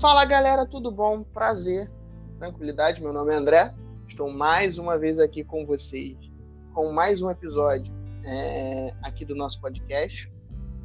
Fala 0.00 0.24
galera, 0.24 0.64
tudo 0.66 0.90
bom? 0.90 1.22
Prazer, 1.22 1.90
tranquilidade. 2.38 3.02
Meu 3.02 3.12
nome 3.12 3.32
é 3.32 3.36
André. 3.36 3.74
Estou 4.08 4.32
mais 4.32 4.78
uma 4.78 4.98
vez 4.98 5.18
aqui 5.18 5.44
com 5.44 5.66
vocês, 5.66 6.16
com 6.74 6.90
mais 6.90 7.20
um 7.20 7.30
episódio 7.30 7.92
é, 8.24 8.94
aqui 9.02 9.24
do 9.24 9.34
nosso 9.34 9.60
podcast. 9.60 10.30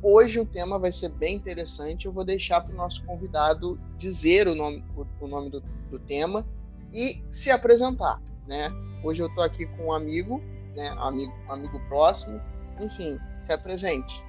Hoje 0.01 0.39
o 0.39 0.45
tema 0.45 0.77
vai 0.77 0.91
ser 0.91 1.09
bem 1.09 1.35
interessante. 1.35 2.05
Eu 2.05 2.11
vou 2.11 2.23
deixar 2.23 2.61
para 2.61 2.73
o 2.73 2.75
nosso 2.75 3.03
convidado 3.05 3.79
dizer 3.97 4.47
o 4.47 4.53
nome, 4.53 4.83
o, 4.95 5.25
o 5.25 5.27
nome 5.27 5.49
do, 5.49 5.61
do, 5.89 5.97
tema 5.97 6.45
e 6.93 7.23
se 7.29 7.49
apresentar, 7.49 8.21
né? 8.45 8.69
Hoje 9.03 9.21
eu 9.21 9.27
estou 9.27 9.43
aqui 9.43 9.65
com 9.65 9.85
um 9.85 9.93
amigo, 9.93 10.41
né? 10.75 10.89
Amigo, 10.97 11.33
amigo 11.49 11.79
próximo. 11.87 12.39
Enfim, 12.79 13.17
se 13.39 13.51
apresente. 13.51 14.23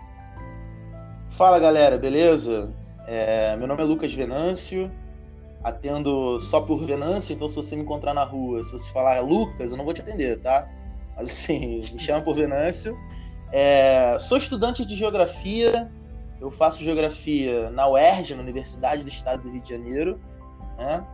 Fala 1.30 1.58
galera, 1.58 1.98
beleza? 1.98 2.72
É, 3.07 3.57
meu 3.57 3.67
nome 3.67 3.82
é 3.82 3.84
Lucas 3.84 4.12
Venâncio, 4.12 4.90
atendo 5.62 6.40
só 6.40 6.61
por 6.61 6.84
Venâncio, 6.86 7.34
então 7.34 7.48
se 7.48 7.57
você 7.57 7.76
me 7.76 7.82
encontrar 7.82 8.14
na 8.14 8.25
rua, 8.25 8.62
se 8.62 8.72
você 8.72 8.90
falar 8.90 9.21
Lucas, 9.21 9.70
eu 9.70 9.76
não 9.76 9.84
vou 9.84 9.93
te 9.93 10.00
atender, 10.00 10.40
tá? 10.40 10.68
Mas 11.14 11.29
assim, 11.29 11.81
me 11.93 11.98
chama 11.98 12.22
por 12.22 12.34
Venâncio. 12.34 12.96
É, 13.53 14.17
sou 14.18 14.39
estudante 14.39 14.84
de 14.84 14.96
geografia, 14.96 15.90
eu 16.40 16.50
faço 16.50 16.82
geografia 16.82 17.70
na 17.70 17.89
UERJ, 17.89 18.34
na 18.34 18.43
Universidade 18.43 19.03
do 19.03 19.08
Estado 19.08 19.43
do 19.43 19.50
Rio 19.50 19.61
de 19.61 19.68
Janeiro, 19.68 20.20
né? 20.79 21.04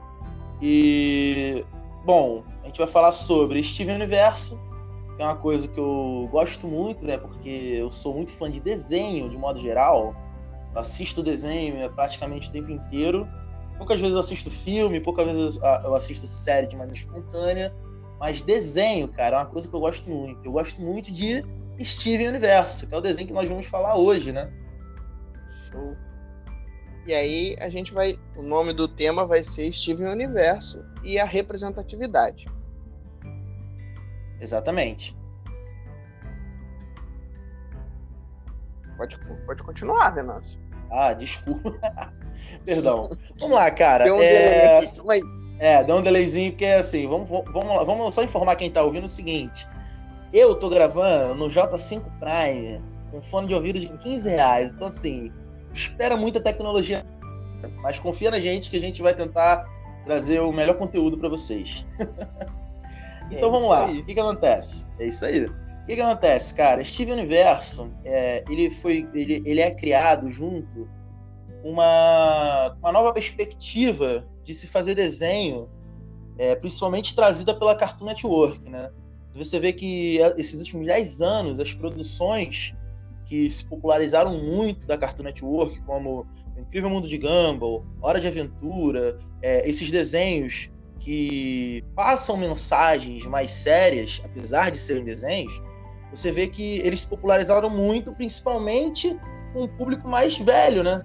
E, 0.60 1.64
bom, 2.04 2.44
a 2.62 2.66
gente 2.66 2.78
vai 2.78 2.86
falar 2.86 3.12
sobre 3.12 3.62
Steven 3.62 3.96
Universo, 3.96 4.60
que 5.16 5.22
é 5.22 5.24
uma 5.24 5.36
coisa 5.36 5.68
que 5.68 5.78
eu 5.78 6.28
gosto 6.30 6.66
muito, 6.66 7.04
né? 7.04 7.18
Porque 7.18 7.76
eu 7.78 7.90
sou 7.90 8.14
muito 8.14 8.32
fã 8.32 8.50
de 8.50 8.60
desenho, 8.60 9.28
de 9.28 9.36
modo 9.36 9.58
geral 9.58 10.14
assisto 10.74 11.22
desenho 11.22 11.76
é 11.76 11.88
praticamente 11.88 12.48
o 12.48 12.52
tempo 12.52 12.70
inteiro. 12.70 13.28
Poucas 13.76 14.00
vezes 14.00 14.14
eu 14.14 14.20
assisto 14.20 14.50
filme, 14.50 15.00
poucas 15.00 15.26
vezes 15.26 15.60
eu 15.84 15.94
assisto 15.94 16.26
série 16.26 16.66
de 16.66 16.76
maneira 16.76 16.98
espontânea. 16.98 17.74
Mas 18.18 18.42
desenho, 18.42 19.08
cara, 19.08 19.36
é 19.36 19.40
uma 19.40 19.46
coisa 19.46 19.68
que 19.68 19.74
eu 19.74 19.80
gosto 19.80 20.08
muito. 20.08 20.44
Eu 20.44 20.52
gosto 20.52 20.80
muito 20.80 21.12
de 21.12 21.44
Steven 21.82 22.28
Universo, 22.28 22.86
que 22.86 22.94
é 22.94 22.98
o 22.98 23.00
desenho 23.00 23.26
que 23.26 23.32
nós 23.32 23.48
vamos 23.48 23.66
falar 23.66 23.96
hoje, 23.96 24.32
né? 24.32 24.50
Show. 25.70 25.96
E 27.06 27.12
aí 27.12 27.56
a 27.58 27.68
gente 27.68 27.92
vai. 27.92 28.16
O 28.36 28.42
nome 28.42 28.72
do 28.72 28.86
tema 28.86 29.26
vai 29.26 29.42
ser 29.42 29.72
Steven 29.72 30.06
Universo 30.06 30.84
e 31.02 31.18
a 31.18 31.24
representatividade. 31.24 32.46
Exatamente. 34.42 35.16
Pode, 38.96 39.16
pode 39.46 39.62
continuar, 39.62 40.10
Venâncio. 40.10 40.58
Ah, 40.90 41.12
desculpa. 41.12 42.12
Perdão. 42.66 43.08
Vamos 43.38 43.56
lá, 43.56 43.70
cara. 43.70 44.04
Deu 44.04 44.16
um 44.16 44.20
é... 44.20 44.80
delay 44.80 45.22
É, 45.60 45.84
dá 45.84 45.94
um 45.94 46.02
delayzinho, 46.02 46.50
porque 46.50 46.64
é 46.64 46.78
assim, 46.78 47.08
vamos, 47.08 47.28
vamos, 47.28 47.86
vamos 47.86 48.14
só 48.14 48.24
informar 48.24 48.56
quem 48.56 48.68
tá 48.68 48.82
ouvindo 48.82 49.04
o 49.04 49.08
seguinte. 49.08 49.66
Eu 50.32 50.56
tô 50.56 50.68
gravando 50.68 51.36
no 51.36 51.46
J5 51.46 52.02
Prime, 52.18 52.82
com 53.12 53.22
fone 53.22 53.46
de 53.46 53.54
ouvido 53.54 53.78
de 53.78 53.88
15 53.98 54.28
reais. 54.28 54.74
Então, 54.74 54.88
assim, 54.88 55.32
espera 55.72 56.16
muita 56.16 56.40
tecnologia, 56.40 57.06
mas 57.80 58.00
confia 58.00 58.30
na 58.30 58.40
gente 58.40 58.70
que 58.70 58.76
a 58.76 58.80
gente 58.80 59.02
vai 59.02 59.14
tentar 59.14 59.68
trazer 60.04 60.40
o 60.40 60.50
melhor 60.52 60.74
conteúdo 60.74 61.16
para 61.16 61.28
vocês. 61.28 61.86
então 63.36 63.48
é 63.48 63.52
vamos 63.52 63.68
lá. 63.68 63.86
Aí. 63.86 64.00
O 64.00 64.04
que, 64.04 64.14
que 64.14 64.20
acontece? 64.20 64.86
É 64.98 65.06
isso 65.06 65.24
aí. 65.24 65.46
O 65.46 65.86
que, 65.86 65.96
que 65.96 66.00
acontece, 66.00 66.54
cara? 66.54 66.84
Steven 66.84 67.14
Universo, 67.14 67.90
é, 68.04 68.44
ele 68.48 68.70
foi, 68.70 69.08
ele, 69.14 69.42
ele 69.44 69.60
é 69.60 69.70
criado 69.70 70.30
junto 70.30 70.88
uma, 71.64 72.76
uma 72.80 72.92
nova 72.92 73.12
perspectiva 73.12 74.26
de 74.44 74.54
se 74.54 74.66
fazer 74.66 74.94
desenho, 74.94 75.68
é, 76.38 76.54
principalmente 76.54 77.14
trazida 77.14 77.54
pela 77.54 77.76
Cartoon 77.76 78.06
Network, 78.06 78.68
né? 78.68 78.90
Você 79.34 79.58
vê 79.58 79.72
que 79.72 80.18
esses 80.36 80.60
últimos 80.60 80.86
10 80.86 81.22
anos, 81.22 81.60
as 81.60 81.72
produções 81.72 82.76
que 83.24 83.48
se 83.48 83.64
popularizaram 83.64 84.36
muito 84.38 84.86
da 84.86 84.98
Cartoon 84.98 85.22
Network, 85.22 85.80
como 85.84 86.26
O 86.56 86.60
Incrível 86.60 86.90
Mundo 86.90 87.08
de 87.08 87.16
Gumball, 87.16 87.84
Hora 88.00 88.20
de 88.20 88.26
Aventura, 88.26 89.18
é, 89.40 89.68
esses 89.68 89.90
desenhos 89.90 90.70
que 91.02 91.84
passam 91.96 92.36
mensagens 92.36 93.26
mais 93.26 93.50
sérias, 93.50 94.22
apesar 94.24 94.70
de 94.70 94.78
serem 94.78 95.04
desenhos, 95.04 95.60
você 96.10 96.30
vê 96.30 96.46
que 96.46 96.78
eles 96.78 97.00
se 97.00 97.06
popularizaram 97.08 97.68
muito, 97.68 98.12
principalmente 98.12 99.18
com 99.52 99.64
o 99.64 99.68
público 99.68 100.06
mais 100.06 100.38
velho, 100.38 100.84
né? 100.84 101.04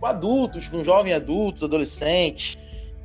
Com 0.00 0.06
adultos, 0.06 0.68
com 0.68 0.82
jovens 0.82 1.12
adultos, 1.12 1.62
adolescentes. 1.62 2.56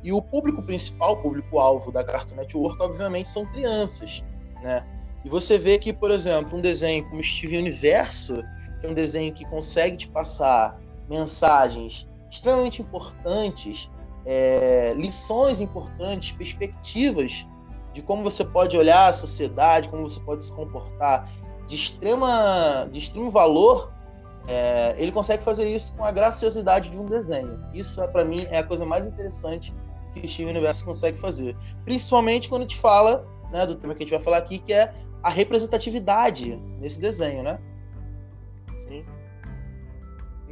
E 0.02 0.12
o 0.12 0.22
público 0.22 0.62
principal, 0.62 1.14
o 1.14 1.16
público-alvo 1.22 1.92
da 1.92 2.02
Cartoon 2.02 2.36
Network, 2.36 2.82
obviamente, 2.82 3.28
são 3.28 3.44
crianças, 3.46 4.24
né? 4.62 4.82
E 5.24 5.28
você 5.28 5.58
vê 5.58 5.78
que, 5.78 5.92
por 5.92 6.10
exemplo, 6.10 6.56
um 6.56 6.62
desenho 6.62 7.08
como 7.10 7.22
Steven 7.22 7.58
Universo, 7.58 8.42
que 8.80 8.86
é 8.86 8.90
um 8.90 8.94
desenho 8.94 9.32
que 9.32 9.44
consegue 9.46 9.96
te 9.98 10.08
passar 10.08 10.80
mensagens 11.08 12.08
extremamente 12.30 12.80
importantes, 12.80 13.90
é, 14.24 14.94
lições 14.96 15.60
importantes, 15.60 16.32
perspectivas 16.32 17.46
de 17.92 18.02
como 18.02 18.22
você 18.22 18.44
pode 18.44 18.76
olhar 18.76 19.08
a 19.08 19.12
sociedade, 19.12 19.88
como 19.88 20.08
você 20.08 20.20
pode 20.20 20.44
se 20.44 20.52
comportar 20.52 21.30
de 21.66 21.76
extrema, 21.76 22.88
de 22.90 22.98
extremo 22.98 23.30
valor, 23.30 23.92
é, 24.46 24.94
ele 24.98 25.12
consegue 25.12 25.42
fazer 25.42 25.70
isso 25.70 25.94
com 25.96 26.04
a 26.04 26.10
graciosidade 26.10 26.90
de 26.90 26.98
um 26.98 27.06
desenho. 27.06 27.58
Isso, 27.72 28.00
é, 28.02 28.06
para 28.08 28.24
mim, 28.24 28.46
é 28.50 28.58
a 28.58 28.64
coisa 28.64 28.84
mais 28.84 29.06
interessante 29.06 29.72
que 30.12 30.20
o 30.20 30.28
Steven 30.28 30.50
Universo 30.50 30.84
consegue 30.84 31.18
fazer. 31.18 31.56
Principalmente 31.84 32.48
quando 32.48 32.62
a 32.62 32.64
gente 32.64 32.76
fala 32.76 33.26
né, 33.50 33.64
do 33.64 33.74
tema 33.74 33.94
que 33.94 34.02
a 34.02 34.06
gente 34.06 34.14
vai 34.14 34.22
falar 34.22 34.38
aqui, 34.38 34.58
que 34.58 34.72
é 34.72 34.92
a 35.22 35.30
representatividade 35.30 36.60
nesse 36.78 37.00
desenho, 37.00 37.42
né? 37.42 37.58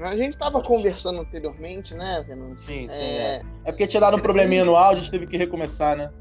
A 0.03 0.17
gente 0.17 0.35
estava 0.35 0.61
conversando 0.61 1.21
anteriormente, 1.21 1.95
né, 1.95 2.25
Fernando? 2.27 2.59
Sim, 2.59 2.89
sim. 2.89 3.05
É, 3.05 3.37
é. 3.37 3.43
é 3.65 3.73
porque 3.73 3.87
tinha 3.87 4.01
dado 4.01 4.17
um 4.17 4.21
probleminha 4.21 4.65
no 4.65 4.77
áudio, 4.77 4.97
a 4.97 5.05
gente 5.05 5.11
teve 5.11 5.27
que 5.27 5.37
recomeçar, 5.37 5.97
né? 5.97 6.13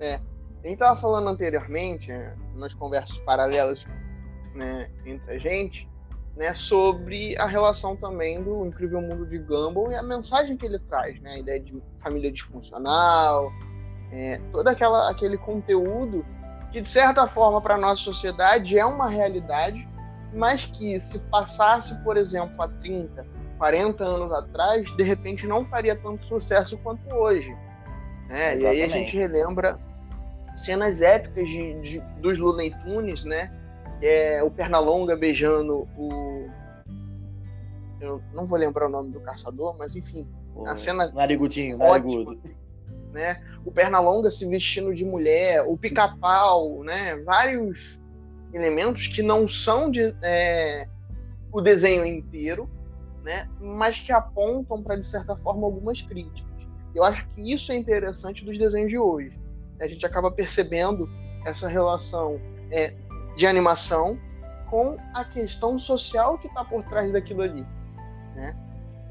É. 0.00 0.14
A 0.14 0.68
gente 0.68 0.74
estava 0.74 1.00
falando 1.00 1.28
anteriormente, 1.28 2.10
nas 2.54 2.74
conversas 2.74 3.16
paralelas 3.18 3.84
né, 4.56 4.90
entre 5.04 5.34
a 5.34 5.38
gente, 5.38 5.88
né, 6.36 6.52
sobre 6.54 7.36
a 7.38 7.46
relação 7.46 7.94
também 7.96 8.42
do 8.42 8.66
Incrível 8.66 9.00
Mundo 9.00 9.26
de 9.26 9.38
Gumball 9.38 9.92
e 9.92 9.94
a 9.94 10.02
mensagem 10.02 10.56
que 10.56 10.66
ele 10.66 10.78
traz, 10.80 11.20
né, 11.20 11.34
a 11.34 11.38
ideia 11.38 11.60
de 11.60 11.82
família 12.02 12.32
disfuncional, 12.32 13.52
é, 14.10 14.40
todo 14.52 14.68
aquela, 14.68 15.10
aquele 15.10 15.38
conteúdo 15.38 16.24
que, 16.72 16.80
de 16.80 16.88
certa 16.88 17.26
forma, 17.26 17.60
para 17.60 17.76
a 17.76 17.78
nossa 17.78 18.02
sociedade 18.02 18.78
é 18.78 18.84
uma 18.84 19.08
realidade, 19.08 19.86
mas 20.36 20.66
que 20.66 21.00
se 21.00 21.18
passasse, 21.18 21.94
por 22.04 22.16
exemplo, 22.16 22.60
há 22.62 22.68
30, 22.68 23.26
40 23.58 24.04
anos 24.04 24.32
atrás, 24.32 24.88
de 24.96 25.02
repente 25.02 25.46
não 25.46 25.64
faria 25.64 25.96
tanto 25.96 26.26
sucesso 26.26 26.76
quanto 26.78 27.08
hoje. 27.14 27.56
Né? 28.28 28.56
E 28.58 28.66
aí 28.66 28.82
a 28.82 28.88
gente 28.88 29.16
relembra 29.16 29.78
cenas 30.54 31.00
épicas 31.00 31.48
de, 31.48 31.80
de, 31.80 32.00
dos 32.20 32.38
Looney 32.38 32.74
Tunes, 32.84 33.24
né? 33.24 33.50
É 34.02 34.42
o 34.42 34.50
Pernalonga 34.50 35.16
beijando 35.16 35.88
o. 35.96 36.48
Eu 37.98 38.20
não 38.34 38.46
vou 38.46 38.58
lembrar 38.58 38.86
o 38.86 38.90
nome 38.90 39.10
do 39.10 39.20
caçador, 39.20 39.76
mas 39.78 39.96
enfim. 39.96 40.28
a 40.66 40.76
cena. 40.76 41.10
Narigudinho, 41.12 41.78
narigudo. 41.78 42.38
Né? 43.10 43.42
O 43.64 43.72
Pernalonga 43.72 44.30
se 44.30 44.46
vestindo 44.46 44.94
de 44.94 45.02
mulher, 45.02 45.62
o 45.66 45.78
pica-pau, 45.78 46.82
né? 46.84 47.16
Vários 47.24 47.98
elementos 48.56 49.06
que 49.06 49.22
não 49.22 49.46
são 49.46 49.90
de, 49.90 50.14
é, 50.22 50.88
o 51.52 51.60
desenho 51.60 52.04
inteiro, 52.04 52.68
né? 53.22 53.48
Mas 53.60 54.00
que 54.00 54.12
apontam 54.12 54.82
para, 54.82 54.96
de 54.96 55.06
certa 55.06 55.36
forma, 55.36 55.66
algumas 55.66 56.00
críticas. 56.02 56.44
Eu 56.94 57.04
acho 57.04 57.26
que 57.28 57.52
isso 57.52 57.70
é 57.70 57.76
interessante 57.76 58.44
dos 58.44 58.58
desenhos 58.58 58.90
de 58.90 58.98
hoje 58.98 59.46
a 59.80 59.86
gente 59.86 60.04
acaba 60.04 60.30
percebendo 60.30 61.08
essa 61.44 61.68
relação 61.68 62.40
é, 62.70 62.94
de 63.36 63.46
animação 63.46 64.18
com 64.70 64.96
a 65.14 65.24
questão 65.24 65.78
social 65.78 66.38
que 66.38 66.48
está 66.48 66.64
por 66.64 66.82
trás 66.84 67.12
daquilo 67.12 67.42
ali. 67.42 67.66
Né? 68.34 68.56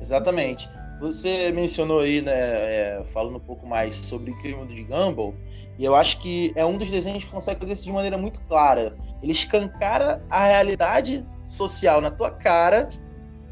Exatamente. 0.01 0.69
Você 0.99 1.51
mencionou 1.51 1.99
aí, 1.99 2.21
né, 2.21 2.33
é, 2.33 3.03
falando 3.05 3.35
um 3.35 3.41
pouco 3.41 3.67
mais 3.67 3.95
sobre 3.97 4.31
o 4.31 4.37
crime 4.37 4.65
de 4.67 4.83
Gumball, 4.83 5.35
e 5.77 5.83
eu 5.83 5.93
acho 5.93 6.19
que 6.19 6.53
é 6.55 6.65
um 6.65 6.77
dos 6.77 6.89
desenhos 6.89 7.25
que 7.25 7.31
consegue 7.31 7.59
fazer 7.59 7.73
isso 7.73 7.83
de 7.83 7.91
maneira 7.91 8.17
muito 8.17 8.39
clara. 8.41 8.95
Ele 9.21 9.31
escancara 9.31 10.23
a 10.29 10.45
realidade 10.45 11.25
social 11.45 11.99
na 11.99 12.09
tua 12.09 12.31
cara, 12.31 12.89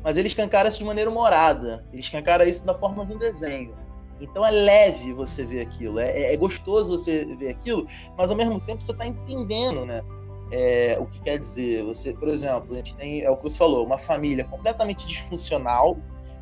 mas 0.02 0.16
ele 0.16 0.28
escancara 0.28 0.70
isso 0.70 0.78
de 0.78 0.86
maneira 0.86 1.10
humorada. 1.10 1.86
Ele 1.92 2.02
escancara 2.02 2.46
isso 2.48 2.66
da 2.66 2.74
forma 2.74 3.06
de 3.06 3.14
um 3.14 3.18
desenho. 3.18 3.76
Então 4.22 4.46
é 4.46 4.52
leve 4.52 5.12
você 5.12 5.44
ver 5.44 5.62
aquilo, 5.62 6.00
é, 6.00 6.34
é 6.34 6.38
gostoso 6.38 6.98
você 6.98 7.26
ver 7.36 7.50
aquilo, 7.50 7.86
mas 8.18 8.32
ao 8.32 8.38
mesmo 8.38 8.60
tempo 8.62 8.82
você 8.82 8.92
está 8.94 9.06
entendendo, 9.06 9.86
né? 9.86 10.02
É, 10.52 10.98
o 11.00 11.06
que 11.08 11.20
quer 11.22 11.40
dizer. 11.40 11.84
Você, 11.84 12.14
por 12.14 12.30
exemplo, 12.30 12.74
a 12.74 12.76
gente 12.76 12.96
tem, 12.96 13.22
é 13.22 13.30
o 13.30 13.36
que 13.36 13.44
você 13.44 13.58
falou, 13.58 13.86
uma 13.86 13.98
família 13.98 14.46
completamente 14.46 15.06
disfuncional, 15.08 15.98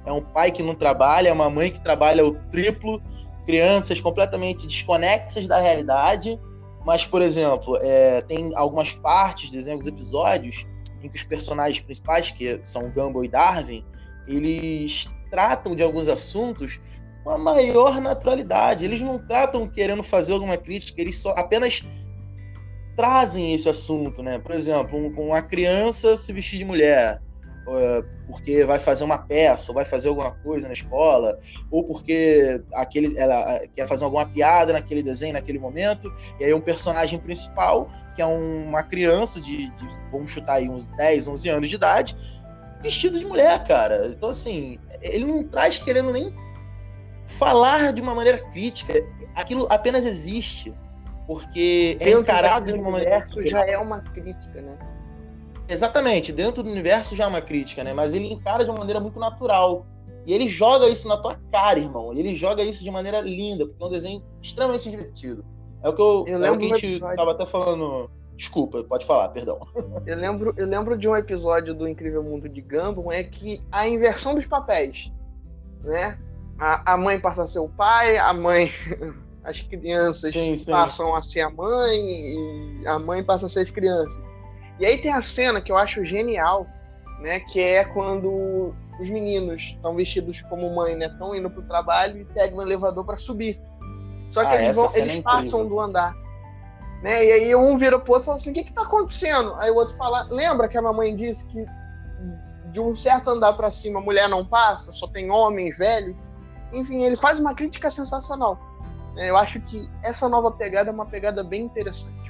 é 0.06 0.12
um 0.12 0.21
pai 0.21 0.51
que 0.51 0.63
não 0.63 0.74
trabalha, 0.74 1.30
é 1.30 1.33
uma 1.33 1.50
mãe 1.50 1.71
que 1.71 1.80
trabalha 1.80 2.25
o 2.25 2.33
triplo, 2.50 3.01
crianças 3.45 4.00
completamente 4.00 4.65
desconexas 4.65 5.48
da 5.48 5.59
realidade. 5.59 6.39
Mas, 6.86 7.06
por 7.06 7.21
exemplo, 7.21 7.77
é, 7.81 8.21
tem 8.21 8.51
algumas 8.56 8.94
partes, 8.94 9.51
desenhos, 9.51 9.86
episódios 9.86 10.65
em 11.03 11.09
que 11.09 11.18
os 11.18 11.24
personagens 11.24 11.83
principais, 11.83 12.31
que 12.31 12.59
são 12.63 12.89
Gumball 12.89 13.25
e 13.25 13.27
Darwin, 13.27 13.86
eles 14.27 15.09
tratam 15.30 15.75
de 15.75 15.83
alguns 15.83 16.07
assuntos 16.07 16.80
com 17.24 17.31
a 17.31 17.38
maior 17.38 18.00
naturalidade. 18.01 18.86
Eles 18.86 19.01
não 19.01 19.19
tratam 19.19 19.68
querendo 19.68 20.04
fazer 20.04 20.33
alguma 20.33 20.57
crítica, 20.57 21.01
eles 21.01 21.18
só 21.19 21.31
apenas 21.31 21.83
trazem 22.95 23.54
esse 23.54 23.69
assunto, 23.69 24.21
né? 24.21 24.39
Por 24.39 24.51
exemplo, 24.51 24.97
um, 24.97 25.09
uma 25.27 25.42
criança 25.42 26.18
se 26.18 26.31
vestir 26.33 26.59
de 26.59 26.65
mulher, 26.65 27.21
porque 28.28 28.63
vai 28.66 28.80
fazer 28.80 29.04
uma 29.04 29.18
peça, 29.18 29.72
ou 29.72 29.75
vai 29.75 29.86
fazer 29.86 30.10
alguma 30.10 30.31
coisa 30.31 30.68
na 30.68 30.74
escola, 30.74 31.38
ou 31.69 31.84
porque 31.84 32.63
aquele, 32.74 33.18
ela 33.18 33.60
quer 33.75 33.88
fazer 33.88 34.04
alguma 34.04 34.25
piada 34.25 34.74
naquele 34.74 35.04
desenho, 35.04 35.34
naquele 35.34 35.60
momento, 35.60 36.12
e 36.40 36.46
aí 36.46 36.54
um 36.54 36.62
personagem 36.62 37.19
principal, 37.19 37.90
que 38.16 38.22
é 38.22 38.25
um, 38.25 38.68
uma 38.68 38.84
criança 38.84 39.40
de, 39.40 39.69
de, 39.69 39.88
vamos 40.12 40.31
chutar 40.31 40.56
aí, 40.56 40.69
uns 40.69 40.88
10, 40.88 41.28
11 41.28 41.50
anos 41.50 41.69
de 41.69 41.75
idade, 41.75 42.18
vestido 42.81 43.19
de 43.19 43.25
mulher, 43.25 43.64
cara. 43.66 44.07
Então, 44.07 44.30
assim, 44.30 44.80
ele 45.02 45.25
não 45.25 45.44
traz 45.44 45.78
querendo 45.78 46.12
nem 46.12 46.34
falar 47.25 47.94
de 47.94 48.02
uma 48.02 48.16
maneira 48.16 48.40
crítica. 48.52 48.94
Aquilo 49.36 49.68
apenas 49.69 50.06
existe 50.06 50.74
porque 51.28 51.98
é 52.00 52.12
encarado 52.12 52.74
de 52.74 52.80
uma 52.80 52.92
maneira. 52.92 53.25
já 53.46 53.66
é 53.66 53.78
uma 53.78 54.02
crítica, 54.02 54.62
né? 54.62 54.78
Exatamente, 55.71 56.33
dentro 56.33 56.62
do 56.62 56.69
universo 56.69 57.15
já 57.15 57.23
é 57.23 57.27
uma 57.27 57.41
crítica, 57.41 57.83
né? 57.83 57.94
Mas 57.94 58.13
ele 58.13 58.31
encara 58.31 58.63
de 58.63 58.69
uma 58.69 58.79
maneira 58.79 59.00
muito 59.00 59.19
natural. 59.19 59.85
E 60.25 60.33
ele 60.33 60.47
joga 60.47 60.88
isso 60.88 61.07
na 61.07 61.18
tua 61.18 61.39
cara, 61.51 61.79
irmão. 61.79 62.13
Ele 62.13 62.35
joga 62.35 62.62
isso 62.62 62.83
de 62.83 62.91
maneira 62.91 63.21
linda, 63.21 63.65
porque 63.65 63.81
é 63.81 63.88
um 63.88 63.89
desenho 63.89 64.23
extremamente 64.41 64.89
divertido. 64.89 65.44
É 65.81 65.89
o 65.89 65.94
que, 65.94 66.01
eu, 66.01 66.25
eu 66.27 66.45
é 66.45 66.51
o 66.51 66.57
que 66.57 66.65
a 66.65 66.75
gente 66.75 66.88
episódio... 66.88 67.15
tava 67.15 67.31
até 67.31 67.45
falando. 67.45 68.12
Desculpa, 68.35 68.83
pode 68.83 69.06
falar, 69.06 69.29
perdão. 69.29 69.59
Eu 70.06 70.15
lembro, 70.18 70.53
eu 70.57 70.65
lembro 70.65 70.97
de 70.97 71.07
um 71.07 71.15
episódio 71.15 71.73
do 71.73 71.88
Incrível 71.88 72.23
Mundo 72.23 72.50
de 72.50 72.62
Gumball, 72.62 73.12
é 73.12 73.23
que 73.23 73.62
a 73.71 73.88
inversão 73.88 74.33
dos 74.35 74.45
papéis, 74.45 75.12
né? 75.83 76.19
A, 76.59 76.94
a 76.94 76.97
mãe 76.97 77.19
passa 77.19 77.44
a 77.44 77.47
ser 77.47 77.59
o 77.59 77.69
pai, 77.69 78.18
a 78.18 78.33
mãe 78.33 78.71
as 79.44 79.59
crianças 79.62 80.33
sim, 80.33 80.56
sim. 80.56 80.71
passam 80.71 81.15
a 81.15 81.21
ser 81.21 81.41
a 81.41 81.50
mãe 81.50 82.00
e 82.00 82.83
a 82.88 83.00
mãe 83.00 83.23
passa 83.23 83.45
a 83.45 83.50
ser 83.50 83.62
as 83.62 83.69
crianças. 83.69 84.31
E 84.79 84.85
aí 84.85 84.97
tem 84.97 85.12
a 85.12 85.21
cena 85.21 85.62
que 85.62 85.71
eu 85.71 85.77
acho 85.77 86.03
genial, 86.03 86.68
né? 87.19 87.39
Que 87.39 87.62
é 87.62 87.83
quando 87.85 88.73
os 89.00 89.09
meninos 89.09 89.73
estão 89.75 89.95
vestidos 89.95 90.41
como 90.44 90.73
mãe, 90.73 90.95
né? 90.95 91.07
Estão 91.07 91.35
indo 91.35 91.50
pro 91.50 91.62
trabalho 91.63 92.21
e 92.21 92.25
pegam 92.25 92.59
um 92.59 92.62
elevador 92.62 93.06
para 93.06 93.18
subir. 93.18 93.59
Só 94.31 94.41
que 94.41 94.51
ah, 94.51 94.63
eles, 94.63 94.75
vão, 94.75 94.85
eles 94.95 95.18
é 95.18 95.21
passam 95.21 95.68
do 95.68 95.79
andar. 95.79 96.15
Né? 97.01 97.25
E 97.25 97.31
aí 97.31 97.56
um 97.56 97.77
vira 97.77 98.00
pro 98.00 98.13
outro 98.13 98.25
e 98.25 98.27
fala 98.27 98.38
assim, 98.38 98.51
o 98.51 98.53
que 98.53 98.63
que 98.63 98.73
tá 98.73 98.83
acontecendo? 98.83 99.56
Aí 99.56 99.71
o 99.71 99.75
outro 99.75 99.95
fala, 99.97 100.27
lembra 100.29 100.68
que 100.68 100.77
a 100.77 100.81
mamãe 100.81 101.15
disse 101.15 101.47
que 101.47 101.65
de 102.71 102.79
um 102.79 102.95
certo 102.95 103.29
andar 103.29 103.53
para 103.53 103.71
cima 103.71 104.00
a 104.00 104.03
mulher 104.03 104.29
não 104.29 104.45
passa, 104.45 104.91
só 104.91 105.07
tem 105.07 105.29
homens 105.29 105.77
velhos? 105.77 106.15
Enfim, 106.71 107.03
ele 107.03 107.18
faz 107.18 107.39
uma 107.39 107.53
crítica 107.53 107.89
sensacional. 107.89 108.57
É, 109.18 109.29
eu 109.29 109.35
acho 109.35 109.59
que 109.62 109.89
essa 110.03 110.29
nova 110.29 110.51
pegada 110.51 110.89
é 110.89 110.94
uma 110.94 111.06
pegada 111.06 111.44
bem 111.44 111.63
interessante. 111.63 112.20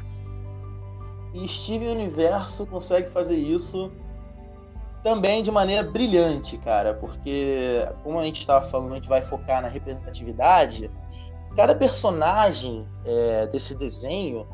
E 1.34 1.48
Steven 1.48 1.90
Universo 1.90 2.66
consegue 2.66 3.10
fazer 3.10 3.38
isso 3.38 3.92
também 5.04 5.42
de 5.42 5.50
maneira 5.50 5.82
brilhante, 5.82 6.58
cara, 6.58 6.94
porque 6.94 7.86
como 8.04 8.20
a 8.20 8.26
gente 8.26 8.42
estava 8.42 8.66
falando, 8.66 8.92
a 8.92 8.96
gente 8.96 9.10
vai 9.10 9.22
focar 9.22 9.62
na 9.62 9.68
representatividade. 9.68 10.92
Cada 11.56 11.74
personagem 11.74 12.88
é, 13.06 13.48
desse 13.48 13.76
desenho 13.76 14.48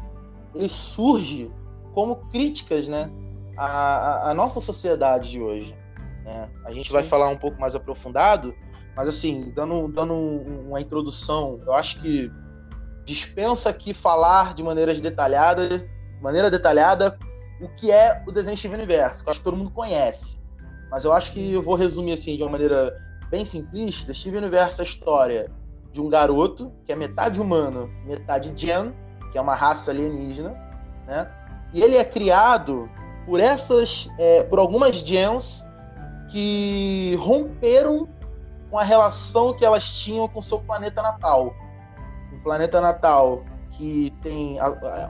ele 0.56 0.70
surge 0.70 1.52
como 1.94 2.16
críticas, 2.30 2.88
né, 2.88 3.12
à, 3.58 4.32
à 4.32 4.34
nossa 4.34 4.62
sociedade 4.62 5.32
de 5.32 5.42
hoje. 5.42 5.76
Né? 6.24 6.50
A 6.66 6.72
gente 6.72 6.88
Sim. 6.88 6.94
vai 6.94 7.04
falar 7.04 7.30
um 7.30 7.38
pouco 7.38 7.60
mais 7.60 7.76
aprofundado 7.76 8.56
mas 8.98 9.08
assim, 9.08 9.52
dando, 9.54 9.88
dando 9.90 10.16
uma 10.16 10.82
introdução, 10.82 11.62
eu 11.68 11.74
acho 11.76 12.00
que 12.00 12.32
dispensa 13.06 13.70
aqui 13.70 13.94
falar 13.94 14.56
de 14.56 14.64
maneiras 14.64 15.00
detalhadas, 15.00 15.86
maneira 16.22 16.50
detalhada, 16.50 17.18
o 17.62 17.68
que 17.70 17.92
é 17.92 18.24
o 18.26 18.32
desenho 18.32 18.58
Steven 18.58 18.78
Universo, 18.78 19.24
que 19.24 19.30
eu 19.30 19.32
acho 19.32 19.40
que 19.40 19.44
todo 19.44 19.58
mundo 19.58 19.72
conhece. 19.72 20.40
Mas 20.90 21.06
eu 21.06 21.12
acho 21.12 21.32
que 21.32 21.54
eu 21.54 21.62
vou 21.62 21.76
resumir 21.76 22.14
assim 22.14 22.38
de 22.38 22.44
uma 22.44 22.52
maneira 22.52 22.96
bem 23.30 23.44
simplista. 23.46 24.14
Steven 24.14 24.40
Universo 24.40 24.82
é 24.82 24.84
a 24.84 24.88
história 24.88 25.52
de 25.92 26.02
um 26.02 26.10
garoto 26.10 26.72
que 26.86 26.92
é 26.92 26.96
metade 26.96 27.42
humano, 27.42 27.92
metade 28.06 28.54
gen, 28.56 28.94
que 29.32 29.38
é 29.38 29.42
uma 29.42 29.56
raça 29.56 29.92
alienígena, 29.92 30.52
né? 31.06 31.30
E 31.74 31.82
ele 31.82 31.98
é 31.98 32.06
criado 32.06 32.90
por 33.26 33.40
essas, 33.40 34.10
é, 34.18 34.44
por 34.44 34.60
algumas 34.60 34.98
gens 34.98 35.66
que 36.30 37.16
romperam 37.20 38.08
com 38.70 38.78
a 38.78 38.84
relação 38.84 39.54
que 39.54 39.66
elas 39.66 39.92
tinham 39.94 40.28
com 40.28 40.42
seu 40.42 40.60
planeta 40.60 41.02
natal. 41.02 41.54
Um 42.34 42.40
planeta 42.40 42.80
natal 42.80 43.44
que 43.72 44.14
tem 44.22 44.58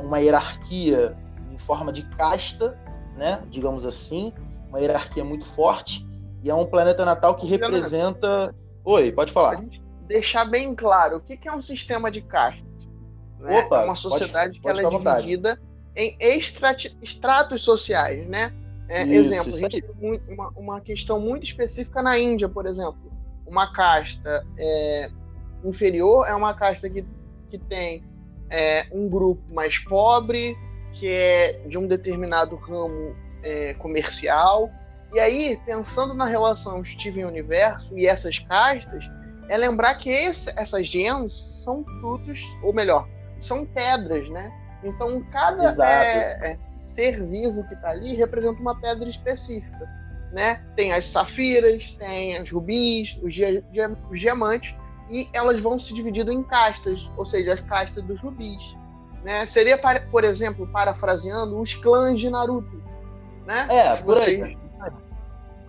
uma 0.02 0.20
hierarquia 0.20 1.16
em 1.52 1.58
forma 1.58 1.92
de 1.92 2.04
casta, 2.04 2.78
né, 3.16 3.42
digamos 3.50 3.86
assim, 3.86 4.34
uma 4.70 4.80
hierarquia 4.80 5.24
muito 5.24 5.46
forte, 5.46 6.06
e 6.44 6.50
é 6.50 6.56
um 6.56 6.66
planeta 6.66 7.04
natal 7.04 7.36
que 7.36 7.48
representa. 7.48 8.54
Oi, 8.84 9.12
pode 9.12 9.32
falar. 9.32 9.64
Deixar 10.08 10.46
bem 10.46 10.74
claro 10.76 11.18
o 11.18 11.20
que 11.20 11.40
é 11.48 11.54
um 11.54 11.62
sistema 11.62 12.12
de 12.12 12.22
castas. 12.22 12.64
Né? 13.40 13.60
Opa, 13.60 13.82
é 13.82 13.86
uma 13.86 13.96
sociedade 13.96 14.60
pode, 14.62 14.80
que 14.80 14.86
ela 14.86 14.96
é 14.96 15.16
dividida 15.16 15.62
em 15.96 16.16
estratos 17.02 17.62
sociais, 17.62 18.28
né? 18.28 18.54
É, 18.88 19.04
isso, 19.04 19.34
exemplo, 19.34 19.50
isso 19.50 19.66
a 19.66 19.70
gente 19.70 19.82
tem 19.82 20.22
uma, 20.30 20.50
uma 20.56 20.82
questão 20.82 21.20
muito 21.20 21.44
específica 21.44 22.02
na 22.02 22.18
Índia, 22.18 22.48
por 22.48 22.66
exemplo 22.66 23.08
uma 23.48 23.72
casta 23.72 24.46
é, 24.58 25.10
inferior 25.64 26.28
é 26.28 26.36
uma 26.36 26.54
casta 26.54 26.90
que, 26.90 27.06
que 27.50 27.58
tem 27.58 28.04
é, 28.50 28.86
um 28.92 29.10
grupo 29.10 29.42
mais 29.54 29.78
pobre, 29.80 30.58
que 30.94 31.08
é 31.08 31.62
de 31.68 31.78
um 31.78 31.88
determinado 31.88 32.56
ramo 32.56 33.16
é, 33.44 33.74
comercial. 33.76 34.70
E 35.14 35.20
aí, 35.20 35.60
pensando 35.66 36.14
na 36.14 36.26
relação 36.26 36.84
Steven 36.84 37.26
Universo 37.26 37.98
e 37.98 38.08
essas 38.08 38.40
castas, 38.40 39.10
é 39.48 39.58
lembrar 39.58 39.96
que 39.96 40.10
esse, 40.10 40.52
essas 40.56 40.88
gens 40.88 41.32
são 41.64 41.84
frutos, 42.02 42.42
ou 42.62 42.74
melhor, 42.74 43.08
são 43.40 43.66
pedras, 43.66 44.28
né? 44.30 44.52
Então, 44.84 45.24
cada 45.32 45.70
é, 45.86 46.52
é, 46.52 46.58
ser 46.82 47.24
vivo 47.26 47.66
que 47.68 47.74
está 47.74 47.90
ali 47.90 48.16
representa 48.16 48.60
uma 48.62 48.80
pedra 48.80 49.10
específica 49.10 49.88
né? 50.32 50.62
Tem 50.76 50.94
as 50.94 51.06
safiras, 51.06 51.92
tem 51.92 52.38
as 52.38 52.50
rubis, 52.52 53.18
os, 53.22 53.36
os 54.12 54.20
diamantes, 54.20 54.76
e 55.10 55.30
elas 55.34 55.62
vão 55.62 55.80
se 55.80 55.94
dividindo 55.94 56.32
em 56.32 56.44
castas, 56.44 57.00
ou 57.16 57.26
seja, 57.26 57.54
as 57.54 57.62
castas 57.62 58.04
dos 58.04 58.20
rubis. 58.20 58.76
Né? 59.24 59.46
Seria, 59.48 59.80
por 60.12 60.24
exemplo, 60.24 60.68
parafraseando, 60.68 61.60
os 61.60 61.74
clãs 61.74 62.20
de 62.20 62.30
Naruto. 62.30 62.82
Né? 63.46 63.68
É, 63.70 63.96
por 63.98 64.18
aí. 64.18 64.58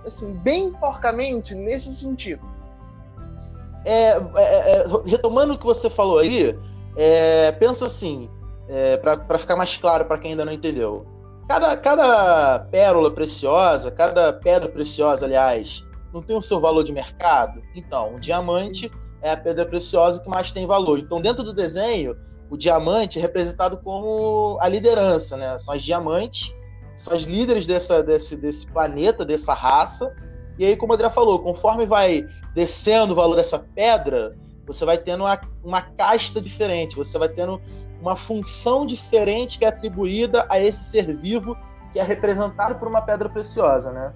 Assim, 0.07 0.33
bem 0.35 0.73
porcamente 0.73 1.55
nesse 1.55 1.95
sentido. 1.95 2.43
É, 3.85 4.11
é, 4.11 4.21
é, 4.37 4.85
retomando 5.07 5.55
o 5.55 5.59
que 5.59 5.65
você 5.65 5.89
falou 5.89 6.19
aí, 6.19 6.59
é, 6.97 7.53
pensa 7.53 7.87
assim, 7.87 8.29
é, 8.69 8.97
para 8.97 9.39
ficar 9.39 9.57
mais 9.57 9.77
claro 9.77 10.05
para 10.05 10.19
quem 10.19 10.33
ainda 10.33 10.45
não 10.45 10.53
entendeu. 10.53 11.07
Cada, 11.49 11.77
cada 11.77 12.59
pérola 12.71 13.11
preciosa, 13.11 13.91
cada 13.91 14.33
pedra 14.33 14.69
preciosa, 14.69 15.25
aliás, 15.25 15.83
não 16.13 16.23
tem 16.23 16.37
o 16.37 16.43
seu 16.43 16.61
valor 16.61 16.85
de 16.85 16.93
mercado? 16.93 17.63
Então, 17.75 18.15
o 18.15 18.21
diamante 18.21 18.91
é 19.23 19.31
a 19.31 19.37
pedra 19.37 19.67
preciosa 19.67 20.21
que 20.21 20.29
mais 20.29 20.53
tem 20.53 20.67
valor. 20.67 20.99
Então, 20.99 21.21
dentro 21.21 21.43
do 21.43 21.53
desenho, 21.53 22.17
o 22.51 22.57
diamante 22.57 23.19
é 23.19 23.23
representado 23.23 23.79
como 23.79 24.59
a 24.61 24.69
liderança, 24.69 25.37
né? 25.37 25.59
São 25.59 25.75
as 25.75 25.83
diamantes, 25.83 26.55
são 26.97 27.15
as 27.15 27.23
líderes 27.23 27.67
dessa, 27.67 28.03
desse, 28.03 28.37
desse 28.37 28.67
planeta, 28.67 29.25
dessa 29.25 29.53
raça. 29.53 30.15
E 30.59 30.65
aí, 30.65 30.77
como 30.77 30.93
o 30.93 30.95
André 30.95 31.11
falou, 31.11 31.39
conforme 31.41 31.85
vai 31.85 32.27
descendo 32.55 33.13
o 33.13 33.17
valor 33.17 33.37
dessa 33.37 33.59
pedra, 33.75 34.37
você 34.67 34.85
vai 34.85 34.99
tendo 34.99 35.25
uma, 35.25 35.41
uma 35.63 35.83
casta 35.83 36.41
diferente, 36.41 36.97
você 36.97 37.19
vai 37.19 37.29
tendo 37.29 37.61
uma 38.01 38.17
função 38.17 38.87
diferente 38.87 39.59
que 39.59 39.65
é 39.65 39.69
atribuída 39.69 40.47
a 40.49 40.59
esse 40.61 40.85
ser 40.85 41.15
vivo 41.17 41.57
que 41.93 41.99
é 41.99 42.03
representado 42.03 42.75
por 42.77 42.89
uma 42.89 43.01
pedra 43.01 43.29
preciosa, 43.29 43.93
né? 43.93 44.13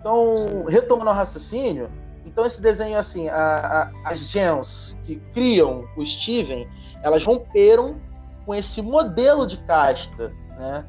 Então, 0.00 0.64
retomando 0.68 1.10
ao 1.10 1.16
raciocínio, 1.16 1.90
então 2.28 2.44
esse 2.44 2.60
desenho 2.60 2.98
assim, 2.98 3.28
a, 3.28 3.90
a, 4.04 4.10
as 4.10 4.28
gens 4.28 4.96
que 5.04 5.16
criam 5.32 5.84
o 5.96 6.04
Steven, 6.04 6.68
elas 7.02 7.24
romperam 7.24 7.96
com 8.44 8.54
esse 8.54 8.80
modelo 8.82 9.46
de 9.46 9.56
casta, 9.58 10.32
né? 10.58 10.84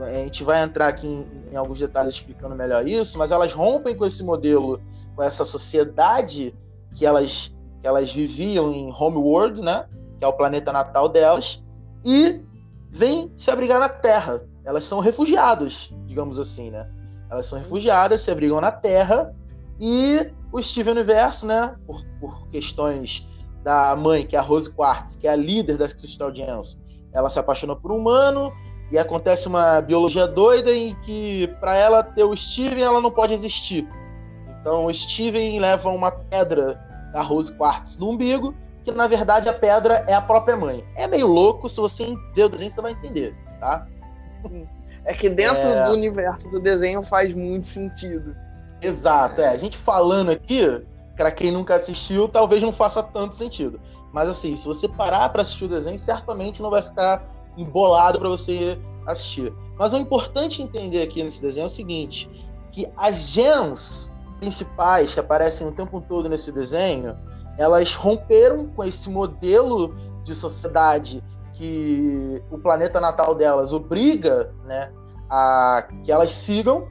A 0.00 0.24
gente 0.24 0.42
vai 0.42 0.62
entrar 0.62 0.88
aqui 0.88 1.06
em, 1.06 1.52
em 1.52 1.56
alguns 1.56 1.78
detalhes 1.78 2.14
explicando 2.14 2.56
melhor 2.56 2.86
isso, 2.86 3.16
mas 3.16 3.30
elas 3.30 3.52
rompem 3.52 3.94
com 3.94 4.04
esse 4.04 4.24
modelo 4.24 4.80
com 5.14 5.22
essa 5.22 5.44
sociedade 5.44 6.54
que 6.94 7.06
elas, 7.06 7.54
que 7.80 7.86
elas 7.86 8.12
viviam 8.12 8.72
em 8.72 8.92
Homeworld, 8.92 9.60
né? 9.62 9.86
Que 10.18 10.24
é 10.24 10.28
o 10.28 10.32
planeta 10.32 10.72
natal 10.72 11.08
delas, 11.08 11.62
e 12.04 12.40
vêm 12.90 13.30
se 13.36 13.50
abrigar 13.50 13.78
na 13.78 13.88
Terra. 13.88 14.42
Elas 14.64 14.84
são 14.84 14.98
refugiadas, 14.98 15.94
digamos 16.06 16.38
assim, 16.38 16.70
né? 16.70 16.90
Elas 17.30 17.46
são 17.46 17.58
refugiadas, 17.58 18.22
se 18.22 18.30
abrigam 18.30 18.60
na 18.60 18.72
Terra, 18.72 19.32
e 19.78 20.32
o 20.52 20.62
Steven 20.62 20.92
Universo, 20.92 21.46
né? 21.46 21.76
Por, 21.86 22.04
por 22.20 22.48
questões 22.48 23.28
da 23.62 23.94
mãe, 23.96 24.26
que 24.26 24.36
é 24.36 24.38
a 24.38 24.42
Rose 24.42 24.70
Quartz, 24.70 25.16
que 25.16 25.26
é 25.26 25.30
a 25.30 25.36
líder 25.36 25.76
da 25.76 25.88
Crystal 25.88 26.34
Gems, 26.34 26.80
ela 27.12 27.28
se 27.28 27.38
apaixona 27.38 27.76
por 27.76 27.92
um 27.92 27.98
humano 27.98 28.52
e 28.90 28.98
acontece 28.98 29.46
uma 29.46 29.80
biologia 29.80 30.26
doida 30.26 30.72
em 30.72 30.94
que 30.96 31.46
para 31.60 31.76
ela 31.76 32.02
ter 32.02 32.24
o 32.24 32.36
Steven 32.36 32.82
ela 32.82 33.00
não 33.00 33.10
pode 33.10 33.32
existir. 33.32 33.88
Então 34.60 34.86
o 34.86 34.94
Steven 34.94 35.58
leva 35.60 35.90
uma 35.90 36.10
pedra 36.10 36.80
da 37.12 37.22
Rose 37.22 37.52
Quartz 37.52 37.98
no 37.98 38.10
umbigo, 38.10 38.54
que 38.84 38.90
na 38.92 39.06
verdade 39.06 39.48
a 39.48 39.52
pedra 39.52 40.04
é 40.08 40.14
a 40.14 40.20
própria 40.20 40.56
mãe. 40.56 40.84
É 40.96 41.06
meio 41.06 41.26
louco, 41.26 41.68
se 41.68 41.80
você 41.80 42.14
ver 42.34 42.44
o 42.44 42.48
desenho 42.48 42.70
você 42.70 42.80
vai 42.80 42.92
entender, 42.92 43.34
tá? 43.60 43.86
É 45.04 45.14
que 45.14 45.28
dentro 45.30 45.62
é... 45.62 45.84
do 45.84 45.92
universo 45.92 46.48
do 46.50 46.60
desenho 46.60 47.02
faz 47.02 47.34
muito 47.34 47.66
sentido. 47.66 48.36
Exato, 48.80 49.40
é. 49.40 49.48
A 49.48 49.56
gente 49.56 49.76
falando 49.76 50.30
aqui, 50.30 50.84
para 51.16 51.30
quem 51.30 51.50
nunca 51.50 51.74
assistiu, 51.74 52.28
talvez 52.28 52.62
não 52.62 52.72
faça 52.72 53.02
tanto 53.02 53.34
sentido. 53.34 53.80
Mas 54.12 54.28
assim, 54.28 54.56
se 54.56 54.66
você 54.66 54.88
parar 54.88 55.28
para 55.28 55.42
assistir 55.42 55.64
o 55.64 55.68
desenho, 55.68 55.98
certamente 55.98 56.62
não 56.62 56.70
vai 56.70 56.82
ficar 56.82 57.22
embolado 57.56 58.18
para 58.18 58.28
você 58.28 58.78
assistir. 59.06 59.52
Mas 59.78 59.92
o 59.92 59.96
importante 59.96 60.62
entender 60.62 61.02
aqui 61.02 61.22
nesse 61.22 61.40
desenho 61.40 61.64
é 61.64 61.66
o 61.66 61.70
seguinte, 61.70 62.30
que 62.72 62.90
as 62.96 63.28
gems 63.28 64.12
principais 64.38 65.12
que 65.12 65.20
aparecem 65.20 65.66
o 65.66 65.72
tempo 65.72 66.00
todo 66.00 66.28
nesse 66.28 66.50
desenho, 66.50 67.16
elas 67.58 67.94
romperam 67.94 68.66
com 68.68 68.82
esse 68.82 69.10
modelo 69.10 69.94
de 70.24 70.34
sociedade 70.34 71.22
que 71.52 72.42
o 72.50 72.58
planeta 72.58 73.00
natal 73.00 73.34
delas 73.34 73.72
obriga, 73.72 74.52
né, 74.64 74.90
a 75.28 75.86
que 76.02 76.10
elas 76.10 76.32
sigam 76.32 76.88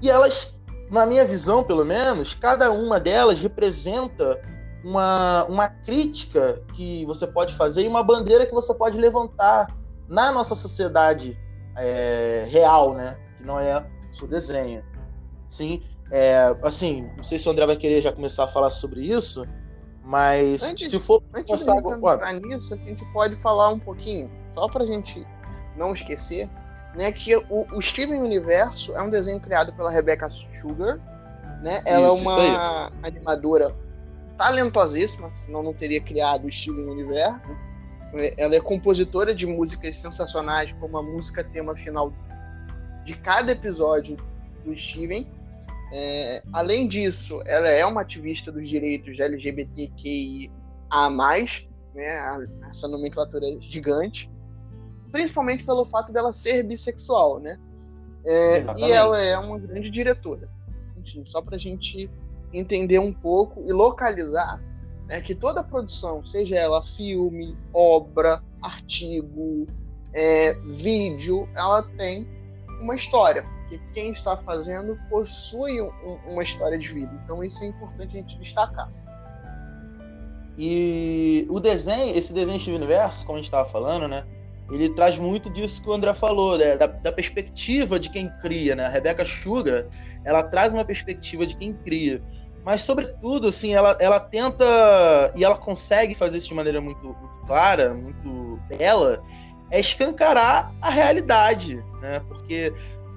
e 0.00 0.08
elas 0.08 0.53
na 0.94 1.04
minha 1.04 1.24
visão, 1.24 1.62
pelo 1.62 1.84
menos, 1.84 2.34
cada 2.34 2.70
uma 2.70 3.00
delas 3.00 3.38
representa 3.40 4.40
uma, 4.84 5.44
uma 5.44 5.68
crítica 5.68 6.62
que 6.72 7.04
você 7.04 7.26
pode 7.26 7.54
fazer 7.54 7.82
e 7.82 7.88
uma 7.88 8.02
bandeira 8.02 8.46
que 8.46 8.54
você 8.54 8.72
pode 8.72 8.96
levantar 8.96 9.66
na 10.08 10.30
nossa 10.30 10.54
sociedade 10.54 11.38
é, 11.76 12.46
real, 12.48 12.94
né? 12.94 13.18
Que 13.36 13.44
não 13.44 13.58
é 13.58 13.84
o 14.22 14.26
desenho. 14.26 14.84
Sim, 15.48 15.82
é, 16.12 16.56
assim, 16.62 17.10
não 17.16 17.24
sei 17.24 17.38
se 17.38 17.48
o 17.48 17.50
André 17.50 17.66
vai 17.66 17.76
querer 17.76 18.00
já 18.00 18.12
começar 18.12 18.44
a 18.44 18.48
falar 18.48 18.70
sobre 18.70 19.00
isso, 19.00 19.44
mas 20.04 20.62
antes, 20.62 20.90
se 20.90 21.00
for 21.00 21.22
antes 21.34 21.46
começar 21.46 21.76
agora, 21.76 22.32
nisso, 22.34 22.72
a 22.72 22.76
gente 22.76 23.04
pode 23.12 23.34
falar 23.36 23.70
um 23.70 23.78
pouquinho, 23.78 24.30
só 24.54 24.68
para 24.68 24.84
a 24.84 24.86
gente 24.86 25.26
não 25.76 25.92
esquecer, 25.92 26.48
né, 26.94 27.10
que 27.12 27.34
o, 27.36 27.66
o 27.72 27.82
Steven 27.82 28.20
Universo 28.20 28.94
é 28.94 29.02
um 29.02 29.10
desenho 29.10 29.40
criado 29.40 29.72
pela 29.72 29.90
Rebecca 29.90 30.30
Sugar, 30.30 30.98
né? 31.62 31.82
Ela 31.84 32.08
é 32.08 32.14
isso, 32.14 32.28
é 32.28 32.32
uma 32.32 32.92
animadora 33.02 33.74
talentosíssima, 34.38 35.32
senão 35.36 35.62
não 35.62 35.72
teria 35.72 36.00
criado 36.00 36.46
o 36.46 36.52
Steven 36.52 36.86
Universo. 36.86 37.48
Ela 38.36 38.54
é 38.54 38.60
compositora 38.60 39.34
de 39.34 39.44
músicas 39.46 39.98
sensacionais, 39.98 40.72
como 40.78 40.96
a 40.96 41.02
música 41.02 41.42
tema 41.42 41.74
final 41.74 42.12
de 43.04 43.14
cada 43.14 43.50
episódio 43.50 44.16
do 44.64 44.76
Steven. 44.76 45.28
É, 45.92 46.42
além 46.52 46.86
disso, 46.86 47.42
ela 47.44 47.68
é 47.68 47.84
uma 47.84 48.02
ativista 48.02 48.52
dos 48.52 48.68
direitos 48.68 49.18
LGBTQIA+, 49.18 50.50
né, 51.94 52.48
essa 52.68 52.88
nomenclatura 52.88 53.46
é 53.46 53.60
gigante 53.60 54.28
principalmente 55.14 55.62
pelo 55.62 55.84
fato 55.84 56.12
dela 56.12 56.32
ser 56.32 56.64
bissexual, 56.64 57.38
né? 57.38 57.56
É, 58.26 58.64
e 58.76 58.90
ela 58.90 59.22
é 59.22 59.38
uma 59.38 59.60
grande 59.60 59.88
diretora. 59.88 60.50
Enfim, 60.96 61.24
só 61.24 61.40
para 61.40 61.54
a 61.54 61.58
gente 61.58 62.10
entender 62.52 62.98
um 62.98 63.12
pouco 63.12 63.62
e 63.64 63.72
localizar 63.72 64.60
né, 65.06 65.20
que 65.20 65.32
toda 65.32 65.62
produção, 65.62 66.24
seja 66.26 66.56
ela 66.56 66.82
filme, 66.96 67.56
obra, 67.72 68.42
artigo, 68.60 69.68
é, 70.12 70.54
vídeo, 70.64 71.48
ela 71.54 71.84
tem 71.96 72.26
uma 72.80 72.96
história. 72.96 73.46
Que 73.68 73.78
quem 73.92 74.10
está 74.10 74.36
fazendo 74.38 74.98
possui 75.08 75.80
um, 75.80 75.90
uma 76.26 76.42
história 76.42 76.76
de 76.76 76.92
vida. 76.92 77.20
Então 77.24 77.44
isso 77.44 77.62
é 77.62 77.68
importante 77.68 78.18
a 78.18 78.20
gente 78.20 78.36
destacar. 78.40 78.90
E 80.58 81.46
o 81.48 81.60
desenho, 81.60 82.16
esse 82.16 82.34
desenho 82.34 82.58
de 82.58 82.72
universo, 82.72 83.24
como 83.24 83.38
a 83.38 83.40
gente 83.40 83.46
estava 83.46 83.68
falando, 83.68 84.08
né? 84.08 84.26
Ele 84.70 84.88
traz 84.88 85.18
muito 85.18 85.50
disso 85.50 85.82
que 85.82 85.88
o 85.88 85.92
André 85.92 86.14
falou, 86.14 86.56
né? 86.56 86.76
da, 86.76 86.86
da, 86.86 87.12
perspectiva 87.12 87.98
de 87.98 88.08
quem 88.10 88.30
cria, 88.40 88.74
né? 88.74 88.86
A 88.86 88.88
Rebecca 88.88 89.24
Sugar, 89.24 89.86
ela 90.24 90.42
traz 90.42 90.72
uma 90.72 90.84
perspectiva 90.84 91.46
de 91.46 91.56
quem 91.56 91.74
cria. 91.74 92.22
Mas, 92.64 92.80
sobretudo, 92.80 93.48
assim, 93.48 93.74
ela, 93.74 93.96
ela 94.00 94.18
tenta, 94.18 94.64
e 95.34 95.44
ela 95.44 95.56
consegue 95.56 96.14
fazer 96.14 96.38
isso 96.38 96.48
de 96.48 96.54
maneira 96.54 96.80
muito, 96.80 97.06
muito 97.06 97.46
clara, 97.46 97.92
muito 97.92 98.58
bela, 98.78 99.22
é 99.70 99.78
escancarar 99.80 100.74
a 100.80 100.88
realidade, 100.88 101.84
né? 102.00 102.20
Porque, 102.26 102.72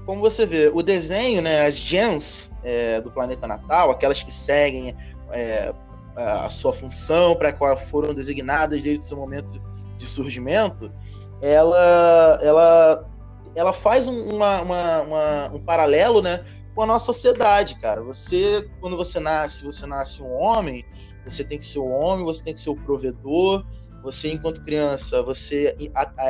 como 0.06 0.20
você 0.20 0.46
vê, 0.46 0.70
o 0.74 0.84
desenho, 0.84 1.42
né, 1.42 1.66
as 1.66 1.77
gens 1.77 2.51
é, 2.62 3.00
do 3.00 3.10
planeta 3.10 3.48
natal, 3.48 3.89
aquelas 3.89 4.22
que 4.22 4.34
seguem 4.34 4.94
é, 5.32 5.74
a 6.18 6.50
sua 6.50 6.74
função 6.74 7.34
para 7.36 7.54
qual 7.54 7.77
foram 7.77 8.13
designadas 8.13 8.84
desde 8.84 9.00
o 9.00 9.04
seu 9.04 9.18
momento 9.18 9.62
de 9.98 10.08
surgimento, 10.08 10.92
ela, 11.41 12.39
ela, 12.41 13.10
ela 13.56 13.74
faz 13.74 14.08
uma, 14.08 14.62
uma, 14.62 15.01
uma, 15.01 15.51
um 15.53 15.60
paralelo, 15.60 16.22
né, 16.22 16.44
com 16.75 16.84
a 16.84 16.86
nossa 16.86 17.08
sociedade, 17.08 17.77
cara. 17.79 18.01
Você, 18.03 18.70
quando 18.79 18.96
você 18.98 19.20
nasce, 19.20 19.63
você 19.63 19.86
nasce 19.86 20.22
um 20.22 20.32
homem, 20.32 20.86
você 21.25 21.44
tem 21.44 21.58
que 21.58 21.65
ser 21.65 21.79
um 21.79 21.91
homem, 21.91 22.25
você 22.25 22.44
tem 22.44 22.53
que 22.53 22.60
ser 22.60 22.70
o 22.70 22.75
provedor. 22.75 23.65
Você, 24.03 24.32
enquanto 24.32 24.63
criança, 24.63 25.22
você 25.22 25.75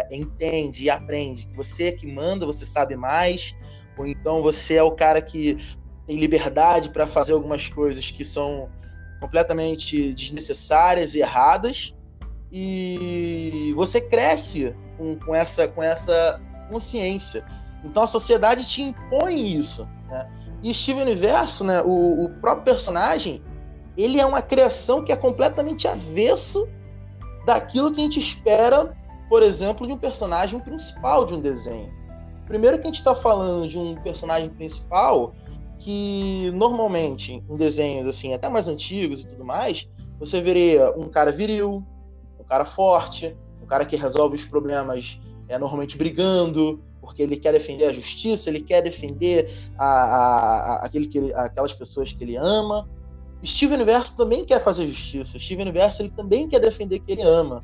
entende 0.09 0.85
e 0.85 0.89
aprende 0.89 1.47
que 1.47 1.55
você 1.55 1.85
é 1.85 1.91
que 1.91 2.07
manda, 2.07 2.45
você 2.45 2.65
sabe 2.65 2.95
mais, 2.95 3.53
ou 3.97 4.07
então 4.07 4.41
você 4.41 4.75
é 4.75 4.83
o 4.83 4.91
cara 4.91 5.21
que 5.21 5.57
tem 6.07 6.17
liberdade 6.17 6.89
para 6.89 7.05
fazer 7.05 7.33
algumas 7.33 7.67
coisas 7.67 8.09
que 8.09 8.23
são 8.23 8.69
completamente 9.19 10.13
desnecessárias 10.13 11.13
e 11.13 11.19
erradas. 11.19 11.93
E 12.51 13.73
você 13.75 13.99
cresce 13.99 14.75
com, 14.97 15.17
com, 15.17 15.35
essa, 15.35 15.67
com 15.67 15.83
essa 15.83 16.41
consciência. 16.69 17.45
Então 17.83 18.03
a 18.03 18.07
sociedade 18.07 18.67
te 18.67 18.81
impõe 18.81 19.55
isso. 19.55 19.87
Né? 20.09 20.29
E 20.63 20.73
Steven 20.73 21.03
Universo, 21.03 21.63
né, 21.63 21.81
o, 21.81 22.25
o 22.25 22.29
próprio 22.41 22.65
personagem, 22.65 23.41
ele 23.95 24.19
é 24.19 24.25
uma 24.25 24.41
criação 24.41 25.03
que 25.03 25.11
é 25.11 25.15
completamente 25.15 25.87
avesso 25.87 26.67
daquilo 27.45 27.91
que 27.91 28.01
a 28.01 28.03
gente 28.03 28.19
espera, 28.19 28.95
por 29.29 29.41
exemplo, 29.41 29.85
de 29.87 29.93
um 29.93 29.97
personagem 29.97 30.59
principal 30.59 31.25
de 31.25 31.33
um 31.33 31.41
desenho. 31.41 31.91
Primeiro 32.45 32.77
que 32.77 32.83
a 32.83 32.87
gente 32.87 32.97
está 32.97 33.13
falando 33.13 33.67
de 33.67 33.77
um 33.77 33.95
personagem 33.95 34.49
principal 34.49 35.33
que 35.79 36.51
normalmente 36.55 37.43
em 37.47 37.57
desenhos 37.57 38.07
assim 38.07 38.33
até 38.33 38.49
mais 38.49 38.67
antigos 38.67 39.21
e 39.21 39.27
tudo 39.27 39.45
mais, 39.45 39.87
você 40.19 40.41
veria 40.41 40.91
um 40.97 41.07
cara 41.07 41.31
viril, 41.31 41.85
cara 42.47 42.65
forte, 42.65 43.35
um 43.61 43.65
cara 43.65 43.85
que 43.85 43.95
resolve 43.95 44.35
os 44.35 44.45
problemas 44.45 45.19
é, 45.47 45.57
normalmente 45.57 45.97
brigando, 45.97 46.81
porque 47.01 47.21
ele 47.21 47.37
quer 47.37 47.53
defender 47.53 47.85
a 47.85 47.93
justiça, 47.93 48.49
ele 48.49 48.61
quer 48.61 48.81
defender 48.81 49.49
a, 49.77 49.85
a, 49.85 50.17
a 50.17 50.85
aquele 50.85 51.07
que 51.07 51.17
ele, 51.17 51.33
aquelas 51.33 51.73
pessoas 51.73 52.11
que 52.11 52.23
ele 52.23 52.35
ama. 52.35 52.87
Steve 53.45 53.73
Universo 53.73 54.17
também 54.17 54.43
quer 54.43 54.59
fazer 54.59 54.87
justiça. 54.87 55.37
Steve 55.37 55.61
Universo 55.61 56.01
ele 56.01 56.09
também 56.09 56.47
quer 56.47 56.59
defender 56.59 56.99
que 56.99 57.11
ele 57.11 57.21
ama. 57.21 57.63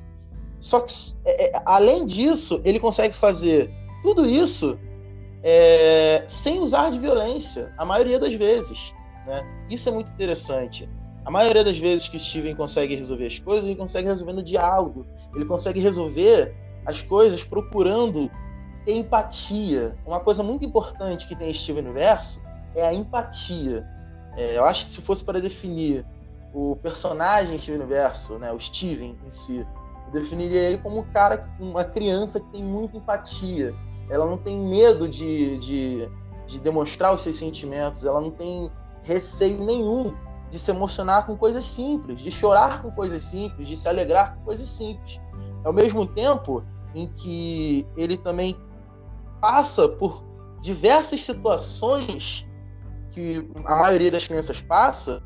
Só 0.60 0.80
que, 0.80 0.94
é, 1.26 1.48
é, 1.48 1.62
além 1.66 2.06
disso, 2.06 2.62
ele 2.64 2.80
consegue 2.80 3.14
fazer 3.14 3.70
tudo 4.02 4.26
isso 4.26 4.80
é, 5.44 6.24
sem 6.28 6.62
usar 6.62 6.90
de 6.90 7.00
violência, 7.00 7.74
a 7.78 7.84
maioria 7.84 8.18
das 8.18 8.34
vezes. 8.34 8.94
Né? 9.28 9.44
Isso 9.70 9.90
é 9.90 9.92
muito 9.92 10.12
interessante. 10.12 10.90
A 11.26 11.32
maioria 11.32 11.64
das 11.64 11.78
vezes 11.78 12.10
que 12.10 12.20
Steven 12.20 12.56
consegue 12.56 12.96
resolver 12.96 13.28
as 13.28 13.40
coisas, 13.40 13.66
ele 13.66 13.76
consegue 13.76 14.08
resolver 14.08 14.34
no 14.34 14.44
diálogo. 14.44 15.06
Ele 15.34 15.46
consegue 15.46 15.80
resolver 15.80 16.54
as 16.86 17.02
coisas 17.02 17.44
procurando 17.44 18.30
ter 18.86 18.98
empatia. 18.98 19.98
Uma 20.06 20.20
coisa 20.20 20.44
muito 20.44 20.66
importante 20.66 21.26
que 21.28 21.36
tem 21.36 21.52
em 21.52 21.54
Steven 21.54 21.86
Universo 21.86 22.44
é 22.76 22.86
a 22.86 22.94
empatia. 22.94 23.88
É, 24.36 24.58
eu 24.58 24.66
acho 24.66 24.86
que 24.86 24.92
se 24.92 25.02
fosse 25.02 25.24
para 25.24 25.40
definir 25.40 26.06
o 26.54 26.76
personagem 26.76 27.58
Steven 27.58 27.80
Universo, 27.80 28.38
né, 28.38 28.52
o 28.52 28.60
Steven 28.60 29.18
em 29.26 29.32
si, 29.32 29.66
eu 30.06 30.12
definiria 30.12 30.62
ele 30.62 30.78
como 30.80 31.00
um 31.00 31.04
cara, 31.04 31.50
uma 31.60 31.86
criança 31.86 32.40
que 32.40 32.48
tem 32.48 32.64
muita 32.64 32.98
empatia. 32.98 33.74
Ela 34.10 34.26
não 34.26 34.38
tem 34.38 34.58
medo 34.58 35.08
de, 35.08 35.58
de, 35.60 36.10
de 36.46 36.60
demonstrar 36.60 37.16
os 37.16 37.24
seus 37.24 37.38
sentimentos, 37.38 38.04
ela 38.04 38.20
não 38.20 38.30
tem 38.30 38.70
receio 39.04 39.64
nenhum 39.64 40.14
de 40.54 40.60
se 40.60 40.70
emocionar 40.70 41.26
com 41.26 41.36
coisas 41.36 41.66
simples, 41.66 42.22
de 42.22 42.30
chorar 42.30 42.80
com 42.80 42.92
coisas 42.92 43.24
simples, 43.26 43.68
de 43.68 43.76
se 43.76 43.90
alegrar 43.90 44.36
com 44.36 44.44
coisas 44.44 44.70
simples. 44.70 45.20
Ao 45.64 45.74
mesmo 45.74 46.06
tempo 46.06 46.64
em 46.94 47.08
que 47.08 47.88
ele 47.98 48.16
também 48.18 48.56
passa 49.42 49.90
por 49.90 50.24
diversas 50.62 51.22
situações 51.22 52.48
que 53.10 53.50
a 53.66 53.78
maioria 53.78 54.12
das 54.12 54.28
crianças 54.28 54.62
passa 54.62 55.24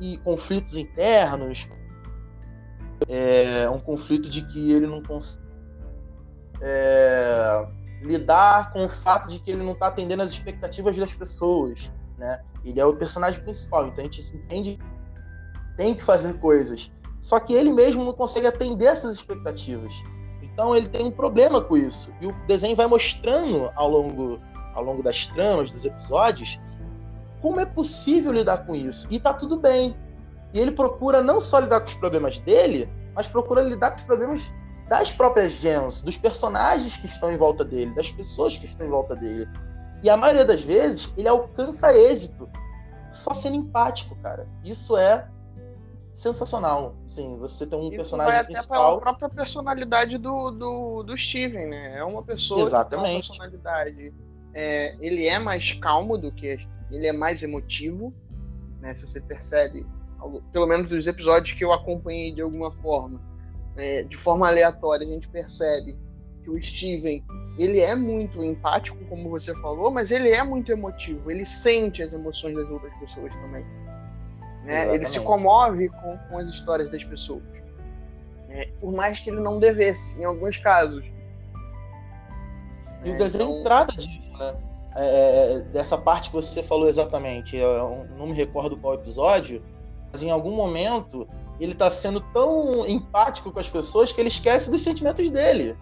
e 0.00 0.18
conflitos 0.18 0.76
internos, 0.76 1.68
é, 3.06 3.70
um 3.70 3.78
conflito 3.78 4.28
de 4.28 4.42
que 4.42 4.72
ele 4.72 4.88
não 4.88 5.00
consegue 5.00 5.44
é, 6.60 7.68
lidar 8.02 8.72
com 8.72 8.84
o 8.84 8.88
fato 8.88 9.30
de 9.30 9.38
que 9.38 9.52
ele 9.52 9.62
não 9.62 9.74
está 9.74 9.86
atendendo 9.86 10.24
as 10.24 10.32
expectativas 10.32 10.96
das 10.96 11.14
pessoas, 11.14 11.92
né? 12.20 12.40
Ele 12.64 12.78
é 12.78 12.84
o 12.84 12.94
personagem 12.94 13.42
principal, 13.42 13.88
então 13.88 14.04
a 14.04 14.06
gente 14.06 14.20
entende 14.36 14.78
tem 15.76 15.94
que 15.94 16.04
fazer 16.04 16.34
coisas. 16.34 16.92
Só 17.20 17.40
que 17.40 17.54
ele 17.54 17.72
mesmo 17.72 18.04
não 18.04 18.12
consegue 18.12 18.46
atender 18.46 18.84
essas 18.84 19.14
expectativas. 19.14 19.94
Então 20.42 20.76
ele 20.76 20.88
tem 20.88 21.06
um 21.06 21.10
problema 21.10 21.60
com 21.62 21.76
isso. 21.76 22.12
E 22.20 22.26
o 22.26 22.32
desenho 22.46 22.76
vai 22.76 22.86
mostrando 22.86 23.70
ao 23.74 23.88
longo, 23.88 24.38
ao 24.74 24.84
longo 24.84 25.02
das 25.02 25.26
tramas, 25.28 25.72
dos 25.72 25.86
episódios, 25.86 26.60
como 27.40 27.60
é 27.60 27.64
possível 27.64 28.30
lidar 28.30 28.66
com 28.66 28.74
isso. 28.74 29.08
E 29.10 29.18
tá 29.18 29.32
tudo 29.32 29.56
bem. 29.56 29.96
E 30.52 30.60
ele 30.60 30.72
procura 30.72 31.22
não 31.22 31.40
só 31.40 31.60
lidar 31.60 31.80
com 31.80 31.86
os 31.86 31.94
problemas 31.94 32.38
dele, 32.40 32.90
mas 33.14 33.26
procura 33.26 33.62
lidar 33.62 33.92
com 33.92 33.96
os 33.96 34.02
problemas 34.02 34.52
das 34.88 35.12
próprias 35.12 35.52
gens, 35.52 36.02
dos 36.02 36.16
personagens 36.16 36.96
que 36.96 37.06
estão 37.06 37.32
em 37.32 37.38
volta 37.38 37.64
dele, 37.64 37.94
das 37.94 38.10
pessoas 38.10 38.58
que 38.58 38.66
estão 38.66 38.86
em 38.86 38.90
volta 38.90 39.16
dele. 39.16 39.48
E 40.02 40.08
a 40.08 40.16
maioria 40.16 40.44
das 40.44 40.62
vezes 40.62 41.12
ele 41.16 41.28
alcança 41.28 41.94
êxito 41.96 42.48
só 43.12 43.34
sendo 43.34 43.56
empático, 43.56 44.16
cara. 44.16 44.46
Isso 44.64 44.96
é 44.96 45.28
sensacional. 46.10 46.96
Sim, 47.06 47.38
você 47.38 47.66
tem 47.66 47.78
um 47.78 47.88
Isso 47.88 47.96
personagem 47.96 48.34
vai 48.34 48.44
principal. 48.44 48.78
Até 48.78 48.88
pela 48.88 49.00
própria 49.00 49.28
personalidade 49.28 50.18
do, 50.18 50.50
do, 50.50 51.02
do 51.02 51.16
Steven, 51.16 51.66
né? 51.66 51.98
É 51.98 52.04
uma 52.04 52.22
pessoa 52.22 52.60
Exatamente. 52.60 53.10
uma 53.10 53.20
personalidade. 53.20 54.12
É, 54.54 54.96
ele 55.00 55.26
é 55.26 55.38
mais 55.38 55.72
calmo 55.74 56.18
do 56.18 56.32
que. 56.32 56.58
Ele 56.90 57.06
é 57.06 57.12
mais 57.12 57.42
emotivo, 57.42 58.12
né? 58.80 58.94
Se 58.94 59.06
você 59.06 59.20
percebe, 59.20 59.86
pelo 60.52 60.66
menos 60.66 60.88
dos 60.88 61.06
episódios 61.06 61.56
que 61.56 61.64
eu 61.64 61.72
acompanhei 61.72 62.32
de 62.32 62.42
alguma 62.42 62.72
forma, 62.72 63.20
é, 63.76 64.02
de 64.02 64.16
forma 64.16 64.48
aleatória, 64.48 65.06
a 65.06 65.10
gente 65.10 65.28
percebe 65.28 65.96
que 66.42 66.50
o 66.50 66.62
Steven 66.62 67.22
ele 67.58 67.80
é 67.80 67.94
muito 67.94 68.42
empático, 68.42 68.96
como 69.08 69.28
você 69.28 69.54
falou, 69.60 69.90
mas 69.90 70.10
ele 70.10 70.30
é 70.30 70.42
muito 70.42 70.72
emotivo. 70.72 71.30
Ele 71.30 71.44
sente 71.44 72.02
as 72.02 72.12
emoções 72.12 72.54
das 72.54 72.70
outras 72.70 72.92
pessoas 72.94 73.32
também. 73.34 73.64
Né? 74.64 74.94
Ele 74.94 75.06
se 75.06 75.20
comove 75.20 75.88
com, 75.88 76.18
com 76.28 76.38
as 76.38 76.48
histórias 76.48 76.88
das 76.90 77.04
pessoas. 77.04 77.42
É, 78.48 78.68
por 78.80 78.92
mais 78.92 79.20
que 79.20 79.30
ele 79.30 79.40
não 79.40 79.60
devesse, 79.60 80.20
em 80.20 80.24
alguns 80.24 80.56
casos. 80.56 81.04
E 83.04 83.10
é, 83.10 83.14
o 83.14 83.18
desenho 83.18 83.50
então... 83.50 83.62
trata 83.62 83.96
disso, 83.96 84.36
né? 84.36 84.54
É, 84.96 85.04
é, 85.04 85.52
é, 85.52 85.58
dessa 85.64 85.96
parte 85.96 86.30
que 86.30 86.36
você 86.36 86.62
falou 86.62 86.88
exatamente. 86.88 87.56
Eu 87.56 88.06
não 88.16 88.26
me 88.26 88.32
recordo 88.32 88.76
qual 88.76 88.94
episódio, 88.94 89.62
mas 90.10 90.22
em 90.22 90.30
algum 90.30 90.54
momento 90.54 91.28
ele 91.60 91.72
está 91.72 91.90
sendo 91.90 92.20
tão 92.32 92.86
empático 92.86 93.52
com 93.52 93.60
as 93.60 93.68
pessoas 93.68 94.10
que 94.10 94.20
ele 94.20 94.28
esquece 94.28 94.70
dos 94.70 94.82
sentimentos 94.82 95.30
dele, 95.30 95.76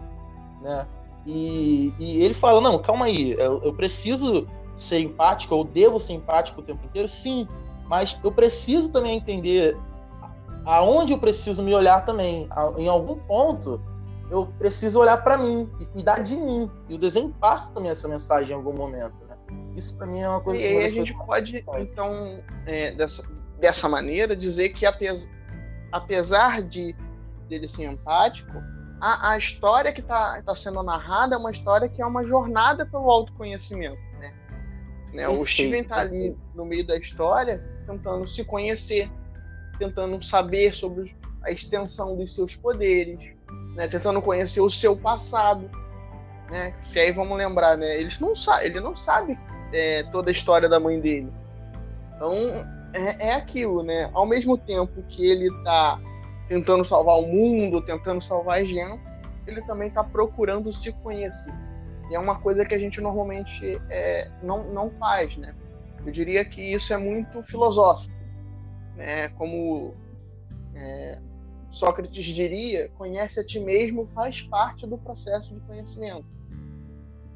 né? 0.61 0.87
E, 1.25 1.93
e 1.99 2.23
ele 2.23 2.33
fala: 2.33 2.61
Não, 2.61 2.79
calma 2.79 3.05
aí, 3.05 3.31
eu, 3.31 3.61
eu 3.63 3.73
preciso 3.73 4.47
ser 4.77 4.99
empático, 4.99 5.53
eu 5.53 5.63
devo 5.63 5.99
ser 5.99 6.13
empático 6.13 6.61
o 6.61 6.63
tempo 6.63 6.83
inteiro? 6.85 7.07
Sim, 7.07 7.47
mas 7.85 8.17
eu 8.23 8.31
preciso 8.31 8.91
também 8.91 9.17
entender 9.17 9.77
aonde 10.65 11.11
eu 11.11 11.19
preciso 11.19 11.61
me 11.61 11.73
olhar 11.73 12.05
também. 12.05 12.47
Em 12.77 12.87
algum 12.87 13.15
ponto, 13.15 13.81
eu 14.29 14.45
preciso 14.57 14.99
olhar 14.99 15.17
para 15.23 15.37
mim 15.37 15.69
e 15.79 15.85
cuidar 15.85 16.19
de 16.19 16.35
mim. 16.35 16.69
E 16.87 16.93
o 16.93 16.97
desenho 16.97 17.33
passa 17.39 17.73
também 17.73 17.91
essa 17.91 18.07
mensagem 18.07 18.51
em 18.51 18.55
algum 18.55 18.73
momento. 18.73 19.15
Né? 19.27 19.35
Isso 19.75 19.97
para 19.97 20.07
mim 20.07 20.19
é 20.19 20.29
uma 20.29 20.41
coisa. 20.41 20.61
E 20.61 20.65
aí 20.65 20.85
a 20.85 20.89
gente 20.89 21.13
pode, 21.13 21.65
então, 21.79 22.43
é, 22.65 22.91
dessa, 22.91 23.23
dessa 23.59 23.89
maneira, 23.89 24.35
dizer 24.35 24.69
que 24.69 24.85
apesar, 24.85 25.27
apesar 25.91 26.61
de 26.61 26.95
dele 27.47 27.67
ser 27.67 27.85
empático, 27.85 28.53
a, 28.99 29.31
a 29.31 29.37
história 29.37 29.93
que 29.93 30.01
está 30.01 30.41
tá 30.41 30.55
sendo 30.55 30.83
narrada 30.83 31.35
é 31.35 31.37
uma 31.37 31.51
história 31.51 31.87
que 31.87 32.01
é 32.01 32.05
uma 32.05 32.25
jornada 32.25 32.85
pelo 32.85 33.09
autoconhecimento. 33.09 33.99
Né? 34.19 34.33
né? 35.13 35.27
O 35.29 35.45
Steven 35.45 35.81
está 35.81 35.97
ali 35.97 36.37
no 36.53 36.65
meio 36.65 36.85
da 36.85 36.97
história 36.97 37.63
tentando 37.85 38.27
se 38.27 38.43
conhecer, 38.43 39.09
tentando 39.77 40.21
saber 40.23 40.73
sobre 40.73 41.15
a 41.41 41.51
extensão 41.51 42.15
dos 42.15 42.35
seus 42.35 42.55
poderes, 42.55 43.33
né? 43.75 43.87
tentando 43.87 44.21
conhecer 44.21 44.61
o 44.61 44.69
seu 44.69 44.95
passado. 44.95 45.69
Né? 46.51 46.75
Se 46.81 46.99
aí 46.99 47.11
vamos 47.11 47.37
lembrar, 47.37 47.77
né? 47.77 47.99
Ele 47.99 48.13
não 48.19 48.35
sabe, 48.35 48.65
ele 48.65 48.79
não 48.79 48.95
sabe 48.95 49.37
é, 49.71 50.03
toda 50.11 50.29
a 50.29 50.31
história 50.31 50.67
da 50.67 50.79
mãe 50.79 50.99
dele. 50.99 51.31
Então 52.15 52.33
é, 52.93 53.29
é 53.29 53.33
aquilo, 53.35 53.83
né? 53.83 54.09
Ao 54.13 54.25
mesmo 54.25 54.57
tempo 54.57 55.03
que 55.03 55.25
ele 55.25 55.47
está 55.47 55.99
tentando 56.49 56.83
salvar 56.83 57.19
o 57.19 57.27
mundo, 57.27 57.81
tentando 57.81 58.21
salvar 58.21 58.59
a 58.59 58.63
gente, 58.65 58.99
ele 59.47 59.61
também 59.61 59.87
está 59.87 60.03
procurando 60.03 60.73
se 60.73 60.91
conhecer. 60.91 61.53
E 62.09 62.15
é 62.15 62.19
uma 62.19 62.39
coisa 62.39 62.65
que 62.65 62.73
a 62.73 62.79
gente 62.79 62.99
normalmente 62.99 63.79
é, 63.89 64.29
não, 64.41 64.63
não 64.73 64.89
faz, 64.89 65.37
né? 65.37 65.55
Eu 66.03 66.11
diria 66.11 66.43
que 66.43 66.61
isso 66.61 66.91
é 66.91 66.97
muito 66.97 67.43
filosófico. 67.43 68.13
Né? 68.95 69.29
Como 69.29 69.93
é, 70.73 71.21
Sócrates 71.69 72.25
diria, 72.25 72.89
conhece 72.97 73.39
a 73.39 73.45
ti 73.45 73.59
mesmo 73.59 74.07
faz 74.07 74.41
parte 74.41 74.87
do 74.87 74.97
processo 74.97 75.53
de 75.53 75.59
conhecimento. 75.61 76.25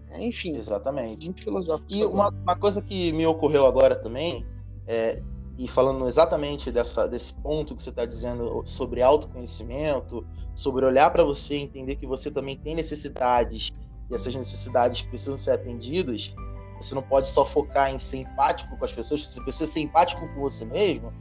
É, 0.09 0.23
enfim. 0.23 0.55
Exatamente. 0.55 1.25
Muito 1.25 1.43
filosófico. 1.43 1.93
E 1.93 2.03
uma, 2.03 2.29
uma, 2.29 2.55
coisa 2.55 2.81
que 2.81 3.11
me 3.13 3.27
ocorreu 3.27 3.67
agora 3.67 3.95
também, 3.95 4.45
é, 4.87 5.21
e 5.57 5.67
falando 5.67 6.07
exatamente 6.07 6.71
dessa, 6.71 7.07
desse 7.07 7.33
ponto 7.33 7.75
que 7.75 7.83
você 7.83 7.89
está 7.89 8.05
dizendo 8.05 8.63
sobre 8.65 9.01
autoconhecimento, 9.01 10.25
sobre 10.55 10.85
olhar 10.85 11.11
para 11.11 11.23
você 11.23 11.55
entender 11.55 11.95
que 11.95 12.07
você 12.07 12.31
também 12.31 12.57
tem 12.57 12.75
necessidades 12.75 13.71
e 14.09 14.15
essas 14.15 14.33
necessidades 14.35 15.01
precisam 15.03 15.35
ser 15.35 15.51
atendidas, 15.51 16.33
você 16.79 16.95
não 16.95 17.01
pode 17.01 17.27
só 17.27 17.45
focar 17.45 17.93
em 17.93 17.99
ser 17.99 18.17
empático 18.17 18.75
com 18.77 18.83
as 18.83 18.91
pessoas, 18.91 19.25
você 19.25 19.41
precisa 19.41 19.71
ser 19.71 19.81
empático 19.81 20.27
com 20.33 20.41
você 20.41 20.65
mesmo. 20.65 21.13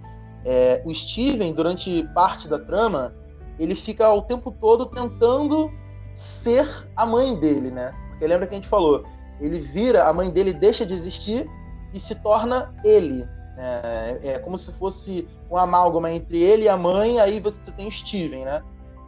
É, 0.44 0.82
o 0.84 0.92
Steven, 0.92 1.52
durante 1.52 2.02
parte 2.14 2.48
da 2.48 2.58
trama, 2.58 3.14
ele 3.58 3.74
fica 3.74 4.12
o 4.12 4.22
tempo 4.22 4.50
todo 4.50 4.86
tentando 4.86 5.70
ser 6.14 6.66
a 6.96 7.06
mãe 7.06 7.38
dele, 7.38 7.70
né? 7.70 7.94
Porque 8.10 8.26
lembra 8.26 8.46
que 8.46 8.54
a 8.54 8.56
gente 8.56 8.68
falou, 8.68 9.04
ele 9.40 9.58
vira, 9.58 10.08
a 10.08 10.12
mãe 10.12 10.30
dele 10.30 10.52
deixa 10.52 10.84
de 10.84 10.94
existir 10.94 11.48
e 11.92 12.00
se 12.00 12.16
torna 12.22 12.74
ele. 12.84 13.24
É, 13.56 14.20
é 14.22 14.38
como 14.38 14.56
se 14.56 14.72
fosse 14.72 15.28
um 15.50 15.56
amálgama 15.56 16.10
entre 16.10 16.42
ele 16.42 16.64
e 16.64 16.68
a 16.68 16.76
mãe, 16.76 17.20
aí 17.20 17.38
você 17.38 17.70
tem 17.72 17.86
o 17.86 17.90
Steven, 17.90 18.44
né? 18.44 18.62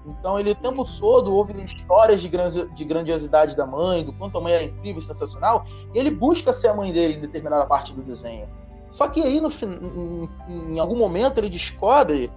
Então 0.06 0.38
ele 0.38 0.50
o 0.50 0.54
tempo 0.54 0.84
todo 1.00 1.32
ouve 1.32 1.54
histórias 1.64 2.20
de, 2.20 2.28
de 2.28 2.84
grandiosidade 2.84 3.56
da 3.56 3.66
mãe, 3.66 4.04
do 4.04 4.12
quanto 4.12 4.36
a 4.36 4.40
mãe 4.40 4.52
era 4.52 4.64
incrível, 4.64 5.00
sensacional, 5.00 5.64
e 5.94 5.98
ele 5.98 6.10
busca 6.10 6.52
ser 6.52 6.68
a 6.68 6.74
mãe 6.74 6.92
dele 6.92 7.14
em 7.14 7.20
determinada 7.20 7.64
parte 7.66 7.92
do 7.94 8.02
desenho. 8.02 8.46
Só 8.90 9.08
que 9.08 9.22
aí, 9.22 9.40
no, 9.40 9.48
em, 9.48 10.74
em 10.74 10.78
algum 10.78 10.96
momento, 10.96 11.38
ele 11.38 11.48
descobre 11.48 12.30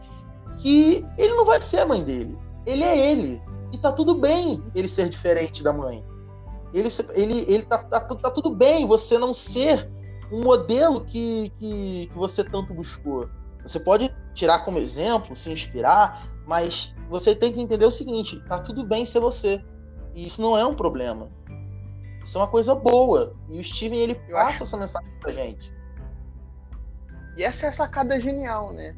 que 0.57 1.05
ele 1.17 1.35
não 1.35 1.45
vai 1.45 1.61
ser 1.61 1.81
a 1.81 1.85
mãe 1.85 2.03
dele. 2.03 2.37
Ele 2.65 2.83
é 2.83 3.11
ele. 3.11 3.41
E 3.71 3.77
tá 3.77 3.91
tudo 3.91 4.15
bem 4.15 4.63
ele 4.73 4.87
ser 4.87 5.09
diferente 5.09 5.61
da 5.61 5.73
mãe. 5.73 6.03
Ele, 6.73 6.89
ele, 7.13 7.45
ele 7.47 7.63
tá, 7.63 7.77
tá, 7.77 7.99
tá 7.99 8.31
tudo 8.31 8.49
bem 8.49 8.87
você 8.87 9.17
não 9.17 9.33
ser 9.33 9.89
um 10.31 10.43
modelo 10.43 11.05
que, 11.05 11.51
que, 11.55 12.07
que 12.07 12.15
você 12.15 12.43
tanto 12.43 12.73
buscou. 12.73 13.29
Você 13.61 13.79
pode 13.79 14.13
tirar 14.33 14.59
como 14.59 14.77
exemplo, 14.77 15.35
se 15.35 15.51
inspirar, 15.51 16.27
mas 16.45 16.93
você 17.09 17.35
tem 17.35 17.51
que 17.51 17.61
entender 17.61 17.85
o 17.85 17.91
seguinte: 17.91 18.41
tá 18.47 18.59
tudo 18.59 18.85
bem 18.85 19.05
ser 19.05 19.19
você. 19.19 19.63
E 20.13 20.25
isso 20.25 20.41
não 20.41 20.57
é 20.57 20.65
um 20.65 20.75
problema. 20.75 21.29
Isso 22.23 22.37
é 22.37 22.41
uma 22.41 22.47
coisa 22.47 22.75
boa. 22.75 23.35
E 23.49 23.59
o 23.59 23.63
Steven 23.63 23.99
ele 23.99 24.21
Eu 24.27 24.35
passa 24.35 24.49
acho... 24.49 24.63
essa 24.63 24.77
mensagem 24.77 25.09
pra 25.19 25.31
gente. 25.31 25.73
E 27.37 27.43
essa 27.43 27.67
é 27.67 27.69
a 27.69 27.73
sacada 27.73 28.19
genial, 28.19 28.73
né? 28.73 28.95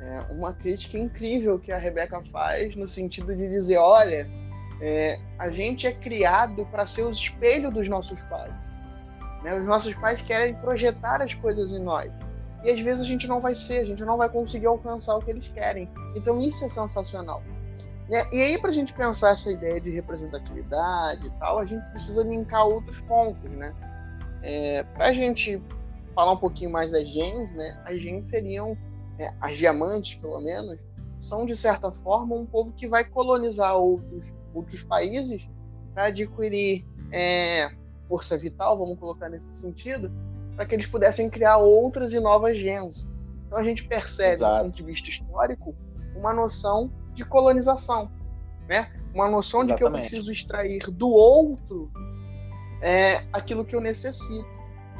É 0.00 0.20
uma 0.32 0.52
crítica 0.52 0.98
incrível 0.98 1.58
que 1.58 1.72
a 1.72 1.78
Rebeca 1.78 2.22
faz 2.30 2.76
no 2.76 2.88
sentido 2.88 3.34
de 3.34 3.48
dizer, 3.48 3.78
olha, 3.78 4.28
é, 4.80 5.18
a 5.38 5.48
gente 5.48 5.86
é 5.86 5.92
criado 5.92 6.66
para 6.66 6.86
ser 6.86 7.04
o 7.04 7.10
espelho 7.10 7.70
dos 7.70 7.88
nossos 7.88 8.20
pais. 8.22 8.52
Né? 9.42 9.58
Os 9.58 9.66
nossos 9.66 9.94
pais 9.94 10.22
querem 10.22 10.54
projetar 10.56 11.22
as 11.22 11.34
coisas 11.34 11.72
em 11.72 11.80
nós. 11.80 12.12
E 12.64 12.70
às 12.70 12.80
vezes 12.80 13.04
a 13.04 13.08
gente 13.08 13.28
não 13.28 13.40
vai 13.40 13.54
ser, 13.54 13.78
a 13.78 13.84
gente 13.84 14.04
não 14.04 14.16
vai 14.16 14.28
conseguir 14.28 14.66
alcançar 14.66 15.16
o 15.16 15.20
que 15.20 15.30
eles 15.30 15.48
querem. 15.48 15.88
Então 16.14 16.40
isso 16.40 16.64
é 16.64 16.68
sensacional. 16.68 17.42
E 18.08 18.40
aí, 18.40 18.56
para 18.60 18.70
a 18.70 18.72
gente 18.72 18.92
pensar 18.92 19.32
essa 19.32 19.50
ideia 19.50 19.80
de 19.80 19.90
representatividade 19.90 21.26
e 21.26 21.30
tal, 21.40 21.58
a 21.58 21.64
gente 21.64 21.84
precisa 21.90 22.22
linkar 22.22 22.64
outros 22.64 23.00
pontos, 23.00 23.50
né? 23.50 23.74
É, 24.42 24.84
para 24.84 25.06
a 25.06 25.12
gente 25.12 25.60
falar 26.14 26.32
um 26.32 26.36
pouquinho 26.36 26.70
mais 26.70 26.92
das 26.92 27.06
genes, 27.08 27.52
né? 27.54 27.76
As 27.84 28.00
genes 28.00 28.28
seriam 28.28 28.78
né, 29.18 29.34
as 29.40 29.56
diamantes, 29.56 30.14
pelo 30.20 30.40
menos, 30.40 30.78
são, 31.18 31.44
de 31.44 31.56
certa 31.56 31.90
forma, 31.90 32.36
um 32.36 32.46
povo 32.46 32.72
que 32.72 32.86
vai 32.86 33.04
colonizar 33.04 33.76
outros, 33.76 34.32
outros 34.54 34.84
países 34.84 35.48
para 35.92 36.04
adquirir 36.04 36.86
é, 37.10 37.70
força 38.08 38.38
vital, 38.38 38.78
vamos 38.78 38.98
colocar 38.98 39.28
nesse 39.28 39.52
sentido, 39.54 40.10
para 40.54 40.66
que 40.66 40.74
eles 40.74 40.86
pudessem 40.86 41.28
criar 41.28 41.58
outras 41.58 42.12
e 42.12 42.20
novas 42.20 42.56
gens. 42.58 43.10
Então 43.46 43.58
a 43.58 43.64
gente 43.64 43.84
percebe, 43.84 44.34
Exato. 44.34 44.56
do 44.56 44.64
ponto 44.64 44.76
de 44.76 44.82
vista 44.82 45.08
histórico, 45.08 45.74
uma 46.16 46.32
noção 46.32 46.90
de 47.14 47.24
colonização, 47.24 48.10
né? 48.68 48.90
Uma 49.14 49.28
noção 49.28 49.62
Exatamente. 49.62 49.68
de 49.68 49.78
que 49.78 49.84
eu 49.84 49.90
preciso 49.90 50.32
extrair 50.32 50.90
do 50.90 51.08
outro 51.08 51.90
é, 52.82 53.24
aquilo 53.32 53.64
que 53.64 53.74
eu 53.74 53.80
necessito, 53.80 54.46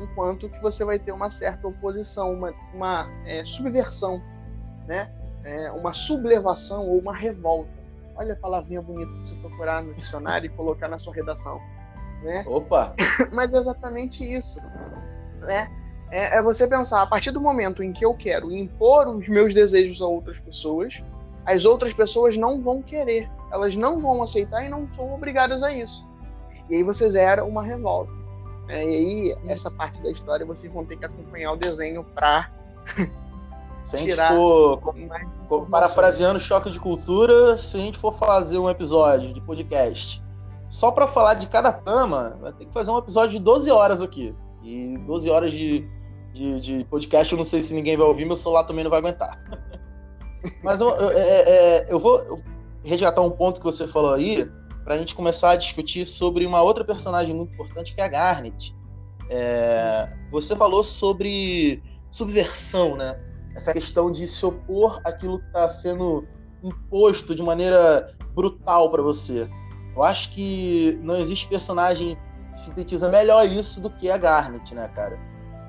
enquanto 0.01 0.49
que 0.49 0.61
você 0.61 0.85
vai 0.85 0.99
ter 0.99 1.13
uma 1.13 1.31
certa 1.31 1.67
oposição, 1.67 2.33
uma, 2.33 2.55
uma 2.75 3.09
é, 3.25 3.45
subversão, 3.45 4.23
né? 4.87 5.13
É, 5.45 5.71
uma 5.71 5.93
sublevação 5.93 6.89
ou 6.89 6.99
uma 6.99 7.15
revolta. 7.15 7.71
Olha 8.17 8.33
a 8.33 8.37
palavrinha 8.37 8.81
bonita 8.81 9.11
para 9.13 9.25
você 9.25 9.35
procurar 9.37 9.83
no 9.83 9.95
dicionário 9.95 10.47
e 10.47 10.49
colocar 10.49 10.89
na 10.89 10.99
sua 10.99 11.15
redação. 11.15 11.61
Né? 12.27 12.45
Opa! 12.45 12.93
Mas 13.33 13.55
é 13.55 13.59
exatamente 13.59 14.25
isso. 14.25 14.61
Né? 15.41 15.71
É, 16.11 16.39
é, 16.39 16.43
você 16.43 16.67
pensar, 16.67 17.03
a 17.03 17.07
partir 17.07 17.31
do 17.31 17.41
momento 17.41 17.85
em 17.85 17.93
que 17.93 18.05
eu 18.05 18.15
quero 18.15 18.51
impor 18.51 19.07
os 19.07 19.29
meus 19.29 19.55
desejos 19.55 20.03
a 20.03 20.07
outras 20.07 20.37
pessoas, 20.41 21.01
as 21.45 21.65
outras 21.65 21.95
pessoas 21.95 22.37
não 22.37 22.61
vão 22.61 22.83
querer, 22.83 23.31
elas 23.53 23.77
não 23.77 24.01
vão 24.01 24.25
aceitar 24.25 24.65
e 24.65 24.69
não 24.69 24.89
são 24.95 25.15
obrigadas 25.15 25.63
a 25.63 25.73
isso. 25.73 26.17
E 26.69 26.75
aí 26.75 26.83
você 26.83 27.09
zera 27.09 27.45
uma 27.45 27.63
revolta. 27.63 28.11
É, 28.69 28.85
e 28.85 28.89
aí, 28.89 29.37
essa 29.47 29.71
parte 29.71 30.03
da 30.03 30.11
história, 30.11 30.45
vocês 30.45 30.73
vão 30.73 30.85
ter 30.85 30.97
que 30.97 31.05
acompanhar 31.05 31.53
o 31.53 31.57
desenho 31.57 32.03
para. 32.03 32.51
Se 33.85 33.95
a 33.95 33.99
gente 34.01 34.17
for, 34.17 34.81
parafraseando 35.71 36.41
choque 36.41 36.71
de 36.71 36.81
cultura, 36.81 37.57
se 37.57 37.77
a 37.77 37.81
gente 37.81 37.97
for 37.97 38.13
fazer 38.13 38.59
um 38.59 38.69
episódio 38.69 39.33
de 39.33 39.41
podcast 39.41 40.26
só 40.69 40.91
para 40.91 41.07
falar 41.07 41.35
de 41.35 41.47
cada 41.49 41.73
trama, 41.73 42.37
vai 42.41 42.53
ter 42.53 42.67
que 42.67 42.73
fazer 42.73 42.91
um 42.91 42.99
episódio 42.99 43.33
de 43.33 43.41
12 43.41 43.71
horas 43.71 44.03
aqui. 44.03 44.35
E 44.63 44.99
12 44.99 45.31
horas 45.31 45.53
de, 45.53 45.89
de, 46.33 46.61
de 46.61 46.85
podcast, 46.85 47.33
eu 47.33 47.37
não 47.37 47.45
sei 47.45 47.63
se 47.63 47.73
ninguém 47.73 47.97
vai 47.97 48.07
ouvir, 48.07 48.25
meu 48.25 48.37
celular 48.37 48.65
também 48.65 48.83
não 48.83 48.91
vai 48.91 48.99
aguentar. 48.99 49.39
Mas 50.63 50.81
eu, 50.81 50.89
eu, 50.89 51.11
é, 51.11 51.19
é, 51.19 51.93
eu 51.93 51.99
vou 51.99 52.37
resgatar 52.83 53.21
um 53.21 53.31
ponto 53.31 53.61
que 53.61 53.67
você 53.67 53.87
falou 53.87 54.15
aí, 54.15 54.49
para 54.85 54.95
a 54.95 54.99
gente 54.99 55.15
começar 55.15 55.51
a 55.51 55.57
discutir 55.57 56.05
sobre 56.05 56.47
uma 56.47 56.63
outra 56.63 56.85
personagem 56.85 57.35
muito 57.35 57.53
importante, 57.53 57.95
que 57.95 58.01
é 58.01 58.05
a 58.05 58.09
Garnet. 58.09 58.75
É, 59.29 60.09
você 60.31 60.55
falou 60.55 60.85
sobre 60.85 61.83
subversão, 62.11 62.97
né? 62.97 63.21
Essa 63.55 63.73
questão 63.73 64.13
de 64.13 64.29
se 64.29 64.47
opor 64.47 65.01
àquilo 65.05 65.41
que 65.41 65.47
está 65.47 65.67
sendo 65.69 66.25
imposto 66.63 67.35
de 67.35 67.43
maneira 67.43 68.15
brutal 68.35 68.91
para 68.91 69.03
você. 69.03 69.49
Eu 69.97 70.03
acho 70.03 70.31
que 70.31 70.99
não 71.03 71.17
existe 71.17 71.49
personagem 71.49 72.19
sintetiza 72.53 73.09
melhor 73.09 73.47
isso 73.47 73.81
do 73.81 73.91
que 73.91 74.11
a 74.11 74.19
Garnet, 74.19 74.75
né, 74.75 74.89
cara? 74.95 75.19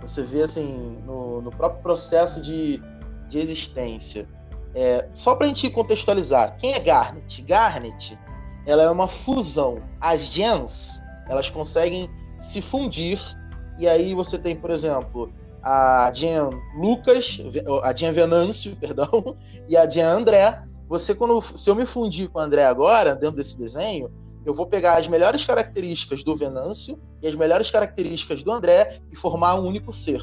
Você 0.01 0.21
vê, 0.21 0.43
assim, 0.43 1.01
no, 1.05 1.41
no 1.41 1.49
próprio 1.49 1.81
processo 1.81 2.41
de, 2.41 2.81
de 3.27 3.39
existência. 3.39 4.27
É, 4.75 5.07
só 5.13 5.33
pra 5.35 5.47
gente 5.47 5.69
contextualizar, 5.69 6.55
quem 6.57 6.73
é 6.73 6.79
Garnet? 6.79 7.41
Garnet, 7.41 8.17
ela 8.65 8.83
é 8.83 8.89
uma 8.89 9.07
fusão. 9.07 9.81
As 9.99 10.27
gens, 10.27 11.01
elas 11.29 11.49
conseguem 11.49 12.09
se 12.39 12.61
fundir, 12.61 13.19
e 13.77 13.87
aí 13.87 14.13
você 14.13 14.37
tem, 14.37 14.55
por 14.55 14.69
exemplo, 14.69 15.33
a 15.63 16.11
Gen 16.13 16.49
Lucas, 16.77 17.41
a 17.83 17.93
Gen 17.93 18.11
Venâncio, 18.11 18.75
perdão, 18.79 19.35
e 19.67 19.75
a 19.75 19.89
Gen 19.89 20.03
André. 20.03 20.61
Você, 20.87 21.13
quando, 21.13 21.41
se 21.41 21.69
eu 21.69 21.75
me 21.75 21.85
fundir 21.85 22.29
com 22.29 22.39
o 22.39 22.41
André 22.41 22.65
agora, 22.65 23.15
dentro 23.15 23.35
desse 23.35 23.57
desenho, 23.57 24.11
eu 24.45 24.53
vou 24.53 24.65
pegar 24.65 24.97
as 24.97 25.07
melhores 25.07 25.43
características 25.43 26.23
do 26.23 26.35
Venâncio 26.35 26.97
e 27.21 27.27
as 27.27 27.35
melhores 27.35 27.69
características 27.69 28.41
do 28.41 28.51
André 28.51 29.01
e 29.11 29.15
formar 29.15 29.55
um 29.55 29.67
único 29.67 29.91
ser, 29.91 30.21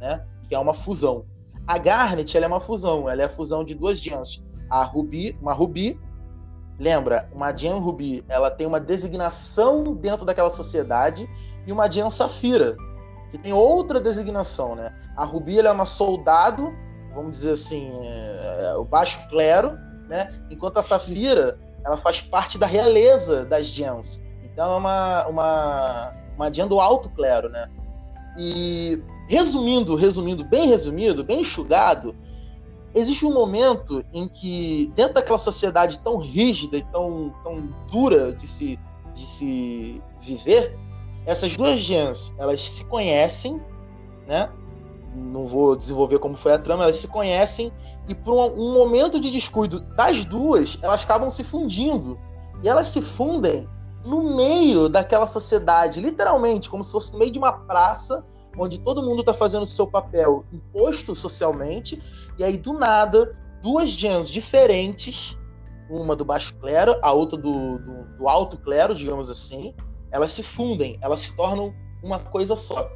né? 0.00 0.24
Que 0.48 0.54
é 0.54 0.58
uma 0.58 0.72
fusão. 0.72 1.26
A 1.66 1.76
Garnet, 1.78 2.36
ela 2.36 2.46
é 2.46 2.48
uma 2.48 2.60
fusão, 2.60 3.10
ela 3.10 3.22
é 3.22 3.24
a 3.24 3.28
fusão 3.28 3.64
de 3.64 3.74
duas 3.74 3.98
gems. 3.98 4.44
A 4.70 4.84
Ruby, 4.84 5.36
uma 5.40 5.52
Ruby, 5.52 5.98
lembra, 6.78 7.28
uma 7.32 7.56
Gem 7.56 7.78
Ruby, 7.80 8.24
ela 8.28 8.50
tem 8.50 8.66
uma 8.66 8.78
designação 8.78 9.94
dentro 9.94 10.24
daquela 10.24 10.50
sociedade 10.50 11.28
e 11.66 11.72
uma 11.72 11.90
Gem 11.90 12.08
Safira, 12.10 12.76
que 13.30 13.38
tem 13.38 13.52
outra 13.52 14.00
designação, 14.00 14.76
né? 14.76 14.94
A 15.16 15.24
Ruby, 15.24 15.58
ela 15.58 15.70
é 15.70 15.72
uma 15.72 15.86
soldado, 15.86 16.72
vamos 17.12 17.32
dizer 17.32 17.52
assim, 17.52 17.90
é, 17.92 18.74
o 18.76 18.84
baixo 18.84 19.18
clero, 19.28 19.76
né? 20.08 20.32
Enquanto 20.50 20.78
a 20.78 20.82
Safira, 20.82 21.58
ela 21.84 21.96
faz 21.96 22.20
parte 22.20 22.58
da 22.58 22.66
realeza 22.66 23.44
das 23.44 23.66
gens. 23.66 24.22
Então 24.42 24.72
é 24.72 24.76
uma, 24.76 25.26
uma, 25.26 26.14
uma 26.36 26.52
gen 26.52 26.66
do 26.66 26.80
alto 26.80 27.08
clero, 27.10 27.48
né? 27.48 27.70
E 28.38 29.02
resumindo, 29.28 29.94
resumindo, 29.94 30.44
bem 30.44 30.68
resumido, 30.68 31.24
bem 31.24 31.40
enxugado, 31.40 32.14
existe 32.94 33.26
um 33.26 33.32
momento 33.32 34.04
em 34.12 34.28
que, 34.28 34.90
dentro 34.94 35.14
daquela 35.14 35.38
sociedade 35.38 35.98
tão 35.98 36.18
rígida 36.18 36.76
e 36.76 36.82
tão, 36.84 37.34
tão 37.42 37.68
dura 37.90 38.32
de 38.32 38.46
se, 38.46 38.78
de 39.12 39.20
se 39.20 40.02
viver, 40.20 40.76
essas 41.26 41.56
duas 41.56 41.80
gens, 41.80 42.32
elas 42.38 42.60
se 42.60 42.84
conhecem, 42.84 43.60
né? 44.26 44.50
Não 45.14 45.46
vou 45.46 45.74
desenvolver 45.74 46.18
como 46.18 46.36
foi 46.36 46.52
a 46.52 46.58
trama, 46.58 46.84
elas 46.84 46.96
se 46.96 47.08
conhecem 47.08 47.72
e 48.08 48.14
por 48.14 48.34
um, 48.34 48.74
momento 48.74 49.18
de 49.18 49.30
descuido 49.30 49.80
das 49.80 50.24
duas, 50.24 50.78
elas 50.82 51.04
acabam 51.04 51.30
se 51.30 51.42
fundindo. 51.42 52.18
E 52.62 52.68
elas 52.68 52.88
se 52.88 53.00
fundem 53.00 53.68
no 54.04 54.36
meio 54.36 54.88
daquela 54.88 55.26
sociedade, 55.26 56.00
literalmente, 56.00 56.68
como 56.68 56.84
se 56.84 56.92
fosse 56.92 57.12
no 57.12 57.18
meio 57.18 57.30
de 57.30 57.38
uma 57.38 57.52
praça, 57.52 58.24
onde 58.58 58.78
todo 58.78 59.02
mundo 59.02 59.20
está 59.20 59.32
fazendo 59.32 59.62
o 59.62 59.66
seu 59.66 59.86
papel 59.86 60.44
imposto 60.52 61.14
socialmente, 61.14 62.00
e 62.38 62.44
aí 62.44 62.58
do 62.58 62.74
nada, 62.74 63.36
duas 63.62 63.90
gens 63.90 64.30
diferentes, 64.30 65.38
uma 65.88 66.14
do 66.14 66.24
baixo 66.24 66.54
clero, 66.58 66.96
a 67.02 67.12
outra 67.12 67.38
do, 67.38 67.78
do, 67.78 68.04
do 68.18 68.28
alto 68.28 68.58
clero, 68.58 68.94
digamos 68.94 69.30
assim, 69.30 69.74
elas 70.10 70.32
se 70.32 70.42
fundem, 70.42 70.98
elas 71.00 71.20
se 71.20 71.34
tornam 71.34 71.74
uma 72.02 72.18
coisa 72.18 72.54
só. 72.54 72.88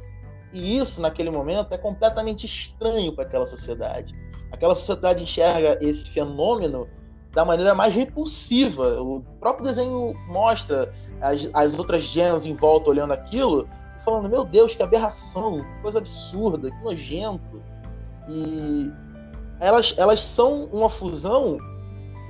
E 0.53 0.77
isso, 0.77 1.01
naquele 1.01 1.29
momento, 1.29 1.73
é 1.73 1.77
completamente 1.77 2.45
estranho 2.45 3.13
para 3.13 3.23
aquela 3.23 3.45
sociedade 3.45 4.13
aquela 4.51 4.75
sociedade 4.75 5.23
enxerga 5.23 5.77
esse 5.81 6.09
fenômeno 6.09 6.87
da 7.33 7.45
maneira 7.45 7.75
mais 7.75 7.93
repulsiva. 7.93 9.01
O 9.01 9.21
próprio 9.39 9.65
desenho 9.65 10.13
mostra 10.27 10.93
as, 11.21 11.49
as 11.53 11.77
outras 11.77 12.03
genas 12.03 12.45
em 12.45 12.55
volta 12.55 12.89
olhando 12.89 13.13
aquilo 13.13 13.67
e 13.97 14.01
falando: 14.03 14.29
Meu 14.29 14.43
Deus, 14.43 14.75
que 14.75 14.83
aberração, 14.83 15.61
que 15.63 15.81
coisa 15.81 15.99
absurda, 15.99 16.71
que 16.71 16.83
nojento. 16.83 17.61
E 18.27 18.91
elas, 19.59 19.93
elas 19.97 20.21
são 20.21 20.65
uma 20.65 20.89
fusão 20.89 21.57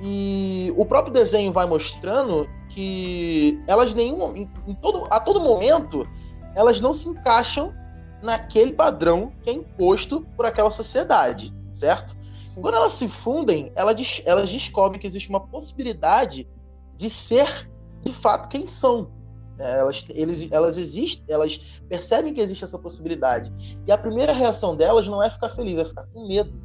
e 0.02 0.72
o 0.76 0.84
próprio 0.86 1.12
desenho 1.12 1.52
vai 1.52 1.66
mostrando 1.66 2.48
que 2.70 3.62
elas 3.66 3.94
nenhum 3.94 4.34
em, 4.34 4.50
em 4.66 4.74
todo, 4.74 5.06
a 5.10 5.20
todo 5.20 5.40
momento 5.40 6.08
elas 6.54 6.80
não 6.80 6.94
se 6.94 7.08
encaixam 7.08 7.74
naquele 8.22 8.72
padrão 8.72 9.30
que 9.42 9.50
é 9.50 9.52
imposto 9.52 10.26
por 10.36 10.46
aquela 10.46 10.70
sociedade 10.70 11.52
certo? 11.80 12.16
Sim. 12.54 12.60
Quando 12.62 12.74
elas 12.74 12.92
se 12.92 13.08
fundem, 13.08 13.72
elas, 13.74 14.22
elas 14.24 14.50
descobrem 14.50 15.00
que 15.00 15.06
existe 15.06 15.28
uma 15.28 15.40
possibilidade 15.40 16.48
de 16.96 17.10
ser 17.10 17.70
de 18.02 18.12
fato 18.12 18.48
quem 18.48 18.66
são. 18.66 19.10
É, 19.58 19.78
elas, 19.78 20.04
eles, 20.08 20.48
elas 20.50 20.78
existem, 20.78 21.24
elas 21.28 21.58
percebem 21.88 22.32
que 22.32 22.40
existe 22.40 22.64
essa 22.64 22.78
possibilidade. 22.78 23.52
E 23.86 23.92
a 23.92 23.98
primeira 23.98 24.32
reação 24.32 24.74
delas 24.74 25.06
não 25.06 25.22
é 25.22 25.28
ficar 25.28 25.50
feliz, 25.50 25.78
é 25.78 25.84
ficar 25.84 26.06
com 26.06 26.26
medo. 26.26 26.58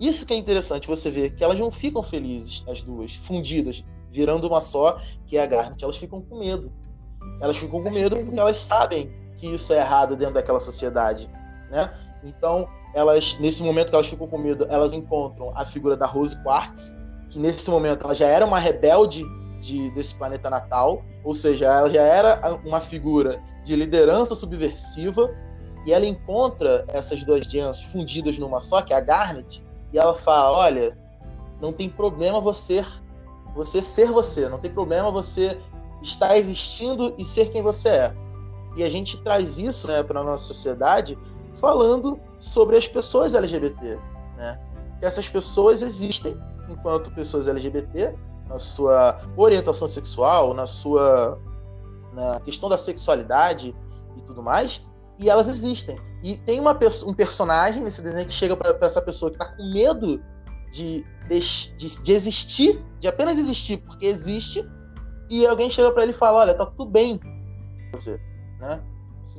Isso 0.00 0.24
que 0.24 0.32
é 0.32 0.36
interessante 0.36 0.86
você 0.86 1.10
ver, 1.10 1.34
que 1.34 1.42
elas 1.42 1.58
não 1.58 1.70
ficam 1.70 2.02
felizes, 2.02 2.64
as 2.68 2.82
duas, 2.82 3.14
fundidas, 3.14 3.84
virando 4.10 4.46
uma 4.46 4.60
só, 4.60 4.98
que 5.26 5.36
é 5.36 5.42
a 5.42 5.46
Garnet. 5.46 5.82
Elas 5.82 5.96
ficam 5.96 6.22
com 6.22 6.38
medo. 6.38 6.72
Elas 7.40 7.56
ficam 7.56 7.82
com 7.82 7.90
medo 7.90 8.16
porque 8.16 8.38
elas 8.38 8.58
sabem 8.58 9.12
que 9.36 9.46
isso 9.46 9.72
é 9.72 9.78
errado 9.78 10.16
dentro 10.16 10.34
daquela 10.34 10.60
sociedade, 10.60 11.28
né? 11.70 11.92
Então, 12.22 12.68
elas, 12.94 13.36
nesse 13.40 13.62
momento 13.62 13.88
que 13.88 13.94
elas 13.94 14.06
ficam 14.06 14.26
com 14.26 14.38
medo, 14.38 14.66
elas 14.68 14.92
encontram 14.92 15.52
a 15.54 15.64
figura 15.64 15.96
da 15.96 16.06
Rose 16.06 16.36
Quartz, 16.42 16.96
que 17.30 17.38
nesse 17.38 17.70
momento 17.70 18.04
ela 18.04 18.14
já 18.14 18.26
era 18.26 18.44
uma 18.44 18.58
rebelde 18.58 19.24
de, 19.60 19.90
desse 19.90 20.14
planeta 20.14 20.50
natal, 20.50 21.02
ou 21.24 21.32
seja, 21.32 21.66
ela 21.66 21.88
já 21.88 22.02
era 22.02 22.58
uma 22.64 22.80
figura 22.80 23.40
de 23.64 23.76
liderança 23.76 24.34
subversiva, 24.34 25.30
e 25.86 25.92
ela 25.92 26.06
encontra 26.06 26.84
essas 26.88 27.24
duas 27.24 27.46
gems 27.46 27.82
fundidas 27.84 28.38
numa 28.38 28.60
só, 28.60 28.82
que 28.82 28.92
é 28.92 28.96
a 28.96 29.00
Garnet, 29.00 29.64
e 29.92 29.98
ela 29.98 30.14
fala: 30.14 30.58
Olha, 30.58 30.96
não 31.60 31.72
tem 31.72 31.88
problema 31.88 32.40
você, 32.40 32.84
você 33.54 33.82
ser 33.82 34.10
você, 34.10 34.48
não 34.48 34.58
tem 34.58 34.70
problema 34.70 35.10
você 35.10 35.58
estar 36.02 36.36
existindo 36.36 37.14
e 37.18 37.24
ser 37.24 37.50
quem 37.50 37.62
você 37.62 37.88
é. 37.88 38.14
E 38.76 38.82
a 38.82 38.90
gente 38.90 39.20
traz 39.22 39.58
isso 39.58 39.86
né, 39.86 40.02
para 40.02 40.20
a 40.20 40.24
nossa 40.24 40.44
sociedade 40.44 41.18
falando 41.54 42.18
sobre 42.38 42.76
as 42.76 42.86
pessoas 42.86 43.34
LGBT. 43.34 43.98
Né? 44.36 44.58
que 45.02 45.06
essas 45.06 45.28
pessoas 45.28 45.82
existem 45.82 46.40
enquanto 46.68 47.12
pessoas 47.12 47.48
LGBT, 47.48 48.14
na 48.48 48.56
sua 48.56 49.20
orientação 49.36 49.88
sexual, 49.88 50.54
na 50.54 50.64
sua 50.64 51.40
na 52.12 52.38
questão 52.40 52.68
da 52.68 52.78
sexualidade 52.78 53.74
e 54.16 54.22
tudo 54.22 54.42
mais, 54.42 54.86
e 55.18 55.28
elas 55.28 55.48
existem. 55.48 55.98
E 56.22 56.36
tem 56.36 56.60
uma, 56.60 56.78
um 57.04 57.12
personagem 57.12 57.82
nesse 57.82 58.00
desenho 58.00 58.26
que 58.26 58.32
chega 58.32 58.56
para 58.56 58.78
essa 58.80 59.02
pessoa 59.02 59.30
que 59.30 59.42
está 59.42 59.56
com 59.56 59.72
medo 59.72 60.22
de, 60.70 61.04
de, 61.28 62.02
de, 62.02 62.12
existir, 62.12 62.80
de 63.00 63.08
apenas 63.08 63.38
existir, 63.38 63.78
porque 63.78 64.06
existe, 64.06 64.64
e 65.28 65.44
alguém 65.46 65.68
chega 65.68 65.90
para 65.90 66.04
ele 66.04 66.12
e 66.12 66.14
fala: 66.14 66.40
Olha, 66.40 66.54
tá 66.54 66.64
tudo 66.64 66.90
bem 66.90 67.18
você, 67.92 68.20
né? 68.60 68.80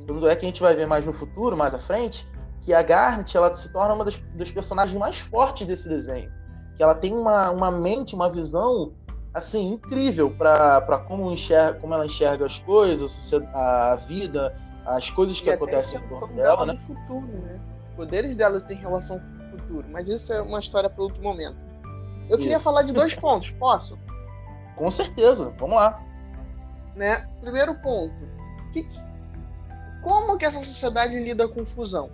Tanto 0.06 0.26
é 0.26 0.36
que 0.36 0.44
a 0.44 0.48
gente 0.48 0.62
vai 0.62 0.74
ver 0.74 0.86
mais 0.86 1.06
no 1.06 1.12
futuro, 1.12 1.56
mais 1.56 1.74
à 1.74 1.78
frente, 1.78 2.28
que 2.60 2.72
a 2.72 2.82
Garnet 2.82 3.36
ela 3.36 3.54
se 3.54 3.72
torna 3.72 3.94
uma 3.94 4.04
das, 4.04 4.16
dos 4.34 4.50
personagens 4.50 4.98
mais 4.98 5.18
fortes 5.18 5.66
desse 5.66 5.88
desenho. 5.88 6.30
Que 6.76 6.82
ela 6.82 6.94
tem 6.94 7.14
uma, 7.14 7.50
uma 7.50 7.70
mente, 7.70 8.14
uma 8.14 8.28
visão 8.28 8.92
assim 9.32 9.72
incrível 9.72 10.30
para 10.30 11.04
como 11.08 11.30
enxerga, 11.30 11.78
como 11.80 11.92
ela 11.92 12.06
enxerga 12.06 12.46
as 12.46 12.58
coisas, 12.60 13.32
a 13.52 13.96
vida, 14.06 14.54
as 14.86 15.10
coisas 15.10 15.40
que 15.40 15.50
acontecem 15.50 16.00
em 16.00 16.08
torno 16.08 16.34
dela, 16.34 16.66
né? 16.66 16.80
Futuro, 16.86 17.26
né? 17.26 17.60
Os 17.90 17.96
poderes 17.96 18.36
dela 18.36 18.60
têm 18.60 18.76
relação 18.76 19.18
com 19.18 19.56
o 19.56 19.58
futuro, 19.58 19.86
mas 19.90 20.08
isso 20.08 20.32
é 20.32 20.40
uma 20.40 20.60
história 20.60 20.88
para 20.88 21.02
outro 21.02 21.22
momento. 21.22 21.56
Eu 22.28 22.36
isso. 22.36 22.38
queria 22.38 22.60
falar 22.60 22.82
de 22.82 22.92
dois 22.92 23.14
pontos, 23.14 23.50
posso? 23.58 23.98
Com 24.76 24.90
certeza, 24.90 25.54
vamos 25.58 25.76
lá. 25.76 26.00
Né? 26.94 27.28
Primeiro 27.40 27.74
ponto, 27.80 28.14
que, 28.72 28.86
como 30.04 30.36
que 30.36 30.44
essa 30.44 30.62
sociedade 30.62 31.18
lida 31.18 31.48
com 31.48 31.64
fusão? 31.64 32.10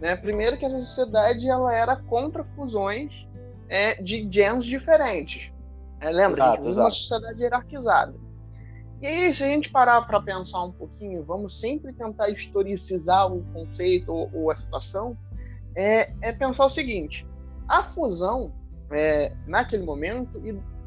Né? 0.00 0.16
Primeiro 0.16 0.56
que 0.56 0.64
essa 0.64 0.78
sociedade 0.78 1.46
ela 1.46 1.74
era 1.74 1.94
contra 1.94 2.42
fusões 2.56 3.28
é, 3.68 4.02
de 4.02 4.26
gens 4.32 4.64
diferentes. 4.64 5.52
É, 6.00 6.10
lembra? 6.10 6.32
Exato, 6.32 6.66
exato. 6.66 6.80
uma 6.86 6.90
sociedade 6.90 7.42
hierarquizada. 7.42 8.14
E 9.00 9.06
aí, 9.06 9.34
se 9.34 9.44
a 9.44 9.46
gente 9.46 9.70
parar 9.70 10.02
para 10.02 10.20
pensar 10.20 10.64
um 10.64 10.72
pouquinho, 10.72 11.22
vamos 11.22 11.60
sempre 11.60 11.92
tentar 11.92 12.30
historicizar 12.30 13.32
o 13.32 13.44
conceito 13.52 14.12
ou, 14.12 14.30
ou 14.32 14.50
a 14.50 14.56
situação, 14.56 15.16
é, 15.76 16.12
é, 16.20 16.32
pensar 16.32 16.66
o 16.66 16.70
seguinte: 16.70 17.26
a 17.68 17.82
fusão, 17.82 18.52
é, 18.90 19.32
naquele 19.46 19.84
momento, 19.84 20.42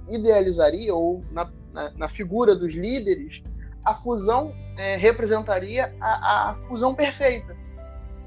idealizaria, 0.10 0.94
ou 0.94 1.24
na, 1.32 1.50
na, 1.72 1.92
na, 1.92 2.10
figura 2.10 2.56
dos 2.56 2.74
líderes, 2.74 3.42
a 3.84 3.94
fusão 3.94 4.54
é, 4.78 4.96
representaria 4.96 5.94
a, 6.00 6.50
a, 6.50 6.56
fusão 6.68 6.94
perfeita, 6.96 7.56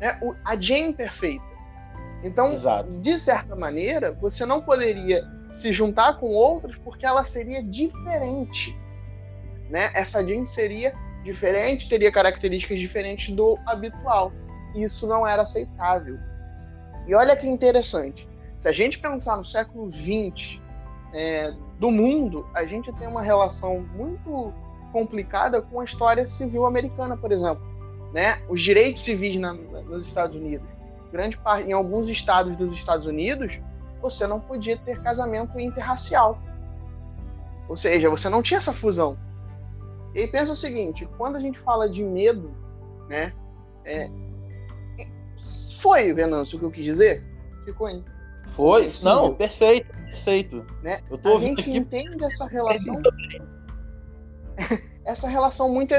né? 0.00 0.18
o, 0.22 0.34
a 0.44 0.58
Jane 0.58 0.92
perfeita. 0.92 1.44
Então, 2.22 2.52
Exato. 2.52 3.00
de 3.00 3.18
certa 3.18 3.54
maneira, 3.54 4.12
você 4.12 4.46
não 4.46 4.62
poderia 4.62 5.22
se 5.50 5.72
juntar 5.72 6.18
com 6.18 6.28
outros 6.28 6.76
porque 6.78 7.04
ela 7.04 7.24
seria 7.24 7.62
diferente. 7.62 8.76
Né? 9.68 9.90
Essa 9.94 10.24
Jean 10.24 10.44
seria 10.44 10.94
diferente, 11.22 11.88
teria 11.88 12.10
características 12.10 12.78
diferentes 12.78 13.34
do 13.34 13.58
habitual. 13.66 14.32
Isso 14.74 15.06
não 15.06 15.26
era 15.26 15.42
aceitável. 15.42 16.18
E 17.06 17.14
olha 17.14 17.36
que 17.36 17.46
interessante. 17.46 18.28
Se 18.58 18.68
a 18.68 18.72
gente 18.72 18.98
pensar 18.98 19.36
no 19.36 19.44
século 19.44 19.92
XX 19.92 20.58
é, 21.12 21.52
do 21.78 21.90
mundo, 21.90 22.48
a 22.54 22.64
gente 22.64 22.92
tem 22.94 23.06
uma 23.06 23.22
relação 23.22 23.80
muito 23.94 24.52
complicada 24.94 25.61
com 25.61 25.80
a 25.80 25.85
história 25.85 26.24
civil 26.28 26.64
americana, 26.64 27.16
por 27.16 27.33
exemplo. 27.33 27.61
Né? 28.12 28.40
Os 28.48 28.62
direitos 28.62 29.02
civis 29.02 29.37
na, 29.40 29.52
nos 29.52 30.07
Estados 30.07 30.37
Unidos. 30.37 30.68
Grande 31.11 31.37
parte, 31.37 31.68
em 31.68 31.72
alguns 31.72 32.09
estados 32.09 32.57
dos 32.57 32.72
Estados 32.78 33.04
Unidos, 33.04 33.59
você 34.00 34.24
não 34.24 34.38
podia 34.38 34.76
ter 34.76 35.02
casamento 35.02 35.59
interracial. 35.59 36.40
Ou 37.68 37.76
seja, 37.76 38.09
você 38.09 38.28
não 38.28 38.40
tinha 38.40 38.59
essa 38.59 38.72
fusão. 38.72 39.18
E 40.14 40.20
aí 40.20 40.28
pensa 40.28 40.52
o 40.52 40.57
seguinte, 40.57 41.09
quando 41.18 41.35
a 41.35 41.40
gente 41.40 41.59
fala 41.59 41.88
de 41.88 42.04
medo, 42.04 42.54
né? 43.09 43.33
É... 43.85 44.09
Foi, 45.80 46.12
Venâncio, 46.12 46.57
o 46.57 46.61
que 46.61 46.66
eu 46.66 46.70
quis 46.70 46.85
dizer? 46.85 47.26
Ficou 47.64 47.88
aí. 47.88 48.02
Foi? 48.46 48.88
Sim, 48.88 49.07
não, 49.07 49.35
perfeito, 49.35 49.92
perfeito. 49.92 50.64
Né? 50.83 51.00
Eu 51.11 51.18
tô 51.18 51.37
a 51.37 51.40
gente 51.40 51.62
aqui... 51.62 51.76
entende 51.76 52.24
essa 52.24 52.46
relação. 52.46 53.02
essa 55.04 55.28
relação 55.28 55.68
muito 55.68 55.94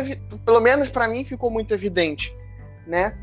pelo 0.46 0.60
menos 0.60 0.90
para 0.90 1.08
mim 1.08 1.24
ficou 1.24 1.50
muito 1.50 1.74
evidente, 1.74 2.36
né? 2.86 3.18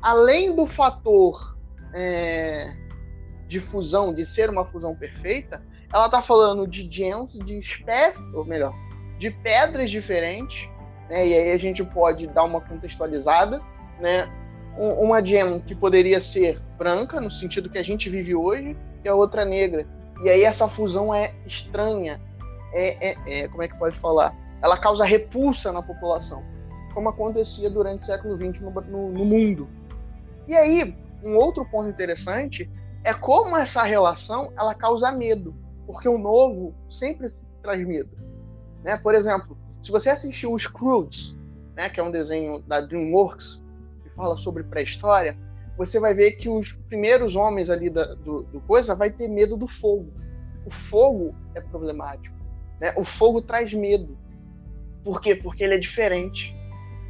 Além 0.00 0.54
do 0.54 0.66
fator 0.66 1.56
é 1.94 2.76
de 3.48 3.60
fusão, 3.60 4.12
de 4.12 4.26
ser 4.26 4.50
uma 4.50 4.64
fusão 4.64 4.94
perfeita, 4.94 5.62
ela 5.92 6.06
está 6.06 6.20
falando 6.20 6.66
de 6.66 6.90
gens, 6.90 7.32
de 7.32 7.56
espécies, 7.56 8.26
ou 8.34 8.44
melhor, 8.44 8.74
de 9.18 9.30
pedras 9.30 9.90
diferentes, 9.90 10.68
né? 11.08 11.26
E 11.26 11.34
aí 11.34 11.52
a 11.52 11.58
gente 11.58 11.84
pode 11.84 12.26
dar 12.26 12.44
uma 12.44 12.60
contextualizada, 12.60 13.62
né? 14.00 14.28
Uma 14.76 15.24
gem 15.24 15.60
que 15.60 15.74
poderia 15.74 16.20
ser 16.20 16.60
branca, 16.76 17.20
no 17.20 17.30
sentido 17.30 17.70
que 17.70 17.78
a 17.78 17.82
gente 17.82 18.10
vive 18.10 18.34
hoje, 18.34 18.76
e 19.02 19.08
a 19.08 19.14
outra 19.14 19.44
negra. 19.44 19.86
E 20.22 20.28
aí 20.28 20.42
essa 20.42 20.68
fusão 20.68 21.14
é 21.14 21.32
estranha, 21.46 22.20
é, 22.74 23.10
é, 23.10 23.16
é 23.26 23.48
como 23.48 23.62
é 23.62 23.68
que 23.68 23.78
pode 23.78 23.98
falar? 23.98 24.34
Ela 24.66 24.76
causa 24.76 25.04
repulsa 25.04 25.70
na 25.70 25.80
população, 25.80 26.42
como 26.92 27.08
acontecia 27.08 27.70
durante 27.70 28.02
o 28.02 28.06
século 28.06 28.34
XX 28.36 28.60
no, 28.62 28.70
no, 28.72 29.12
no 29.12 29.24
mundo. 29.24 29.68
E 30.48 30.56
aí, 30.56 30.92
um 31.22 31.36
outro 31.36 31.64
ponto 31.64 31.88
interessante 31.88 32.68
é 33.04 33.14
como 33.14 33.56
essa 33.56 33.84
relação 33.84 34.52
ela 34.58 34.74
causa 34.74 35.12
medo, 35.12 35.54
porque 35.86 36.08
o 36.08 36.18
novo 36.18 36.74
sempre 36.90 37.32
traz 37.62 37.86
medo. 37.86 38.10
Né? 38.82 38.96
Por 38.96 39.14
exemplo, 39.14 39.56
se 39.80 39.92
você 39.92 40.10
assistiu 40.10 40.52
o 40.52 40.58
Scrooge, 40.58 41.38
né, 41.76 41.88
que 41.88 42.00
é 42.00 42.02
um 42.02 42.10
desenho 42.10 42.58
da 42.58 42.80
DreamWorks 42.80 43.62
que 44.02 44.10
fala 44.10 44.36
sobre 44.36 44.64
pré-história, 44.64 45.38
você 45.78 46.00
vai 46.00 46.12
ver 46.12 46.32
que 46.32 46.48
os 46.48 46.72
primeiros 46.88 47.36
homens 47.36 47.70
ali 47.70 47.88
da, 47.88 48.14
do, 48.14 48.42
do, 48.42 48.60
coisa 48.62 48.96
vai 48.96 49.10
ter 49.10 49.28
medo 49.28 49.56
do 49.56 49.68
fogo. 49.68 50.12
O 50.64 50.70
fogo 50.72 51.36
é 51.54 51.60
problemático. 51.60 52.34
Né? 52.80 52.92
O 52.96 53.04
fogo 53.04 53.40
traz 53.40 53.72
medo. 53.72 54.18
Por 55.06 55.20
quê? 55.20 55.36
Porque 55.36 55.62
ele 55.62 55.74
é 55.74 55.78
diferente. 55.78 56.52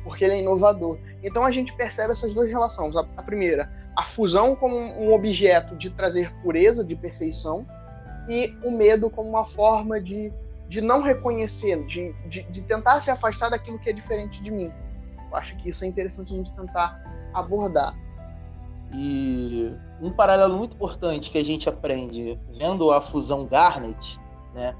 Porque 0.04 0.22
ele 0.22 0.34
é 0.34 0.40
inovador. 0.42 0.98
Então 1.22 1.42
a 1.42 1.50
gente 1.50 1.72
percebe 1.72 2.12
essas 2.12 2.34
duas 2.34 2.46
relações. 2.46 2.94
A, 2.94 3.22
primeira, 3.22 3.72
a 3.96 4.02
fusão 4.02 4.54
como 4.54 4.76
um 4.76 5.14
objeto 5.14 5.74
de 5.74 5.88
trazer 5.88 6.30
pureza, 6.42 6.84
de 6.84 6.94
perfeição, 6.94 7.66
e 8.28 8.54
o 8.62 8.70
medo 8.70 9.08
como 9.08 9.30
uma 9.30 9.46
forma 9.46 9.98
de, 9.98 10.30
de 10.68 10.82
não 10.82 11.00
reconhecer, 11.00 11.82
de, 11.86 12.12
de, 12.28 12.42
de 12.42 12.60
tentar 12.60 13.00
se 13.00 13.10
afastar 13.10 13.48
daquilo 13.48 13.78
que 13.78 13.88
é 13.88 13.94
diferente 13.94 14.42
de 14.42 14.50
mim. 14.50 14.70
Eu 15.30 15.36
acho 15.36 15.56
que 15.56 15.70
isso 15.70 15.82
é 15.82 15.88
interessante 15.88 16.34
a 16.34 16.36
gente 16.36 16.52
tentar 16.52 17.00
abordar. 17.32 17.96
E 18.92 19.74
um 20.02 20.10
paralelo 20.10 20.54
muito 20.58 20.76
importante 20.76 21.30
que 21.30 21.38
a 21.38 21.44
gente 21.44 21.66
aprende 21.66 22.38
vendo 22.52 22.92
a 22.92 23.00
fusão 23.00 23.46
Garnet, 23.46 24.20
né? 24.54 24.76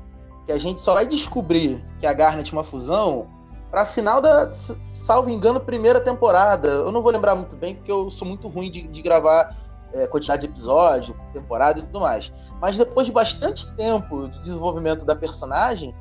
Que 0.47 0.53
a 0.53 0.59
gente 0.59 0.81
só 0.81 0.95
vai 0.95 1.07
descobrir 1.07 1.85
que 1.99 2.07
a 2.07 2.13
Garnet 2.13 2.51
é 2.51 2.57
uma 2.57 2.65
fusão 2.65 3.29
para 3.71 3.85
final 3.85 4.23
da, 4.23 4.51
salvo 4.95 5.29
engano, 5.29 5.61
primeira 5.61 6.01
temporada. 6.01 6.69
Eu 6.69 6.93
não 6.93 7.03
vou 7.03 7.13
lembrar 7.13 7.35
muito 7.35 7.57
bem, 7.57 7.75
porque 7.75 7.91
eu 7.91 8.11
sou 8.11 8.27
muito 8.27 8.49
ruim 8.49 8.71
de, 8.71 8.87
de 8.87 9.03
gravar 9.03 9.55
é, 9.93 10.07
quantidade 10.07 10.47
de 10.47 10.53
episódio, 10.53 11.17
temporada 11.33 11.81
e 11.81 11.83
tudo 11.83 12.01
mais. 12.01 12.33
Mas 12.61 12.79
depois 12.79 13.07
de 13.07 13.13
bastante 13.13 13.71
tempo 13.75 14.29
de 14.29 14.39
desenvolvimento 14.39 15.05
da 15.05 15.15
personagem, 15.15 15.95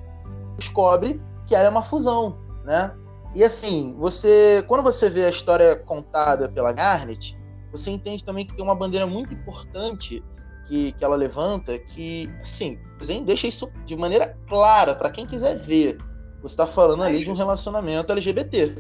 descobre 0.58 1.22
que 1.46 1.56
ela 1.56 1.66
é 1.66 1.70
uma 1.70 1.84
fusão, 1.84 2.38
né? 2.64 2.94
E 3.34 3.44
assim, 3.44 3.96
você, 4.00 4.64
quando 4.68 4.82
você 4.82 5.10
vê 5.10 5.26
a 5.26 5.30
história 5.30 5.76
contada 5.76 6.48
pela 6.48 6.72
Garnet, 6.72 7.38
você 7.72 7.92
entende 7.92 8.24
também 8.24 8.46
que 8.46 8.56
tem 8.56 8.64
uma 8.64 8.76
bandeira 8.76 9.06
muito 9.06 9.34
importante 9.34 10.24
que, 10.66 10.92
que 10.94 11.06
ela 11.06 11.16
levanta, 11.16 11.78
que, 11.78 12.30
assim, 12.42 12.80
deixa 13.26 13.48
isso 13.48 13.72
de 13.86 13.96
maneira 13.96 14.38
clara 14.48 14.96
para 14.96 15.10
quem 15.10 15.26
quiser 15.26 15.56
ver 15.56 15.98
você 16.42 16.54
está 16.54 16.68
falando 16.68 17.02
ali 17.02 17.24
de 17.24 17.32
um 17.32 17.34
relacionamento 17.34 18.12
LGBT, 18.12 18.76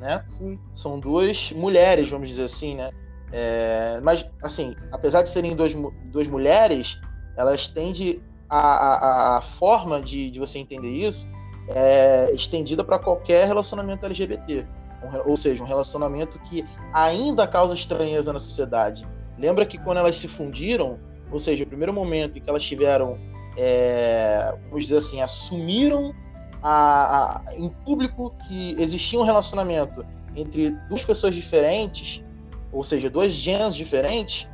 né? 0.00 0.24
Sim. 0.26 0.58
São 0.74 0.98
duas 0.98 1.52
mulheres, 1.52 2.10
vamos 2.10 2.28
dizer 2.28 2.44
assim, 2.44 2.74
né? 2.74 2.90
É, 3.30 4.00
mas, 4.02 4.28
assim, 4.42 4.74
apesar 4.90 5.22
de 5.22 5.28
serem 5.28 5.54
duas, 5.54 5.72
duas 6.06 6.26
mulheres, 6.26 6.98
elas 7.36 7.68
tendem 7.68 8.20
a, 8.48 8.58
a, 8.58 9.36
a 9.36 9.40
forma 9.40 10.00
de, 10.00 10.30
de 10.30 10.40
você 10.40 10.58
entender 10.58 10.88
isso 10.88 11.28
é 11.68 12.34
estendida 12.34 12.82
para 12.82 12.98
qualquer 12.98 13.46
relacionamento 13.46 14.04
LGBT. 14.06 14.66
Ou 15.24 15.36
seja, 15.36 15.62
um 15.62 15.66
relacionamento 15.66 16.38
que 16.40 16.64
ainda 16.92 17.46
causa 17.46 17.74
estranheza 17.74 18.32
na 18.32 18.38
sociedade. 18.38 19.06
Lembra 19.38 19.64
que 19.64 19.78
quando 19.78 19.98
elas 19.98 20.16
se 20.16 20.26
fundiram, 20.26 20.98
ou 21.30 21.38
seja, 21.38 21.64
o 21.64 21.66
primeiro 21.66 21.92
momento 21.92 22.38
em 22.38 22.40
que 22.40 22.48
elas 22.48 22.64
tiveram, 22.64 23.18
é, 23.56 24.54
vamos 24.68 24.84
dizer 24.84 24.98
assim, 24.98 25.20
assumiram 25.20 26.14
a, 26.62 27.42
a, 27.46 27.54
em 27.56 27.68
público 27.68 28.34
que 28.46 28.74
existia 28.78 29.18
um 29.18 29.24
relacionamento 29.24 30.04
entre 30.34 30.70
duas 30.88 31.04
pessoas 31.04 31.34
diferentes, 31.34 32.24
ou 32.72 32.84
seja, 32.84 33.08
dois 33.08 33.32
gêneros 33.32 33.74
diferentes, 33.74 34.48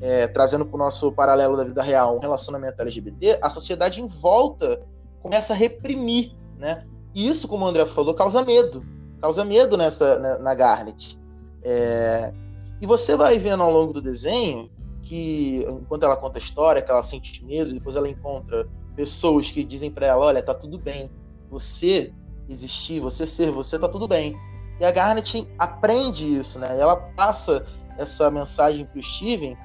é, 0.00 0.26
trazendo 0.28 0.64
para 0.64 0.76
o 0.76 0.78
nosso 0.78 1.10
paralelo 1.12 1.56
da 1.56 1.64
vida 1.64 1.82
real 1.82 2.16
um 2.16 2.20
relacionamento 2.20 2.80
LGBT, 2.80 3.38
a 3.42 3.50
sociedade 3.50 4.00
em 4.00 4.06
volta 4.06 4.80
começa 5.20 5.52
a 5.52 5.56
reprimir, 5.56 6.32
né? 6.56 6.84
E 7.14 7.28
isso, 7.28 7.48
como 7.48 7.64
o 7.64 7.68
André 7.68 7.84
falou, 7.86 8.14
causa 8.14 8.44
medo. 8.44 8.84
Causa 9.20 9.44
medo 9.44 9.76
nessa 9.76 10.18
na, 10.18 10.38
na 10.38 10.54
Garnet. 10.54 11.18
É... 11.62 12.32
E 12.80 12.86
você 12.86 13.16
vai 13.16 13.38
vendo 13.38 13.62
ao 13.62 13.72
longo 13.72 13.92
do 13.92 14.00
desenho 14.00 14.70
que, 15.08 15.64
enquanto 15.68 16.02
ela 16.02 16.16
conta 16.16 16.38
a 16.38 16.40
história, 16.40 16.82
que 16.82 16.90
ela 16.90 17.02
sente 17.02 17.42
medo, 17.44 17.72
depois 17.72 17.96
ela 17.96 18.08
encontra 18.08 18.68
pessoas 18.94 19.50
que 19.50 19.64
dizem 19.64 19.90
para 19.90 20.06
ela: 20.06 20.26
olha, 20.26 20.42
tá 20.42 20.54
tudo 20.54 20.78
bem. 20.78 21.10
Você 21.50 22.12
existir, 22.48 23.00
você 23.00 23.26
ser 23.26 23.50
você, 23.50 23.78
tá 23.78 23.88
tudo 23.88 24.06
bem. 24.06 24.36
E 24.78 24.84
a 24.84 24.92
Garnet 24.92 25.48
aprende 25.58 26.38
isso, 26.38 26.58
né? 26.58 26.78
Ela 26.78 26.96
passa 26.96 27.64
essa 27.96 28.30
mensagem 28.30 28.84
para 28.84 28.98
o 28.98 29.02
Steven 29.02 29.56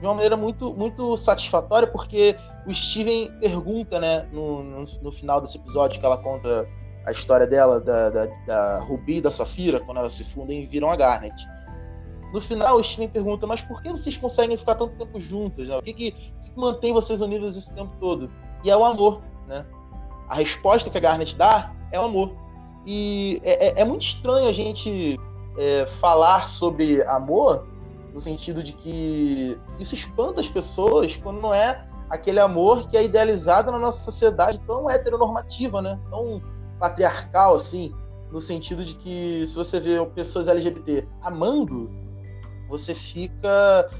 de 0.00 0.06
uma 0.06 0.14
maneira 0.14 0.36
muito, 0.36 0.74
muito 0.74 1.16
satisfatória, 1.16 1.88
porque 1.88 2.36
o 2.66 2.74
Steven 2.74 3.30
pergunta, 3.40 3.98
né, 3.98 4.28
no, 4.32 4.62
no, 4.62 4.84
no 5.02 5.12
final 5.12 5.40
desse 5.40 5.56
episódio 5.58 5.98
que 5.98 6.06
ela 6.06 6.18
conta 6.18 6.68
a 7.06 7.10
história 7.10 7.46
dela, 7.46 7.80
da, 7.80 8.10
da, 8.10 8.26
da 8.46 8.80
Ruby 8.80 9.16
e 9.16 9.20
da 9.20 9.30
Safira, 9.30 9.80
quando 9.80 9.98
elas 9.98 10.12
se 10.12 10.24
fundem 10.24 10.62
e 10.62 10.66
viram 10.66 10.90
a 10.90 10.96
Garnet. 10.96 11.34
No 12.32 12.40
final, 12.40 12.76
o 12.76 12.82
Steven 12.82 13.08
pergunta, 13.08 13.46
mas 13.46 13.62
por 13.62 13.82
que 13.82 13.90
vocês 13.90 14.16
conseguem 14.16 14.56
ficar 14.56 14.74
tanto 14.74 14.96
tempo 14.96 15.18
juntos? 15.18 15.68
Né? 15.68 15.76
O 15.76 15.82
que, 15.82 15.94
que, 15.94 16.10
que 16.12 16.52
mantém 16.56 16.92
vocês 16.92 17.20
unidos 17.20 17.56
esse 17.56 17.72
tempo 17.72 17.92
todo? 17.98 18.28
E 18.62 18.70
é 18.70 18.76
o 18.76 18.84
amor, 18.84 19.22
né? 19.46 19.64
A 20.28 20.34
resposta 20.34 20.90
que 20.90 20.98
a 20.98 21.00
Garnet 21.00 21.34
dá 21.36 21.72
é 21.90 21.98
o 21.98 22.04
amor. 22.04 22.36
E 22.84 23.40
é, 23.42 23.68
é, 23.68 23.80
é 23.80 23.84
muito 23.84 24.02
estranho 24.02 24.48
a 24.48 24.52
gente 24.52 25.18
é, 25.56 25.86
falar 25.86 26.50
sobre 26.50 27.02
amor 27.04 27.66
no 28.12 28.20
sentido 28.20 28.62
de 28.62 28.72
que 28.72 29.58
isso 29.78 29.94
espanta 29.94 30.40
as 30.40 30.48
pessoas 30.48 31.16
quando 31.16 31.40
não 31.40 31.54
é 31.54 31.86
aquele 32.10 32.40
amor 32.40 32.88
que 32.88 32.96
é 32.96 33.04
idealizado 33.04 33.70
na 33.70 33.78
nossa 33.78 34.04
sociedade 34.04 34.60
tão 34.60 34.88
heteronormativa, 34.88 35.80
né? 35.82 35.98
Tão 36.10 36.42
patriarcal, 36.78 37.56
assim, 37.56 37.94
no 38.30 38.40
sentido 38.40 38.84
de 38.84 38.94
que 38.96 39.44
se 39.46 39.54
você 39.54 39.80
vê 39.80 40.04
pessoas 40.06 40.48
LGBT 40.48 41.06
amando, 41.22 41.90
você 42.68 42.94
fica. 42.94 43.90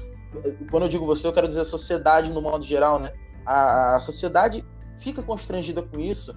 Quando 0.69 0.83
eu 0.83 0.89
digo 0.89 1.05
você, 1.05 1.27
eu 1.27 1.33
quero 1.33 1.47
dizer 1.47 1.61
a 1.61 1.65
sociedade 1.65 2.31
no 2.31 2.41
modo 2.41 2.63
geral, 2.63 2.99
né? 2.99 3.11
A, 3.45 3.95
a 3.95 3.99
sociedade 3.99 4.63
fica 4.97 5.23
constrangida 5.23 5.81
com 5.81 5.99
isso, 5.99 6.35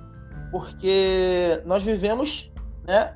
porque 0.51 1.63
nós 1.67 1.83
vivemos, 1.83 2.51
né? 2.87 3.15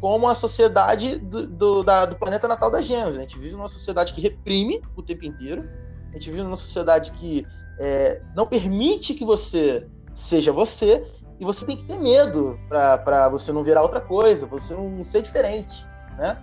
Como 0.00 0.28
a 0.28 0.34
sociedade 0.34 1.18
do, 1.18 1.46
do, 1.46 1.82
da, 1.82 2.06
do 2.06 2.16
planeta 2.16 2.46
natal 2.46 2.70
da 2.70 2.80
Gênesis. 2.80 3.16
A 3.16 3.20
gente 3.20 3.38
vive 3.38 3.54
numa 3.54 3.68
sociedade 3.68 4.12
que 4.12 4.20
reprime 4.20 4.82
o 4.96 5.02
tempo 5.02 5.24
inteiro. 5.24 5.68
A 6.10 6.14
gente 6.14 6.30
vive 6.30 6.42
numa 6.42 6.56
sociedade 6.56 7.10
que 7.12 7.46
é, 7.78 8.22
não 8.34 8.46
permite 8.46 9.14
que 9.14 9.24
você 9.24 9.86
seja 10.14 10.52
você 10.52 11.06
e 11.38 11.44
você 11.44 11.64
tem 11.64 11.76
que 11.76 11.84
ter 11.84 11.98
medo 11.98 12.58
para 12.68 13.28
você 13.28 13.52
não 13.52 13.62
virar 13.62 13.82
outra 13.82 14.00
coisa, 14.00 14.46
você 14.46 14.74
não 14.74 15.04
ser 15.04 15.22
diferente, 15.22 15.84
né? 16.16 16.36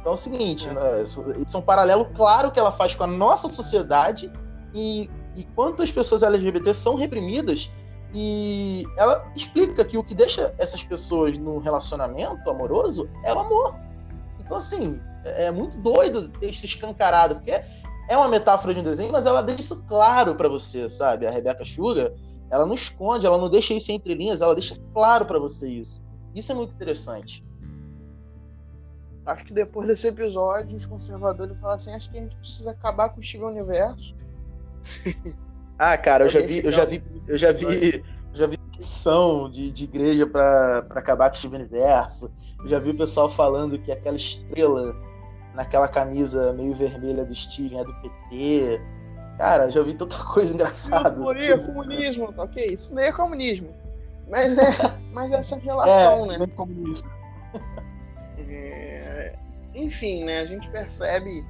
Então 0.00 0.12
é 0.12 0.14
o 0.14 0.18
seguinte, 0.18 0.68
é. 0.68 0.72
Né, 0.72 1.02
isso 1.02 1.22
é 1.54 1.56
um 1.56 1.62
paralelo 1.62 2.06
claro 2.06 2.50
que 2.50 2.58
ela 2.58 2.72
faz 2.72 2.94
com 2.94 3.04
a 3.04 3.06
nossa 3.06 3.48
sociedade 3.48 4.32
e, 4.74 5.10
e 5.36 5.44
quantas 5.54 5.90
pessoas 5.90 6.22
LGBT 6.22 6.72
são 6.72 6.94
reprimidas 6.94 7.70
e 8.12 8.84
ela 8.96 9.30
explica 9.36 9.84
que 9.84 9.96
o 9.96 10.02
que 10.02 10.14
deixa 10.14 10.54
essas 10.58 10.82
pessoas 10.82 11.38
num 11.38 11.58
relacionamento 11.58 12.48
amoroso 12.50 13.08
é 13.24 13.32
o 13.32 13.38
amor. 13.38 13.76
Então, 14.40 14.56
assim, 14.56 15.00
é, 15.24 15.46
é 15.46 15.50
muito 15.50 15.78
doido 15.78 16.28
ter 16.28 16.50
isso 16.50 16.64
escancarado, 16.64 17.36
porque 17.36 17.52
é 17.52 18.16
uma 18.16 18.28
metáfora 18.28 18.74
de 18.74 18.80
um 18.80 18.82
desenho, 18.82 19.12
mas 19.12 19.26
ela 19.26 19.42
deixa 19.42 19.60
isso 19.60 19.84
claro 19.84 20.34
para 20.34 20.48
você, 20.48 20.90
sabe? 20.90 21.26
A 21.26 21.30
Rebecca 21.30 21.64
Sugar, 21.64 22.10
ela 22.50 22.66
não 22.66 22.74
esconde, 22.74 23.26
ela 23.26 23.38
não 23.38 23.48
deixa 23.48 23.72
isso 23.74 23.92
entre 23.92 24.14
linhas, 24.14 24.40
ela 24.40 24.54
deixa 24.54 24.76
claro 24.92 25.24
para 25.24 25.38
você 25.38 25.70
isso. 25.70 26.02
Isso 26.34 26.50
é 26.50 26.54
muito 26.54 26.74
interessante. 26.74 27.44
Acho 29.30 29.44
que 29.44 29.52
depois 29.52 29.86
desse 29.86 30.08
episódio, 30.08 30.76
os 30.76 30.86
conservadores 30.86 31.56
falam 31.60 31.76
assim: 31.76 31.94
acho 31.94 32.10
que 32.10 32.18
a 32.18 32.20
gente 32.20 32.34
precisa 32.34 32.72
acabar 32.72 33.10
com 33.10 33.20
o 33.20 33.24
Steven 33.24 33.46
Universo. 33.46 34.12
ah, 35.78 35.96
cara, 35.96 36.24
eu 36.24 36.30
já 36.30 36.40
vi, 36.40 36.64
eu 36.64 36.72
já 36.72 36.84
vi, 36.84 37.02
eu 37.28 37.38
já 37.38 37.52
vi, 37.52 38.04
já 38.32 38.46
vi 38.48 38.58
petição 38.58 39.48
de, 39.48 39.70
de 39.70 39.84
igreja 39.84 40.26
para 40.26 40.78
acabar 40.90 41.30
com 41.30 41.36
o 41.36 41.38
Steven 41.38 41.60
Universo. 41.60 42.32
Eu 42.60 42.68
já 42.68 42.80
vi 42.80 42.90
o 42.90 42.96
pessoal 42.96 43.30
falando 43.30 43.78
que 43.78 43.92
aquela 43.92 44.16
estrela 44.16 44.96
naquela 45.54 45.86
camisa 45.86 46.52
meio 46.52 46.74
vermelha 46.74 47.24
do 47.24 47.34
Steven 47.34 47.78
é 47.78 47.84
do 47.84 47.94
PT. 48.00 48.80
Cara, 49.38 49.70
já 49.70 49.80
vi 49.82 49.94
tanta 49.94 50.16
coisa 50.24 50.52
engraçada. 50.52 51.16
Isso 51.16 51.34
daí 51.34 51.52
é 51.52 51.58
comunismo, 51.58 52.34
ok? 52.36 52.74
Isso 52.74 52.94
daí 52.94 53.06
é 53.06 53.12
comunismo. 53.12 53.68
Mas 54.28 54.58
é, 54.58 54.72
mas 55.14 55.30
é 55.30 55.36
essa 55.36 55.56
relação, 55.56 56.32
é, 56.32 56.38
né? 56.38 56.44
É 56.44 56.46
comunista. 56.48 57.08
É, 59.80 59.84
enfim, 59.84 60.24
né? 60.24 60.40
A 60.40 60.46
gente 60.46 60.68
percebe 60.70 61.44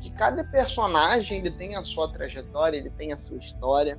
que 0.00 0.10
cada 0.12 0.44
personagem 0.44 1.38
ele 1.38 1.50
tem 1.50 1.76
a 1.76 1.84
sua 1.84 2.10
trajetória, 2.10 2.76
ele 2.76 2.90
tem 2.90 3.12
a 3.12 3.16
sua 3.16 3.38
história. 3.38 3.98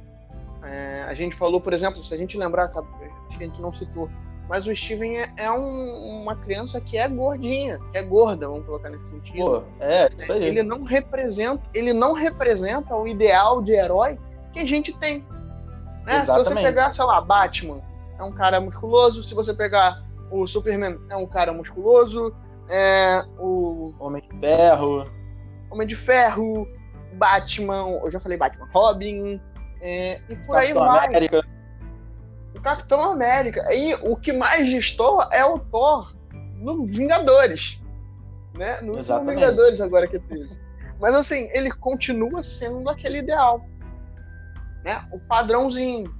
É, 0.63 1.03
a 1.07 1.13
gente 1.13 1.35
falou, 1.35 1.59
por 1.59 1.73
exemplo, 1.73 2.03
se 2.03 2.13
a 2.13 2.17
gente 2.17 2.37
lembrar, 2.37 2.65
acho 2.65 3.37
que 3.37 3.43
a 3.43 3.47
gente 3.47 3.61
não 3.61 3.73
citou, 3.73 4.09
mas 4.47 4.67
o 4.67 4.75
Steven 4.75 5.17
é, 5.17 5.33
é 5.37 5.51
um, 5.51 6.21
uma 6.21 6.35
criança 6.35 6.81
que 6.81 6.97
é 6.97 7.07
gordinha, 7.07 7.79
que 7.91 7.97
é 7.97 8.03
gorda, 8.03 8.47
vamos 8.47 8.65
colocar 8.65 8.89
nesse 8.89 9.09
sentido. 9.09 9.37
Pô, 9.37 9.63
é, 9.79 10.09
isso 10.15 10.33
aí. 10.33 10.43
Ele 10.43 10.61
não 10.61 10.83
representa, 10.83 11.63
ele 11.73 11.93
não 11.93 12.13
representa 12.13 12.95
o 12.95 13.07
ideal 13.07 13.61
de 13.61 13.71
herói 13.71 14.19
que 14.51 14.59
a 14.59 14.65
gente 14.65 14.91
tem. 14.97 15.25
Né? 16.05 16.17
Exatamente. 16.17 16.47
Se 16.47 16.53
você 16.53 16.63
pegar, 16.63 16.93
sei 16.93 17.05
lá, 17.05 17.21
Batman, 17.21 17.81
é 18.19 18.23
um 18.23 18.31
cara 18.31 18.59
musculoso. 18.59 19.23
Se 19.23 19.33
você 19.33 19.53
pegar 19.53 20.03
o 20.29 20.45
Superman, 20.45 20.99
é 21.09 21.15
um 21.15 21.27
cara 21.27 21.53
musculoso. 21.53 22.33
É, 22.73 23.25
o 23.37 23.93
Homem 23.99 24.23
de 24.31 24.39
Ferro. 24.39 25.11
Homem 25.69 25.87
de 25.87 25.95
Ferro, 25.95 26.67
Batman, 27.13 27.99
eu 28.01 28.09
já 28.09 28.19
falei 28.19 28.37
Batman, 28.37 28.67
Robin, 28.71 29.41
é, 29.81 30.21
e 30.29 30.35
por 30.37 30.55
Capitão 30.55 30.57
aí 30.57 30.73
vai. 30.73 31.07
América. 31.07 31.41
Capitão 32.63 33.01
América. 33.01 33.73
E 33.73 33.93
o 33.95 34.15
que 34.15 34.31
mais 34.31 34.71
destoa 34.71 35.27
é 35.33 35.43
o 35.43 35.59
Thor 35.59 36.15
no 36.55 36.85
Vingadores. 36.85 37.81
Né? 38.53 38.79
No 38.81 38.93
Vingadores 38.93 39.81
agora 39.81 40.07
que 40.07 40.19
teve. 40.19 40.49
Mas 40.99 41.15
assim, 41.15 41.49
ele 41.51 41.71
continua 41.71 42.43
sendo 42.43 42.87
aquele 42.89 43.19
ideal. 43.19 43.65
Né? 44.83 45.03
O 45.11 45.19
padrãozinho. 45.19 46.13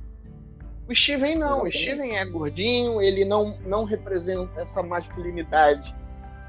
O 0.90 0.96
Steven 0.96 1.38
não. 1.38 1.66
Exatamente. 1.66 1.78
O 1.78 1.80
Steven 1.80 2.18
é 2.18 2.26
gordinho, 2.26 3.02
ele 3.02 3.24
não, 3.24 3.58
não 3.60 3.84
representa 3.86 4.62
essa 4.62 4.82
masculinidade 4.82 5.96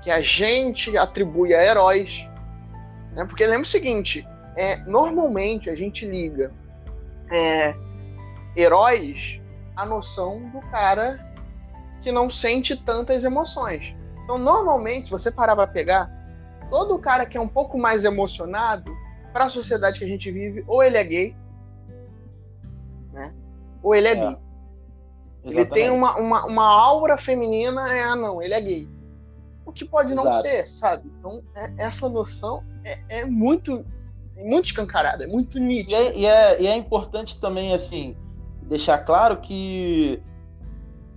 que 0.02 0.10
a 0.10 0.20
gente 0.20 0.96
atribui 0.96 1.54
a 1.54 1.64
heróis. 1.64 2.28
Né? 3.12 3.24
Porque 3.24 3.46
lembra 3.46 3.62
o 3.62 3.66
seguinte: 3.66 4.26
é, 4.56 4.76
normalmente 4.84 5.70
a 5.70 5.74
gente 5.74 6.06
liga 6.06 6.52
é, 7.30 7.74
heróis 8.56 9.40
a 9.74 9.86
noção 9.86 10.50
do 10.50 10.60
cara 10.70 11.32
que 12.02 12.12
não 12.12 12.28
sente 12.28 12.76
tantas 12.76 13.24
emoções. 13.24 13.94
Então, 14.24 14.38
normalmente, 14.38 15.06
se 15.06 15.10
você 15.10 15.30
parar 15.30 15.56
para 15.56 15.66
pegar, 15.66 16.10
todo 16.68 16.98
cara 16.98 17.24
que 17.24 17.36
é 17.36 17.40
um 17.40 17.48
pouco 17.48 17.78
mais 17.78 18.04
emocionado, 18.04 18.92
para 19.32 19.46
a 19.46 19.48
sociedade 19.48 19.98
que 19.98 20.04
a 20.04 20.08
gente 20.08 20.30
vive, 20.30 20.62
ou 20.66 20.82
ele 20.82 20.96
é 20.96 21.04
gay, 21.04 21.36
né? 23.12 23.34
Ou 23.82 23.94
ele 23.94 24.08
é, 24.08 24.12
é. 24.12 24.14
bi. 24.14 24.38
Ele 25.44 25.66
tem 25.66 25.90
uma, 25.90 26.16
uma, 26.16 26.44
uma 26.44 26.66
aura 26.66 27.16
feminina, 27.16 27.92
é, 27.92 28.02
ah, 28.02 28.14
não, 28.14 28.40
ele 28.40 28.54
é 28.54 28.60
gay. 28.60 28.88
O 29.72 29.74
que 29.74 29.86
pode 29.86 30.14
não 30.14 30.22
Exato. 30.22 30.42
ser, 30.42 30.68
sabe? 30.68 31.10
Então, 31.18 31.42
é, 31.54 31.72
essa 31.78 32.06
noção 32.08 32.62
é, 32.84 33.20
é, 33.20 33.24
muito 33.24 33.84
muito 34.36 34.66
escancarada, 34.66 35.24
é 35.24 35.26
muito 35.26 35.58
nítida. 35.58 35.92
E 35.92 35.94
é, 35.94 36.18
e 36.18 36.26
é, 36.26 36.62
e 36.62 36.66
é 36.66 36.76
importante 36.76 37.40
também, 37.40 37.72
assim, 37.72 38.14
deixar 38.62 38.98
claro 38.98 39.38
que 39.38 40.22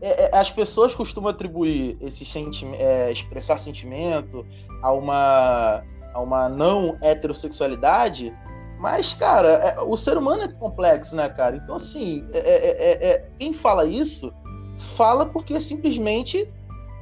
é, 0.02 0.26
é, 0.26 0.38
as 0.38 0.50
pessoas 0.50 0.96
costumam 0.96 1.30
atribuir 1.30 1.98
esse 2.00 2.24
sentimento, 2.24 2.82
é, 2.82 3.12
expressar 3.12 3.58
sentimento 3.58 4.46
a 4.82 4.94
uma, 4.94 5.84
a 6.14 6.22
uma 6.22 6.48
não 6.48 6.98
heterossexualidade, 7.02 8.34
mas, 8.80 9.14
cara, 9.14 9.50
é, 9.50 9.82
o 9.82 9.98
ser 9.98 10.18
humano 10.18 10.44
é 10.44 10.48
complexo, 10.48 11.14
né, 11.14 11.28
cara? 11.28 11.58
Então, 11.58 11.76
assim, 11.76 12.26
é, 12.32 13.26
é, 13.26 13.30
quem 13.38 13.52
fala 13.52 13.86
isso, 13.86 14.34
fala 14.78 15.26
porque 15.26 15.60
simplesmente 15.60 16.50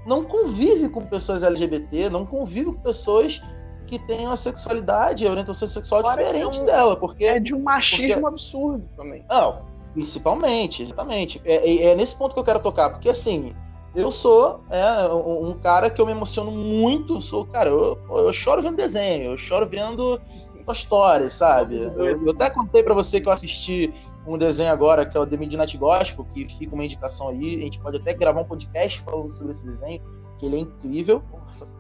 não 0.06 0.24
convive 0.24 0.90
com 0.90 1.06
pessoas 1.06 1.44
LGBT, 1.44 2.10
não 2.10 2.26
convive 2.26 2.74
com 2.74 2.82
pessoas 2.82 3.42
que 3.86 4.00
têm 4.00 4.26
uma 4.26 4.36
sexualidade, 4.36 5.28
orientação 5.28 5.68
sexual 5.68 6.00
Agora 6.00 6.24
diferente 6.24 6.60
um, 6.60 6.66
dela, 6.66 6.96
porque 6.96 7.26
é 7.26 7.40
de 7.40 7.54
um 7.54 7.62
machismo 7.62 8.14
porque... 8.22 8.26
absurdo 8.26 8.90
também. 8.96 9.26
Não, 9.30 9.74
Principalmente, 9.94 10.82
exatamente. 10.84 11.42
É, 11.46 11.86
é, 11.86 11.96
nesse 11.96 12.16
ponto 12.16 12.34
que 12.34 12.40
eu 12.40 12.44
quero 12.44 12.60
tocar, 12.60 12.90
porque 12.90 13.10
assim, 13.10 13.56
eu 13.96 14.12
sou 14.12 14.62
é, 14.70 15.08
um, 15.14 15.54
cara 15.54 15.90
que 15.90 16.02
eu 16.02 16.06
me 16.06 16.12
emociono 16.12 16.52
muito, 16.52 17.22
sou, 17.22 17.46
cara, 17.46 17.70
eu, 17.70 18.00
eu 18.10 18.34
choro 18.34 18.64
vendo 18.64 18.76
desenho, 18.76 19.32
eu 19.32 19.38
choro 19.38 19.68
vendo 19.68 20.20
Toy 20.66 20.74
Story, 20.74 21.30
sabe? 21.30 21.78
Eu, 21.78 22.26
eu 22.26 22.32
até 22.32 22.50
contei 22.50 22.82
para 22.82 22.96
você 22.96 23.22
que 23.22 23.28
eu 23.28 23.32
assisti 23.32 23.94
um 24.26 24.38
desenho 24.38 24.72
agora 24.72 25.06
que 25.06 25.18
é 25.18 25.20
o 25.20 25.26
The 25.26 25.38
Midnight 25.38 25.78
Gospel, 25.78 26.26
que 26.34 26.48
fica 26.48 26.74
uma 26.74 26.86
indicação 26.86 27.30
aí. 27.30 27.56
A 27.56 27.60
gente 27.60 27.80
pode 27.80 27.98
até 27.98 28.14
gravar 28.14 28.42
um 28.42 28.46
podcast 28.46 29.02
falando 29.02 29.30
sobre 29.30 29.52
esse 29.52 29.64
desenho, 29.64 30.02
que 30.40 30.46
ele 30.46 30.58
é 30.58 30.60
incrível. 30.60 31.24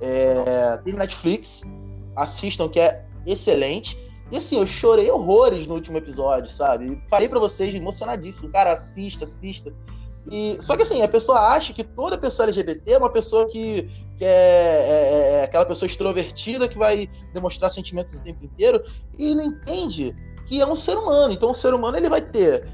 É, 0.01 0.77
tem 0.77 0.93
Netflix, 0.93 1.63
assistam, 2.15 2.67
que 2.69 2.79
é 2.79 3.05
excelente. 3.25 3.97
E 4.31 4.37
assim, 4.37 4.57
eu 4.57 4.65
chorei 4.65 5.09
horrores 5.11 5.67
no 5.67 5.75
último 5.75 5.97
episódio, 5.97 6.51
sabe? 6.51 7.01
Falei 7.09 7.29
para 7.29 7.39
vocês, 7.39 7.73
emocionadíssimo, 7.73 8.49
cara, 8.51 8.73
assista, 8.73 9.25
assista. 9.25 9.73
E, 10.25 10.57
só 10.61 10.75
que 10.75 10.83
assim, 10.83 11.01
a 11.01 11.07
pessoa 11.07 11.39
acha 11.53 11.73
que 11.73 11.83
toda 11.83 12.17
pessoa 12.17 12.47
LGBT 12.47 12.93
é 12.93 12.97
uma 12.97 13.11
pessoa 13.11 13.45
que, 13.45 13.89
que 14.17 14.23
é, 14.23 14.27
é, 14.27 15.31
é, 15.39 15.43
aquela 15.43 15.65
pessoa 15.65 15.85
extrovertida 15.85 16.67
que 16.67 16.77
vai 16.77 17.09
demonstrar 17.33 17.69
sentimentos 17.69 18.17
o 18.17 18.23
tempo 18.23 18.43
inteiro 18.43 18.83
e 19.17 19.35
não 19.35 19.45
entende 19.45 20.15
que 20.45 20.61
é 20.61 20.65
um 20.65 20.75
ser 20.75 20.97
humano. 20.97 21.33
Então, 21.33 21.51
o 21.51 21.53
ser 21.53 21.73
humano 21.73 21.97
ele 21.97 22.09
vai 22.09 22.21
ter 22.21 22.67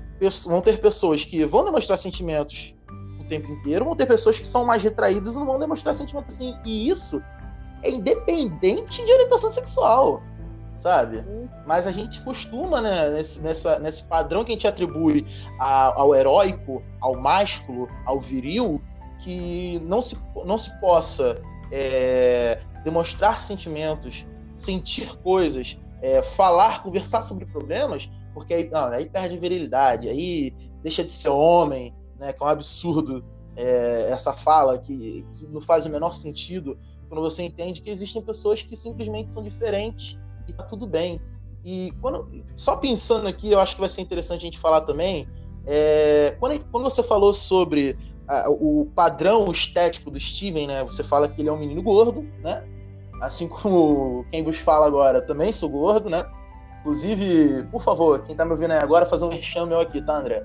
vão 0.45 0.61
ter 0.61 0.79
pessoas 0.79 1.23
que 1.23 1.45
vão 1.45 1.63
demonstrar 1.63 1.97
sentimentos 1.97 2.75
o 3.19 3.23
tempo 3.25 3.51
inteiro, 3.51 3.85
vão 3.85 3.95
ter 3.95 4.05
pessoas 4.05 4.39
que 4.39 4.45
são 4.45 4.65
mais 4.65 4.83
retraídas 4.83 5.35
e 5.35 5.39
não 5.39 5.45
vão 5.45 5.59
demonstrar 5.59 5.95
sentimentos 5.95 6.35
assim. 6.35 6.55
E 6.65 6.89
isso 6.89 7.23
é 7.83 7.89
independente 7.89 9.05
de 9.05 9.11
orientação 9.11 9.49
sexual, 9.49 10.21
sabe? 10.75 11.23
Mas 11.65 11.87
a 11.87 11.91
gente 11.91 12.21
costuma, 12.21 12.81
né, 12.81 13.09
nesse, 13.11 13.39
nessa, 13.41 13.79
nesse 13.79 14.03
padrão 14.03 14.43
que 14.43 14.51
a 14.51 14.55
gente 14.55 14.67
atribui 14.67 15.25
a, 15.59 15.99
ao 15.99 16.13
heróico, 16.13 16.83
ao 16.99 17.15
másculo, 17.15 17.87
ao 18.05 18.19
viril, 18.19 18.81
que 19.19 19.79
não 19.85 20.01
se, 20.01 20.17
não 20.45 20.57
se 20.57 20.77
possa 20.79 21.41
é, 21.71 22.59
demonstrar 22.83 23.41
sentimentos, 23.41 24.25
sentir 24.55 25.17
coisas, 25.19 25.77
é, 26.01 26.21
falar, 26.21 26.83
conversar 26.83 27.23
sobre 27.23 27.45
problemas, 27.45 28.09
porque 28.33 28.53
aí, 28.53 28.69
não, 28.69 28.85
aí 28.87 29.09
perde 29.09 29.37
virilidade, 29.37 30.07
aí 30.07 30.53
deixa 30.81 31.03
de 31.03 31.11
ser 31.11 31.29
homem, 31.29 31.93
né, 32.19 32.33
que 32.33 32.41
é 32.41 32.45
um 32.45 32.49
absurdo 32.49 33.23
é, 33.55 34.09
essa 34.11 34.31
fala 34.31 34.77
que, 34.77 35.25
que 35.35 35.47
não 35.47 35.61
faz 35.61 35.85
o 35.85 35.89
menor 35.89 36.13
sentido 36.13 36.77
quando 37.07 37.21
você 37.21 37.43
entende 37.43 37.81
que 37.81 37.89
existem 37.89 38.21
pessoas 38.21 38.61
que 38.61 38.75
simplesmente 38.75 39.33
são 39.33 39.43
diferentes 39.43 40.17
e 40.47 40.53
tá 40.53 40.63
tudo 40.63 40.85
bem. 40.85 41.19
E 41.65 41.91
quando, 42.01 42.27
só 42.55 42.77
pensando 42.77 43.27
aqui, 43.27 43.51
eu 43.51 43.59
acho 43.59 43.75
que 43.75 43.81
vai 43.81 43.89
ser 43.89 44.01
interessante 44.01 44.41
a 44.41 44.45
gente 44.45 44.59
falar 44.59 44.81
também, 44.81 45.27
é, 45.65 46.37
quando, 46.39 46.63
quando 46.71 46.83
você 46.83 47.03
falou 47.03 47.33
sobre 47.33 47.97
o 48.59 48.85
padrão 48.93 49.51
estético 49.51 50.11
do 50.11 50.19
Steven, 50.19 50.67
né? 50.67 50.83
Você 50.83 51.03
fala 51.03 51.27
que 51.27 51.41
ele 51.41 51.49
é 51.49 51.51
um 51.51 51.57
menino 51.57 51.81
gordo, 51.81 52.21
né? 52.43 52.63
Assim 53.21 53.47
como 53.47 54.25
quem 54.31 54.43
vos 54.43 54.57
fala 54.57 54.87
agora, 54.87 55.21
também 55.21 55.51
sou 55.51 55.69
gordo, 55.69 56.09
né? 56.09 56.25
Inclusive, 56.79 57.65
por 57.71 57.81
favor, 57.81 58.23
quem 58.23 58.35
tá 58.35 58.45
me 58.45 58.51
ouvindo 58.51 58.71
aí 58.71 58.79
agora, 58.79 59.05
fazer 59.05 59.25
um 59.25 59.65
meu 59.67 59.81
aqui, 59.81 60.01
tá, 60.01 60.17
André? 60.17 60.43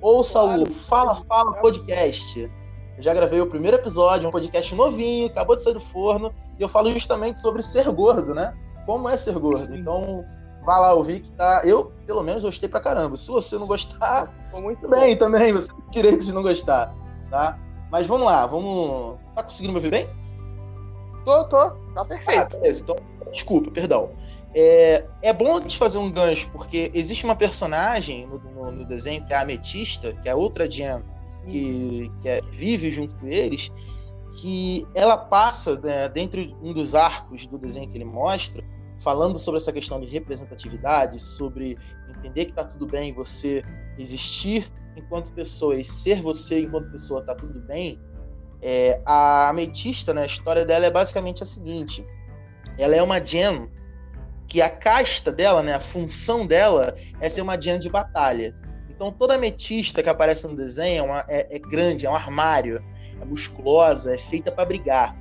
Ouça 0.00 0.40
claro. 0.40 0.62
o 0.62 0.70
Fala 0.70 1.14
Fala 1.14 1.52
Podcast. 1.54 2.50
Eu 2.96 3.02
já 3.02 3.14
gravei 3.14 3.40
o 3.40 3.46
primeiro 3.46 3.76
episódio, 3.76 4.28
um 4.28 4.32
podcast 4.32 4.74
novinho, 4.74 5.28
acabou 5.28 5.56
de 5.56 5.62
sair 5.62 5.74
do 5.74 5.80
forno, 5.80 6.32
e 6.58 6.62
eu 6.62 6.68
falo 6.68 6.92
justamente 6.92 7.40
sobre 7.40 7.62
ser 7.62 7.90
gordo, 7.90 8.34
né? 8.34 8.54
Como 8.84 9.08
é 9.08 9.16
ser 9.16 9.38
gordo. 9.38 9.74
Então, 9.74 10.24
vá 10.64 10.78
lá 10.78 10.94
ouvir 10.94 11.20
que 11.20 11.30
tá. 11.32 11.62
Eu, 11.64 11.92
pelo 12.06 12.22
menos, 12.22 12.42
gostei 12.42 12.68
pra 12.68 12.80
caramba. 12.80 13.16
Se 13.16 13.28
você 13.28 13.56
não 13.56 13.66
gostar, 13.66 14.28
muito 14.52 14.88
bem 14.88 15.14
bom. 15.14 15.18
também, 15.18 15.52
você 15.52 15.68
tem 15.68 15.90
direito 15.90 16.24
de 16.24 16.32
não 16.32 16.42
gostar, 16.42 16.94
tá? 17.30 17.58
Mas 17.90 18.06
vamos 18.06 18.26
lá, 18.26 18.44
vamos. 18.46 19.18
Tá 19.34 19.42
conseguindo 19.42 19.72
me 19.72 19.78
ouvir 19.78 19.90
bem? 19.90 20.23
Tô, 21.24 21.44
tô. 21.44 21.70
Tá 21.94 22.04
perfeito. 22.04 22.56
Ah. 22.56 22.68
Então, 22.68 22.96
desculpa, 23.30 23.70
perdão. 23.70 24.12
É, 24.54 25.04
é 25.22 25.32
bom 25.32 25.60
te 25.60 25.76
fazer 25.76 25.98
um 25.98 26.10
gancho, 26.10 26.48
porque 26.50 26.90
existe 26.94 27.24
uma 27.24 27.34
personagem 27.34 28.26
no, 28.26 28.38
no, 28.38 28.70
no 28.70 28.84
desenho 28.84 29.24
que 29.26 29.32
é 29.32 29.36
a 29.36 29.40
Ametista, 29.40 30.12
que 30.12 30.28
é 30.28 30.34
outra 30.34 30.70
Jen, 30.70 31.02
que, 31.48 32.10
que 32.22 32.28
é, 32.28 32.40
vive 32.52 32.90
junto 32.90 33.16
com 33.16 33.26
eles, 33.26 33.72
que 34.40 34.86
ela 34.94 35.16
passa, 35.16 35.78
né, 35.80 36.08
dentro 36.08 36.46
de 36.46 36.54
um 36.62 36.72
dos 36.72 36.94
arcos 36.94 37.46
do 37.46 37.58
desenho 37.58 37.88
que 37.90 37.96
ele 37.96 38.04
mostra, 38.04 38.62
falando 38.98 39.38
sobre 39.38 39.60
essa 39.60 39.72
questão 39.72 40.00
de 40.00 40.06
representatividade, 40.06 41.20
sobre 41.20 41.76
entender 42.08 42.46
que 42.46 42.52
tá 42.52 42.64
tudo 42.64 42.86
bem 42.86 43.12
você 43.12 43.64
existir 43.98 44.70
enquanto 44.96 45.32
pessoa 45.32 45.76
e 45.76 45.84
ser 45.84 46.22
você 46.22 46.60
enquanto 46.60 46.90
pessoa 46.90 47.22
tá 47.22 47.34
tudo 47.34 47.60
bem, 47.60 48.00
é, 48.66 48.98
a 49.04 49.50
ametista, 49.50 50.14
né, 50.14 50.22
a 50.22 50.26
história 50.26 50.64
dela 50.64 50.86
é 50.86 50.90
basicamente 50.90 51.42
a 51.42 51.46
seguinte: 51.46 52.04
ela 52.78 52.96
é 52.96 53.02
uma 53.02 53.24
gem 53.24 53.70
que 54.48 54.62
a 54.62 54.70
casta 54.70 55.30
dela, 55.30 55.62
né, 55.62 55.74
a 55.74 55.80
função 55.80 56.46
dela 56.46 56.96
é 57.20 57.28
ser 57.28 57.42
uma 57.42 57.60
gem 57.60 57.78
de 57.78 57.90
batalha. 57.90 58.56
Então 58.88 59.12
toda 59.12 59.34
ametista 59.34 60.02
que 60.02 60.08
aparece 60.08 60.46
no 60.46 60.56
desenho 60.56 61.00
é, 61.00 61.02
uma, 61.02 61.24
é, 61.28 61.56
é 61.56 61.58
grande, 61.58 62.06
é 62.06 62.10
um 62.10 62.14
armário, 62.14 62.82
é 63.20 63.24
musculosa, 63.26 64.14
é 64.14 64.18
feita 64.18 64.50
para 64.50 64.64
brigar. 64.64 65.14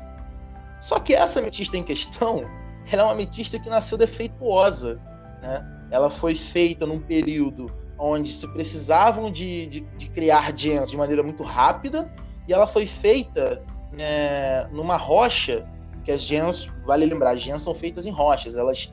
Só 0.79 0.97
que 0.99 1.13
essa 1.13 1.39
ametista 1.39 1.75
em 1.75 1.83
questão, 1.83 2.45
ela 2.89 3.01
é 3.01 3.05
uma 3.05 3.11
ametista 3.11 3.59
que 3.59 3.69
nasceu 3.69 3.97
defeituosa, 3.97 5.01
né? 5.41 5.69
Ela 5.91 6.09
foi 6.09 6.33
feita 6.33 6.87
num 6.87 6.99
período 6.99 7.69
onde 7.99 8.31
se 8.31 8.47
precisavam 8.53 9.29
de, 9.29 9.67
de, 9.67 9.79
de 9.81 10.09
criar 10.09 10.57
gens 10.57 10.89
de 10.89 10.97
maneira 10.97 11.21
muito 11.21 11.43
rápida 11.43 12.09
e 12.47 12.53
ela 12.53 12.67
foi 12.67 12.85
feita 12.85 13.63
é, 13.97 14.67
numa 14.71 14.97
rocha, 14.97 15.67
que 16.03 16.11
as 16.11 16.21
gens, 16.21 16.71
vale 16.85 17.05
lembrar, 17.05 17.31
as 17.31 17.41
gens 17.41 17.61
são 17.61 17.73
feitas 17.73 18.05
em 18.05 18.11
rochas, 18.11 18.55
elas 18.55 18.91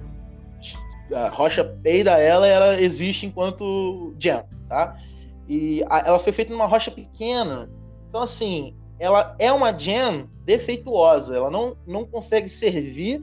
a 1.13 1.29
rocha 1.29 1.65
peida 1.65 2.13
ela 2.13 2.47
ela 2.47 2.81
existe 2.81 3.27
enquanto 3.27 4.15
gen, 4.19 4.43
tá? 4.69 4.97
E 5.49 5.83
a, 5.89 5.99
ela 6.07 6.19
foi 6.19 6.33
feita 6.33 6.53
numa 6.53 6.67
rocha 6.67 6.91
pequena. 6.91 7.69
Então, 8.09 8.23
assim, 8.23 8.75
ela 8.99 9.35
é 9.39 9.53
uma 9.53 9.77
gen 9.77 10.29
defeituosa, 10.45 11.37
ela 11.37 11.51
não, 11.51 11.77
não 11.87 12.05
consegue 12.05 12.49
servir 12.49 13.21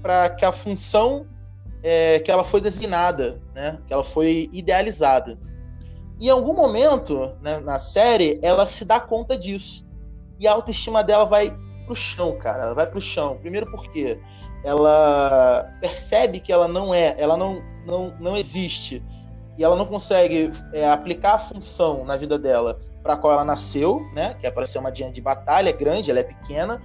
para 0.00 0.30
que 0.30 0.44
a 0.44 0.52
função 0.52 1.26
é, 1.82 2.20
que 2.20 2.30
ela 2.30 2.44
foi 2.44 2.60
designada, 2.60 3.42
né? 3.54 3.78
Que 3.86 3.92
ela 3.92 4.04
foi 4.04 4.48
idealizada. 4.52 5.38
Em 6.22 6.28
algum 6.28 6.54
momento 6.54 7.36
né, 7.42 7.58
na 7.58 7.80
série, 7.80 8.38
ela 8.44 8.64
se 8.64 8.84
dá 8.84 9.00
conta 9.00 9.36
disso. 9.36 9.84
E 10.38 10.46
a 10.46 10.52
autoestima 10.52 11.02
dela 11.02 11.24
vai 11.24 11.52
pro 11.84 11.96
chão, 11.96 12.38
cara. 12.38 12.62
Ela 12.66 12.74
vai 12.74 12.86
pro 12.86 13.00
chão. 13.00 13.38
Primeiro 13.38 13.68
porque 13.72 14.20
ela 14.62 15.68
percebe 15.80 16.38
que 16.38 16.52
ela 16.52 16.68
não 16.68 16.94
é, 16.94 17.16
ela 17.18 17.36
não, 17.36 17.60
não, 17.84 18.14
não 18.20 18.36
existe. 18.36 19.04
E 19.58 19.64
ela 19.64 19.74
não 19.74 19.84
consegue 19.84 20.52
é, 20.72 20.88
aplicar 20.88 21.34
a 21.34 21.38
função 21.40 22.04
na 22.04 22.16
vida 22.16 22.38
dela 22.38 22.78
para 23.02 23.16
qual 23.16 23.32
ela 23.32 23.44
nasceu, 23.44 24.00
né? 24.14 24.34
Que 24.34 24.46
é 24.46 24.50
para 24.52 24.64
ser 24.64 24.78
uma 24.78 24.92
diante 24.92 25.14
de 25.14 25.20
batalha, 25.20 25.70
é 25.70 25.72
grande, 25.72 26.08
ela 26.08 26.20
é 26.20 26.22
pequena. 26.22 26.80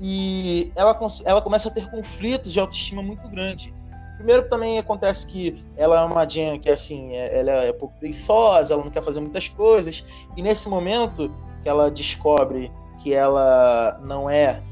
E 0.00 0.70
ela, 0.76 0.96
ela 1.24 1.42
começa 1.42 1.68
a 1.68 1.72
ter 1.72 1.90
conflitos 1.90 2.52
de 2.52 2.60
autoestima 2.60 3.02
muito 3.02 3.28
grande. 3.30 3.74
Primeiro 4.16 4.48
também 4.48 4.78
acontece 4.78 5.26
que 5.26 5.62
ela 5.76 6.00
é 6.00 6.04
uma 6.04 6.24
Jen 6.24 6.58
que 6.58 6.70
assim, 6.70 7.12
é, 7.12 7.40
ela 7.40 7.52
é 7.64 7.72
pouco 7.72 7.94
preguiçosa, 7.98 8.74
ela 8.74 8.82
não 8.82 8.90
quer 8.90 9.02
fazer 9.02 9.20
muitas 9.20 9.48
coisas, 9.48 10.04
e 10.36 10.42
nesse 10.42 10.68
momento 10.68 11.30
que 11.62 11.68
ela 11.68 11.90
descobre 11.90 12.72
que 12.98 13.12
ela 13.12 14.00
não 14.02 14.28
é 14.28 14.62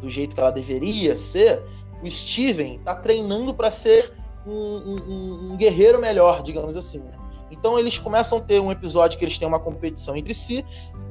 do 0.00 0.08
jeito 0.08 0.34
que 0.34 0.40
ela 0.40 0.50
deveria 0.50 1.16
ser, 1.16 1.62
o 2.02 2.10
Steven 2.10 2.78
tá 2.78 2.94
treinando 2.94 3.54
para 3.54 3.70
ser 3.70 4.12
um, 4.46 4.52
um, 4.52 5.52
um, 5.52 5.56
guerreiro 5.56 6.00
melhor, 6.00 6.42
digamos 6.42 6.76
assim. 6.76 6.98
Né? 6.98 7.12
Então 7.50 7.78
eles 7.78 7.98
começam 7.98 8.38
a 8.38 8.40
ter 8.40 8.60
um 8.60 8.70
episódio 8.70 9.18
que 9.18 9.24
eles 9.24 9.38
têm 9.38 9.48
uma 9.48 9.60
competição 9.60 10.16
entre 10.16 10.34
si, 10.34 10.64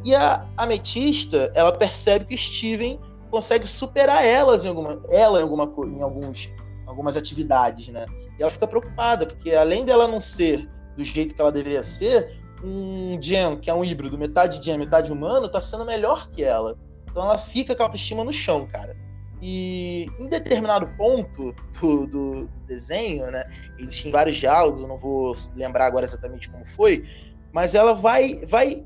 e 0.04 0.14
a 0.14 0.46
ametista 0.58 1.52
ela 1.56 1.72
percebe 1.72 2.26
que 2.26 2.38
Steven 2.38 3.00
consegue 3.32 3.66
superar 3.66 4.24
elas 4.24 4.66
em 4.66 4.70
alguma, 4.70 5.02
ela 5.10 5.40
em 5.40 5.44
alguma 5.44 5.74
em 5.88 6.02
alguns 6.02 6.54
algumas 6.94 7.18
atividades, 7.18 7.90
né? 7.90 8.06
E 8.40 8.42
ela 8.42 8.52
fica 8.52 8.68
preocupada, 8.68 9.26
porque 9.26 9.52
além 9.52 9.84
dela 9.84 10.08
não 10.08 10.20
ser 10.20 10.70
do 10.96 11.04
jeito 11.04 11.36
que 11.36 11.42
ela 11.42 11.52
deveria 11.52 11.84
ser, 11.84 12.40
um 12.64 13.20
Jen, 13.22 13.58
que 13.58 13.70
é 13.70 13.74
um 13.74 13.84
híbrido, 13.84 14.18
metade 14.18 14.64
Jen, 14.64 14.78
metade 14.78 15.12
humano, 15.12 15.50
tá 15.50 15.60
sendo 15.60 15.86
melhor 15.86 16.30
que 16.30 16.44
ela. 16.44 16.78
Então 17.10 17.24
ela 17.24 17.38
fica 17.38 17.76
com 17.76 17.84
a 17.84 17.86
autoestima 17.88 18.24
no 18.24 18.32
chão, 18.32 18.66
cara. 18.66 18.96
E 19.42 20.08
em 20.20 20.30
determinado 20.30 20.88
ponto 20.98 21.54
do, 21.82 22.08
do, 22.08 22.48
do 22.48 22.60
desenho, 22.66 23.30
né? 23.30 23.44
Existem 23.78 24.12
vários 24.12 24.38
diálogos, 24.38 24.84
eu 24.84 24.88
não 24.88 24.98
vou 24.98 25.34
lembrar 25.56 25.88
agora 25.88 26.06
exatamente 26.06 26.50
como 26.50 26.64
foi, 26.64 27.06
mas 27.52 27.76
ela 27.76 27.94
vai. 27.94 28.46
vai 28.46 28.86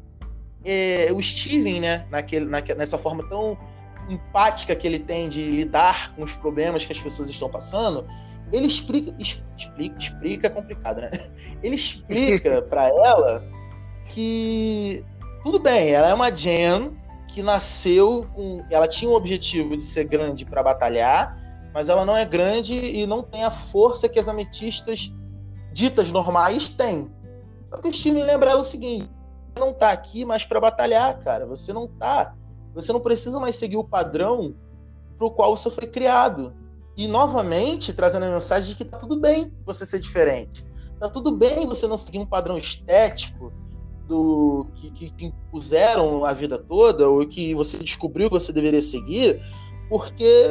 é, 0.65 1.09
o 1.13 1.21
Steven, 1.21 1.79
né, 1.79 2.05
naquele, 2.09 2.45
naquela, 2.45 2.79
nessa 2.79 2.97
forma 2.97 3.23
tão 3.29 3.57
empática 4.09 4.75
que 4.75 4.87
ele 4.87 4.99
tem 4.99 5.29
de 5.29 5.43
lidar 5.43 6.13
com 6.15 6.23
os 6.23 6.33
problemas 6.33 6.85
que 6.85 6.91
as 6.91 6.99
pessoas 6.99 7.29
estão 7.29 7.49
passando, 7.49 8.07
ele 8.51 8.67
explica, 8.67 9.13
explica, 9.19 9.97
explica 9.97 10.47
é 10.47 10.49
complicado, 10.49 11.01
né? 11.01 11.11
Ele 11.61 11.75
explica 11.75 12.61
para 12.69 12.87
ela 12.87 13.43
que 14.09 15.03
tudo 15.43 15.59
bem, 15.59 15.89
ela 15.89 16.07
é 16.07 16.13
uma 16.13 16.31
Jen 16.31 16.97
que 17.27 17.43
nasceu 17.43 18.27
com, 18.33 18.65
ela 18.69 18.87
tinha 18.87 19.11
um 19.11 19.13
objetivo 19.13 19.75
de 19.75 19.83
ser 19.83 20.05
grande 20.05 20.45
para 20.45 20.63
batalhar, 20.63 21.37
mas 21.73 21.89
ela 21.89 22.05
não 22.05 22.15
é 22.15 22.25
grande 22.25 22.73
e 22.73 23.05
não 23.05 23.21
tem 23.21 23.43
a 23.43 23.51
força 23.51 24.07
que 24.07 24.19
as 24.19 24.27
ametistas 24.27 25.13
ditas 25.71 26.11
normais 26.11 26.69
têm. 26.69 27.11
Só 27.69 27.77
que 27.77 27.87
o 27.87 27.93
Steven 27.93 28.23
lembra 28.23 28.51
ela 28.51 28.61
o 28.61 28.65
seguinte: 28.65 29.09
você 29.53 29.59
não 29.59 29.73
tá 29.73 29.91
aqui 29.91 30.25
mais 30.25 30.45
para 30.45 30.59
batalhar, 30.59 31.19
cara. 31.19 31.45
Você 31.45 31.73
não 31.73 31.87
tá. 31.87 32.33
Você 32.77 32.93
não 32.93 32.99
precisa 32.99 33.39
mais 33.39 33.55
seguir 33.55 33.75
o 33.75 33.83
padrão 33.83 34.53
pro 35.17 35.31
qual 35.31 35.57
você 35.57 35.69
foi 35.71 35.87
criado. 35.87 36.53
E 36.95 37.07
novamente 37.07 37.91
trazendo 37.91 38.25
a 38.25 38.29
mensagem 38.29 38.69
de 38.69 38.75
que 38.75 38.85
tá 38.85 38.97
tudo 38.97 39.19
bem 39.19 39.51
você 39.65 39.83
ser 39.83 39.99
diferente. 39.99 40.63
Tá 40.99 41.09
tudo 41.09 41.31
bem 41.31 41.65
você 41.65 41.87
não 41.87 41.97
seguir 41.97 42.19
um 42.19 42.25
padrão 42.25 42.55
estético 42.55 43.51
do 44.07 44.67
que, 44.75 44.91
que, 44.91 45.09
que 45.11 45.25
impuseram 45.25 46.23
a 46.23 46.33
vida 46.33 46.57
toda 46.57 47.09
ou 47.09 47.27
que 47.27 47.53
você 47.55 47.77
descobriu 47.77 48.29
que 48.29 48.39
você 48.39 48.53
deveria 48.53 48.81
seguir, 48.81 49.41
porque 49.89 50.47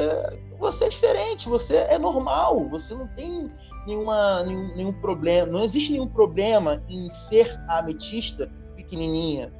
você 0.58 0.84
é 0.84 0.88
diferente, 0.88 1.48
você 1.48 1.76
é 1.76 1.98
normal, 1.98 2.68
você 2.68 2.94
não 2.94 3.06
tem 3.08 3.50
nenhuma, 3.86 4.42
nenhum, 4.42 4.74
nenhum 4.74 4.92
problema, 4.92 5.50
não 5.50 5.64
existe 5.64 5.92
nenhum 5.92 6.08
problema 6.08 6.82
em 6.88 7.10
ser 7.10 7.58
a 7.68 7.78
ametista 7.78 8.50
pequenininha. 8.74 9.52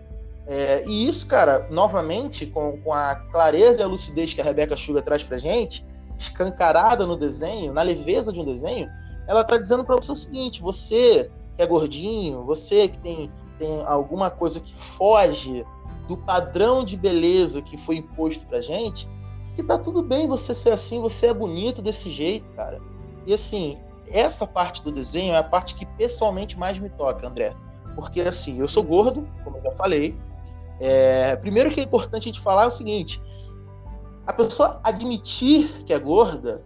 É, 0.47 0.85
e 0.87 1.09
isso, 1.09 1.27
cara, 1.27 1.67
novamente, 1.71 2.47
com, 2.47 2.81
com 2.81 2.93
a 2.93 3.17
clareza 3.17 3.81
e 3.81 3.83
a 3.83 3.87
lucidez 3.87 4.33
que 4.33 4.41
a 4.41 4.45
Rebeca 4.45 4.77
Sugar 4.77 5.03
traz 5.03 5.25
pra 5.25 5.39
gente, 5.39 5.85
escancarada 6.17 7.05
no 7.07 7.17
desenho, 7.17 7.73
na 7.73 7.83
leveza 7.83 8.33
de 8.33 8.41
um 8.41 8.45
desenho, 8.45 8.89
ela 9.27 9.43
tá 9.43 9.57
dizendo 9.57 9.85
para 9.85 9.97
você 9.97 10.13
o 10.13 10.17
seguinte: 10.17 10.63
você 10.63 11.31
que 11.57 11.63
é 11.63 11.67
gordinho, 11.67 12.45
você 12.45 12.89
que 12.89 12.99
tem, 12.99 13.33
tem 13.59 13.83
alguma 13.87 14.31
coisa 14.31 14.61
que 14.61 14.75
foge 14.75 15.65
do 16.07 16.17
padrão 16.17 16.85
de 16.85 16.97
beleza 16.97 17.61
que 17.61 17.77
foi 17.77 17.97
imposto 17.97 18.47
pra 18.47 18.61
gente, 18.61 19.09
que 19.55 19.63
tá 19.63 19.79
tudo 19.79 20.03
bem 20.03 20.29
você 20.29 20.55
ser 20.55 20.71
assim, 20.71 21.01
você 21.01 21.27
é 21.27 21.35
bonito 21.35 21.83
desse 21.83 22.11
jeito, 22.11 22.47
cara. 22.55 22.81
E 23.27 23.35
assim, 23.35 23.79
essa 24.09 24.47
parte 24.47 24.83
do 24.83 24.93
desenho 24.93 25.35
é 25.35 25.39
a 25.39 25.43
parte 25.43 25.75
que 25.75 25.85
pessoalmente 25.85 26.59
mais 26.59 26.79
me 26.79 26.89
toca, 26.91 27.27
André. 27.27 27.55
Porque 27.95 28.21
assim, 28.21 28.61
eu 28.61 28.69
sou 28.69 28.83
gordo, 28.83 29.27
como 29.43 29.57
eu 29.57 29.63
já 29.63 29.73
falei. 29.73 30.15
É, 30.81 31.37
primeiro 31.37 31.71
que 31.71 31.81
é 31.81 31.83
importante 31.83 32.25
a 32.25 32.33
gente 32.33 32.41
falar 32.41 32.65
é 32.65 32.67
o 32.67 32.71
seguinte: 32.71 33.23
a 34.27 34.33
pessoa 34.33 34.81
admitir 34.83 35.69
que 35.85 35.93
é 35.93 35.99
gorda, 35.99 36.65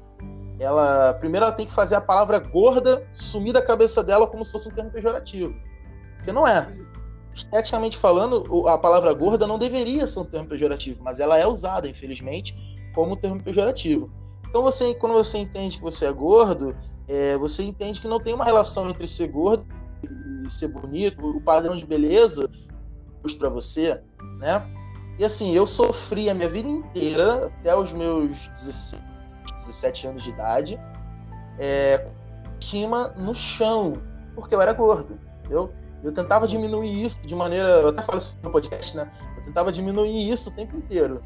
ela 0.58 1.14
primeiro 1.14 1.46
ela 1.46 1.54
tem 1.54 1.66
que 1.66 1.72
fazer 1.72 1.94
a 1.94 2.00
palavra 2.00 2.38
gorda 2.38 3.06
sumir 3.12 3.52
da 3.52 3.62
cabeça 3.62 4.02
dela 4.02 4.26
como 4.26 4.44
se 4.44 4.52
fosse 4.52 4.68
um 4.68 4.72
termo 4.72 4.90
pejorativo. 4.90 5.54
Porque 6.16 6.32
não 6.32 6.46
é. 6.46 6.70
Esteticamente 7.32 7.96
falando, 7.96 8.66
a 8.68 8.76
palavra 8.76 9.12
gorda 9.14 9.46
não 9.46 9.58
deveria 9.58 10.06
ser 10.06 10.18
um 10.18 10.24
termo 10.24 10.48
pejorativo, 10.48 11.02
mas 11.02 11.20
ela 11.20 11.38
é 11.38 11.46
usada, 11.46 11.88
infelizmente, 11.88 12.56
como 12.94 13.12
um 13.12 13.16
termo 13.16 13.42
pejorativo. 13.42 14.10
Então, 14.48 14.62
você, 14.62 14.94
quando 14.94 15.12
você 15.12 15.38
entende 15.38 15.78
que 15.78 15.82
você 15.82 16.06
é 16.06 16.12
gordo, 16.12 16.76
é, 17.06 17.38
você 17.38 17.62
entende 17.62 18.00
que 18.00 18.08
não 18.08 18.18
tem 18.18 18.34
uma 18.34 18.44
relação 18.44 18.90
entre 18.90 19.06
ser 19.06 19.28
gordo 19.28 19.64
e 20.44 20.50
ser 20.50 20.68
bonito, 20.68 21.24
o 21.24 21.40
padrão 21.40 21.76
de 21.76 21.86
beleza 21.86 22.50
para 23.34 23.48
você, 23.48 24.00
né? 24.38 24.66
E 25.18 25.24
assim, 25.24 25.54
eu 25.54 25.66
sofri 25.66 26.30
a 26.30 26.34
minha 26.34 26.48
vida 26.48 26.68
inteira, 26.68 27.46
até 27.46 27.76
os 27.76 27.92
meus 27.92 28.48
16, 28.48 29.02
17 29.66 30.06
anos 30.06 30.22
de 30.22 30.30
idade, 30.30 30.80
é, 31.58 32.08
estima 32.58 33.08
no 33.18 33.34
chão, 33.34 34.00
porque 34.34 34.54
eu 34.54 34.60
era 34.60 34.72
gordo, 34.72 35.18
entendeu? 35.40 35.72
Eu 36.02 36.12
tentava 36.12 36.48
diminuir 36.48 37.04
isso 37.04 37.20
de 37.20 37.34
maneira. 37.34 37.68
Eu 37.68 37.88
até 37.88 38.02
falo 38.02 38.18
isso 38.18 38.38
no 38.42 38.50
podcast, 38.50 38.96
né? 38.96 39.10
Eu 39.36 39.42
tentava 39.44 39.70
diminuir 39.70 40.30
isso 40.30 40.48
o 40.48 40.52
tempo 40.54 40.76
inteiro. 40.76 41.22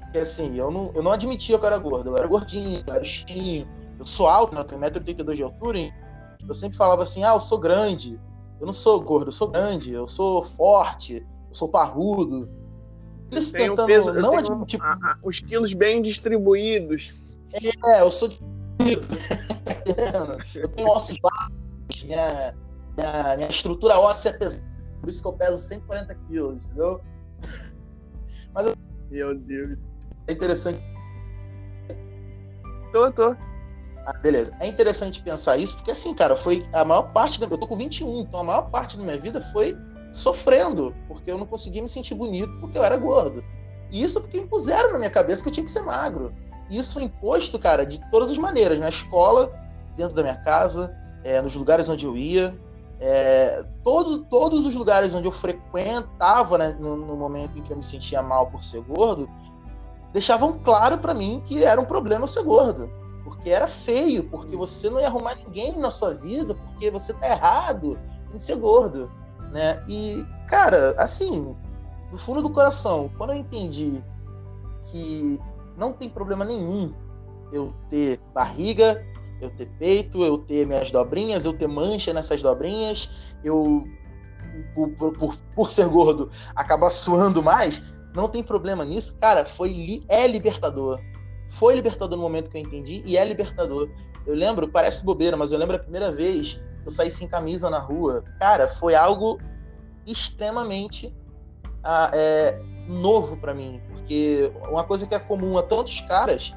Porque 0.00 0.18
assim, 0.18 0.58
eu 0.58 0.70
não, 0.70 0.90
eu 0.94 1.02
não 1.02 1.12
admitia 1.12 1.58
que 1.58 1.64
eu 1.64 1.66
era 1.66 1.78
gordo. 1.78 2.10
Eu 2.10 2.16
era 2.18 2.26
gordinho, 2.26 2.82
eu 2.86 2.94
era 2.94 3.04
chinho, 3.04 3.66
eu 3.98 4.04
sou 4.04 4.28
alto, 4.28 4.54
né? 4.54 4.60
eu 4.60 4.64
tenho 4.64 4.80
1,82m 4.80 5.34
de 5.34 5.42
altura, 5.42 5.78
eu 6.46 6.54
sempre 6.54 6.76
falava 6.76 7.02
assim, 7.02 7.22
ah, 7.22 7.34
eu 7.34 7.40
sou 7.40 7.58
grande. 7.58 8.20
Eu 8.60 8.66
não 8.66 8.72
sou 8.72 9.00
gordo, 9.00 9.28
eu 9.28 9.32
sou 9.32 9.48
grande, 9.48 9.92
eu 9.92 10.06
sou 10.06 10.42
forte, 10.42 11.26
eu 11.48 11.54
sou 11.54 11.68
parrudo. 11.68 12.48
Isso 13.30 13.56
eu 13.56 13.70
tentando 13.70 13.86
peso, 13.86 14.12
não 14.12 14.36
admitir. 14.36 14.78
Tipo... 14.78 14.84
A, 14.84 14.92
a, 14.92 15.18
os 15.22 15.40
quilos 15.40 15.72
bem 15.72 16.02
distribuídos. 16.02 17.14
É, 17.86 18.02
eu 18.02 18.10
sou 18.10 18.28
eu 20.54 20.68
tenho 20.68 20.88
ossos 20.88 21.18
baixos, 21.18 22.04
minha, 22.04 22.54
minha, 22.96 23.36
minha 23.36 23.48
estrutura 23.48 23.98
óssea 23.98 24.30
é 24.30 24.32
pesada, 24.32 24.66
por 25.00 25.08
isso 25.08 25.20
que 25.20 25.28
eu 25.28 25.32
peso 25.34 25.58
140 25.58 26.14
quilos, 26.26 26.66
entendeu? 26.66 27.00
Mas 28.54 28.74
Meu 29.10 29.34
Deus. 29.36 29.78
É 30.26 30.32
interessante. 30.32 30.80
Tô, 32.92 33.10
tô. 33.12 33.36
Ah, 34.10 34.18
beleza. 34.18 34.52
É 34.58 34.66
interessante 34.66 35.22
pensar 35.22 35.56
isso, 35.56 35.76
porque 35.76 35.92
assim, 35.92 36.12
cara, 36.12 36.34
foi 36.34 36.66
a 36.72 36.84
maior 36.84 37.12
parte 37.12 37.38
da... 37.38 37.46
Eu 37.46 37.56
tô 37.56 37.66
com 37.66 37.76
21, 37.76 38.20
então 38.20 38.40
a 38.40 38.44
maior 38.44 38.62
parte 38.62 38.96
da 38.96 39.04
minha 39.04 39.18
vida 39.18 39.40
foi 39.40 39.78
sofrendo, 40.10 40.92
porque 41.06 41.30
eu 41.30 41.38
não 41.38 41.46
conseguia 41.46 41.80
me 41.80 41.88
sentir 41.88 42.14
bonito 42.14 42.52
porque 42.58 42.76
eu 42.76 42.82
era 42.82 42.96
gordo. 42.96 43.44
E 43.90 44.02
isso 44.02 44.20
porque 44.20 44.38
impuseram 44.38 44.92
na 44.92 44.98
minha 44.98 45.10
cabeça 45.10 45.42
que 45.42 45.48
eu 45.48 45.52
tinha 45.52 45.64
que 45.64 45.70
ser 45.70 45.82
magro. 45.82 46.34
E 46.68 46.78
isso 46.78 46.94
foi 46.94 47.04
imposto, 47.04 47.56
cara, 47.58 47.86
de 47.86 48.00
todas 48.10 48.32
as 48.32 48.38
maneiras. 48.38 48.80
Na 48.80 48.88
escola, 48.88 49.52
dentro 49.96 50.14
da 50.14 50.22
minha 50.22 50.42
casa, 50.42 50.92
é, 51.22 51.40
nos 51.40 51.54
lugares 51.54 51.88
onde 51.88 52.04
eu 52.04 52.16
ia. 52.16 52.56
É, 52.98 53.64
todo, 53.84 54.24
todos 54.24 54.66
os 54.66 54.74
lugares 54.74 55.14
onde 55.14 55.26
eu 55.26 55.32
frequentava, 55.32 56.58
né, 56.58 56.76
no, 56.78 56.96
no 56.96 57.16
momento 57.16 57.56
em 57.56 57.62
que 57.62 57.72
eu 57.72 57.76
me 57.76 57.82
sentia 57.82 58.22
mal 58.22 58.48
por 58.48 58.62
ser 58.64 58.82
gordo, 58.82 59.30
deixavam 60.12 60.58
claro 60.64 60.98
para 60.98 61.14
mim 61.14 61.42
que 61.46 61.64
era 61.64 61.80
um 61.80 61.84
problema 61.84 62.26
ser 62.26 62.42
gordo 62.42 62.99
porque 63.40 63.50
era 63.50 63.66
feio, 63.66 64.24
porque 64.24 64.54
você 64.54 64.90
não 64.90 65.00
ia 65.00 65.06
arrumar 65.06 65.34
ninguém 65.34 65.78
na 65.78 65.90
sua 65.90 66.12
vida, 66.12 66.54
porque 66.54 66.90
você 66.90 67.14
tá 67.14 67.26
errado 67.26 67.98
em 68.34 68.38
ser 68.38 68.56
gordo, 68.56 69.10
né? 69.50 69.82
E, 69.88 70.26
cara, 70.46 70.94
assim, 70.98 71.56
do 72.10 72.18
fundo 72.18 72.42
do 72.42 72.50
coração, 72.50 73.10
quando 73.16 73.32
eu 73.32 73.38
entendi 73.38 74.04
que 74.84 75.40
não 75.74 75.90
tem 75.90 76.10
problema 76.10 76.44
nenhum 76.44 76.92
eu 77.50 77.72
ter 77.88 78.20
barriga, 78.34 79.02
eu 79.40 79.48
ter 79.56 79.66
peito, 79.78 80.22
eu 80.22 80.36
ter 80.36 80.66
minhas 80.66 80.90
dobrinhas, 80.92 81.46
eu 81.46 81.54
ter 81.54 81.66
mancha 81.66 82.12
nessas 82.12 82.42
dobrinhas, 82.42 83.08
eu, 83.42 83.84
por, 84.74 84.90
por, 85.14 85.36
por 85.54 85.70
ser 85.70 85.88
gordo, 85.88 86.30
acabar 86.54 86.90
suando 86.90 87.42
mais, 87.42 87.82
não 88.14 88.28
tem 88.28 88.42
problema 88.42 88.84
nisso, 88.84 89.16
cara, 89.18 89.46
foi 89.46 90.04
é 90.08 90.26
libertador 90.26 91.00
foi 91.50 91.74
libertador 91.74 92.16
no 92.16 92.22
momento 92.22 92.48
que 92.48 92.56
eu 92.56 92.62
entendi 92.62 93.02
e 93.04 93.16
é 93.16 93.24
libertador. 93.24 93.90
Eu 94.26 94.34
lembro, 94.34 94.68
parece 94.68 95.04
bobeira, 95.04 95.36
mas 95.36 95.52
eu 95.52 95.58
lembro 95.58 95.76
a 95.76 95.78
primeira 95.78 96.12
vez 96.12 96.54
que 96.54 96.86
eu 96.86 96.90
saí 96.90 97.10
sem 97.10 97.28
camisa 97.28 97.68
na 97.68 97.78
rua. 97.78 98.24
Cara, 98.38 98.68
foi 98.68 98.94
algo 98.94 99.38
extremamente 100.06 101.14
ah, 101.82 102.10
é, 102.14 102.58
novo 102.88 103.36
para 103.36 103.52
mim, 103.54 103.80
porque 103.88 104.52
uma 104.68 104.84
coisa 104.84 105.06
que 105.06 105.14
é 105.14 105.18
comum 105.18 105.58
a 105.58 105.62
tantos 105.62 106.00
caras, 106.02 106.54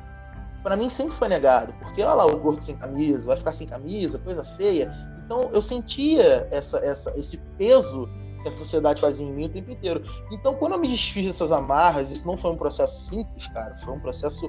para 0.61 0.75
mim 0.75 0.89
sempre 0.89 1.13
foi 1.13 1.27
negado, 1.27 1.73
porque 1.81 2.01
olha 2.01 2.13
lá 2.13 2.25
o 2.25 2.39
gordo 2.39 2.63
sem 2.63 2.77
camisa, 2.77 3.27
vai 3.27 3.37
ficar 3.37 3.51
sem 3.51 3.67
camisa, 3.67 4.19
coisa 4.19 4.43
feia. 4.43 4.93
Então 5.25 5.49
eu 5.51 5.61
sentia 5.61 6.47
essa, 6.51 6.77
essa, 6.79 7.17
esse 7.17 7.37
peso 7.57 8.07
que 8.41 8.49
a 8.49 8.51
sociedade 8.51 9.01
fazia 9.01 9.25
em 9.25 9.33
mim 9.33 9.45
o 9.45 9.49
tempo 9.49 9.71
inteiro. 9.71 10.03
Então 10.31 10.55
quando 10.55 10.73
eu 10.73 10.79
me 10.79 10.87
desfiz 10.87 11.25
dessas 11.25 11.51
amarras, 11.51 12.11
isso 12.11 12.27
não 12.27 12.37
foi 12.37 12.51
um 12.51 12.57
processo 12.57 13.09
simples, 13.09 13.47
cara, 13.47 13.75
foi 13.77 13.93
um 13.93 13.99
processo 13.99 14.47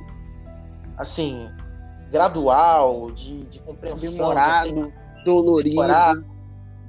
assim, 0.97 1.49
gradual, 2.11 3.11
de, 3.11 3.45
de 3.47 3.61
compreensão. 3.61 4.11
Demorado, 4.11 4.67
assim, 4.69 4.93
dolorido. 5.25 5.71
Demorado, 5.71 6.25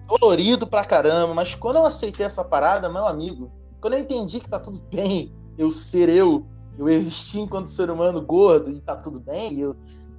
dolorido 0.08 0.68
pra 0.68 0.86
caramba. 0.86 1.34
Mas 1.34 1.56
quando 1.56 1.78
eu 1.78 1.86
aceitei 1.86 2.26
essa 2.26 2.44
parada, 2.44 2.90
meu 2.90 3.06
amigo, 3.06 3.52
quando 3.82 3.94
eu 3.94 4.00
entendi 4.00 4.40
que 4.40 4.50
tá 4.50 4.60
tudo 4.60 4.82
bem 4.92 5.34
eu 5.58 5.72
ser 5.72 6.10
eu, 6.10 6.46
eu 6.78 6.90
existir 6.90 7.40
enquanto 7.40 7.68
ser 7.68 7.90
humano 7.90 8.22
gordo 8.22 8.72
e 8.72 8.82
tá 8.82 8.96
tudo 8.96 9.20
bem, 9.20 9.60
eu, 9.60 9.76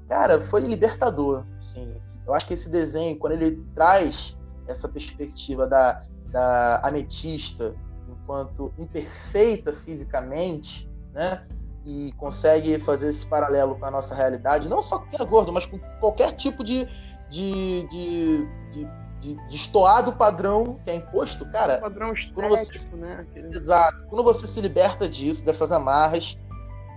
cara, 0.09 0.41
foi 0.41 0.63
libertador. 0.63 1.45
Assim. 1.59 1.95
Eu 2.27 2.35
acho 2.35 2.47
que 2.47 2.55
esse 2.55 2.71
desenho, 2.71 3.19
quando 3.19 3.33
ele 3.33 3.63
traz 3.75 4.37
essa 4.67 4.89
perspectiva 4.89 5.67
da, 5.67 6.03
da 6.31 6.81
ametista 6.83 7.75
enquanto 8.09 8.73
imperfeita 8.79 9.73
fisicamente, 9.73 10.91
né? 11.13 11.47
E 11.87 12.13
consegue 12.17 12.81
fazer 12.81 13.11
esse 13.11 13.25
paralelo 13.25 13.77
com 13.77 13.87
a 13.87 13.91
nossa 13.93 14.13
realidade, 14.13 14.69
não 14.69 14.83
só 14.83 14.99
com 14.99 15.07
quem 15.07 15.21
é 15.21 15.25
gordo, 15.25 15.53
mas 15.53 15.67
com 15.67 15.79
qualquer 16.01 16.33
tipo 16.33 16.65
de, 16.65 16.85
de, 17.31 17.87
de, 17.89 18.49
de, 18.73 18.89
de, 19.21 19.57
estoado 19.57 20.13
padrão 20.13 20.81
que 20.85 20.91
é 20.91 20.97
imposto, 20.97 21.47
cara. 21.47 21.79
padrão 21.79 22.13
estético, 22.13 22.97
você, 22.97 22.97
né? 22.97 23.19
Aquele... 23.21 23.55
Exato. 23.55 24.05
Quando 24.09 24.25
você 24.25 24.49
se 24.49 24.61
liberta 24.61 25.09
disso, 25.09 25.45
dessas 25.45 25.71
amarras, 25.71 26.37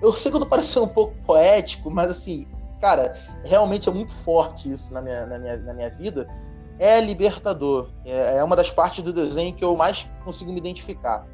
eu 0.01 0.15
sei 0.15 0.31
que 0.31 0.37
eu 0.37 0.41
tô 0.41 0.47
parecendo 0.47 0.87
um 0.87 0.89
pouco 0.89 1.13
poético, 1.23 1.91
mas 1.91 2.09
assim, 2.09 2.47
cara, 2.81 3.15
realmente 3.43 3.87
é 3.87 3.91
muito 3.91 4.13
forte 4.13 4.71
isso 4.71 4.91
na 4.91 5.03
minha, 5.03 5.27
na 5.27 5.37
minha, 5.37 5.57
na 5.57 5.73
minha 5.75 5.89
vida. 5.91 6.27
É 6.79 6.99
libertador. 6.99 7.91
É, 8.05 8.37
é 8.37 8.43
uma 8.43 8.55
das 8.55 8.71
partes 8.71 9.03
do 9.03 9.13
desenho 9.13 9.53
que 9.53 9.63
eu 9.63 9.75
mais 9.75 10.09
consigo 10.23 10.51
me 10.51 10.57
identificar. 10.57 11.27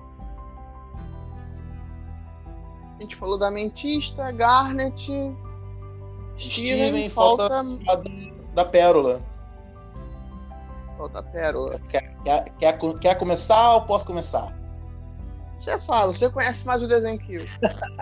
A 2.97 3.01
gente 3.01 3.15
falou 3.15 3.37
da 3.37 3.51
Mentista, 3.51 4.31
Garnet. 4.31 5.05
Steven, 6.37 6.87
Steven 6.89 7.09
falta, 7.09 7.49
falta 7.85 8.09
da 8.53 8.65
Pérola. 8.65 9.21
Falta 10.97 11.19
a 11.19 11.23
Pérola. 11.23 11.79
Quer, 11.89 12.15
quer, 12.23 12.49
quer, 12.57 12.77
quer 12.99 13.15
começar 13.17 13.75
ou 13.75 13.81
posso 13.81 14.05
começar? 14.05 14.57
Você 15.59 15.79
fala, 15.79 16.13
você 16.13 16.29
conhece 16.29 16.65
mais 16.65 16.81
o 16.83 16.87
desenho 16.87 17.19
que 17.19 17.35
eu. 17.35 17.45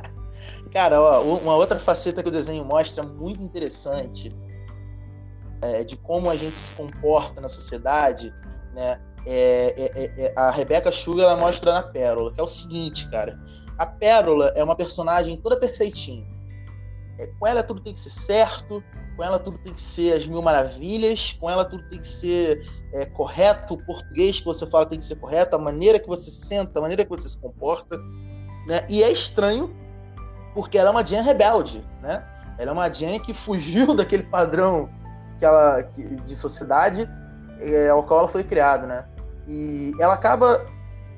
Cara, 0.71 1.01
ó, 1.01 1.21
uma 1.21 1.55
outra 1.55 1.79
faceta 1.79 2.21
que 2.21 2.29
o 2.29 2.31
desenho 2.31 2.65
mostra 2.65 3.03
muito 3.03 3.41
interessante 3.41 4.35
é, 5.61 5.83
de 5.83 5.95
como 5.95 6.29
a 6.29 6.35
gente 6.35 6.57
se 6.57 6.71
comporta 6.73 7.39
na 7.39 7.47
sociedade, 7.47 8.33
né? 8.73 8.99
É, 9.25 9.73
é, 9.77 10.03
é, 10.03 10.25
é 10.25 10.33
a 10.35 10.51
Rebecca 10.51 10.91
Sugar 10.91 11.25
ela 11.25 11.37
mostra 11.37 11.71
na 11.71 11.83
Pérola, 11.83 12.33
que 12.33 12.39
é 12.41 12.43
o 12.43 12.47
seguinte, 12.47 13.09
cara. 13.09 13.39
A 13.77 13.85
Pérola 13.85 14.53
é 14.55 14.63
uma 14.63 14.75
personagem 14.75 15.37
toda 15.37 15.57
perfeitinha. 15.57 16.25
É, 17.19 17.27
com 17.39 17.45
ela 17.45 17.63
tudo 17.63 17.81
tem 17.81 17.93
que 17.93 17.99
ser 17.99 18.09
certo, 18.09 18.83
com 19.15 19.23
ela 19.23 19.37
tudo 19.37 19.57
tem 19.59 19.73
que 19.73 19.81
ser 19.81 20.13
as 20.13 20.25
mil 20.25 20.41
maravilhas, 20.41 21.33
com 21.33 21.49
ela 21.49 21.63
tudo 21.63 21.87
tem 21.89 21.99
que 21.99 22.07
ser 22.07 22.67
é, 22.93 23.05
correto, 23.05 23.75
o 23.75 23.85
português 23.85 24.39
que 24.39 24.45
você 24.45 24.65
fala 24.65 24.85
tem 24.85 24.97
que 24.97 25.05
ser 25.05 25.15
correto, 25.15 25.55
a 25.55 25.59
maneira 25.59 25.99
que 25.99 26.07
você 26.07 26.31
senta, 26.31 26.79
a 26.79 26.81
maneira 26.81 27.03
que 27.03 27.09
você 27.09 27.29
se 27.29 27.39
comporta. 27.39 27.97
Né? 28.67 28.85
E 28.89 29.03
é 29.03 29.11
estranho 29.11 29.75
porque 30.53 30.77
ela 30.77 30.89
é 30.89 30.91
uma 30.91 31.05
Jane 31.05 31.23
rebelde, 31.23 31.85
né? 32.01 32.23
Ela 32.57 32.71
é 32.71 32.73
uma 32.73 32.91
Jane 32.91 33.19
que 33.19 33.33
fugiu 33.33 33.93
daquele 33.95 34.23
padrão 34.23 34.89
que 35.39 35.45
ela, 35.45 35.83
que, 35.83 36.03
de 36.21 36.35
sociedade 36.35 37.09
é, 37.59 37.89
ao 37.89 38.03
qual 38.03 38.21
ela 38.21 38.27
foi 38.27 38.43
criada, 38.43 38.85
né? 38.85 39.05
E 39.47 39.91
ela 39.99 40.13
acaba, 40.13 40.65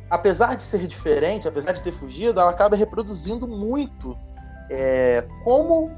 apesar 0.09 0.55
de 0.55 0.63
ser 0.63 0.87
diferente, 0.87 1.47
apesar 1.47 1.71
de 1.73 1.81
ter 1.81 1.91
fugido, 1.91 2.39
ela 2.39 2.49
acaba 2.49 2.75
reproduzindo 2.75 3.47
muito 3.47 4.17
é, 4.69 5.27
como 5.43 5.91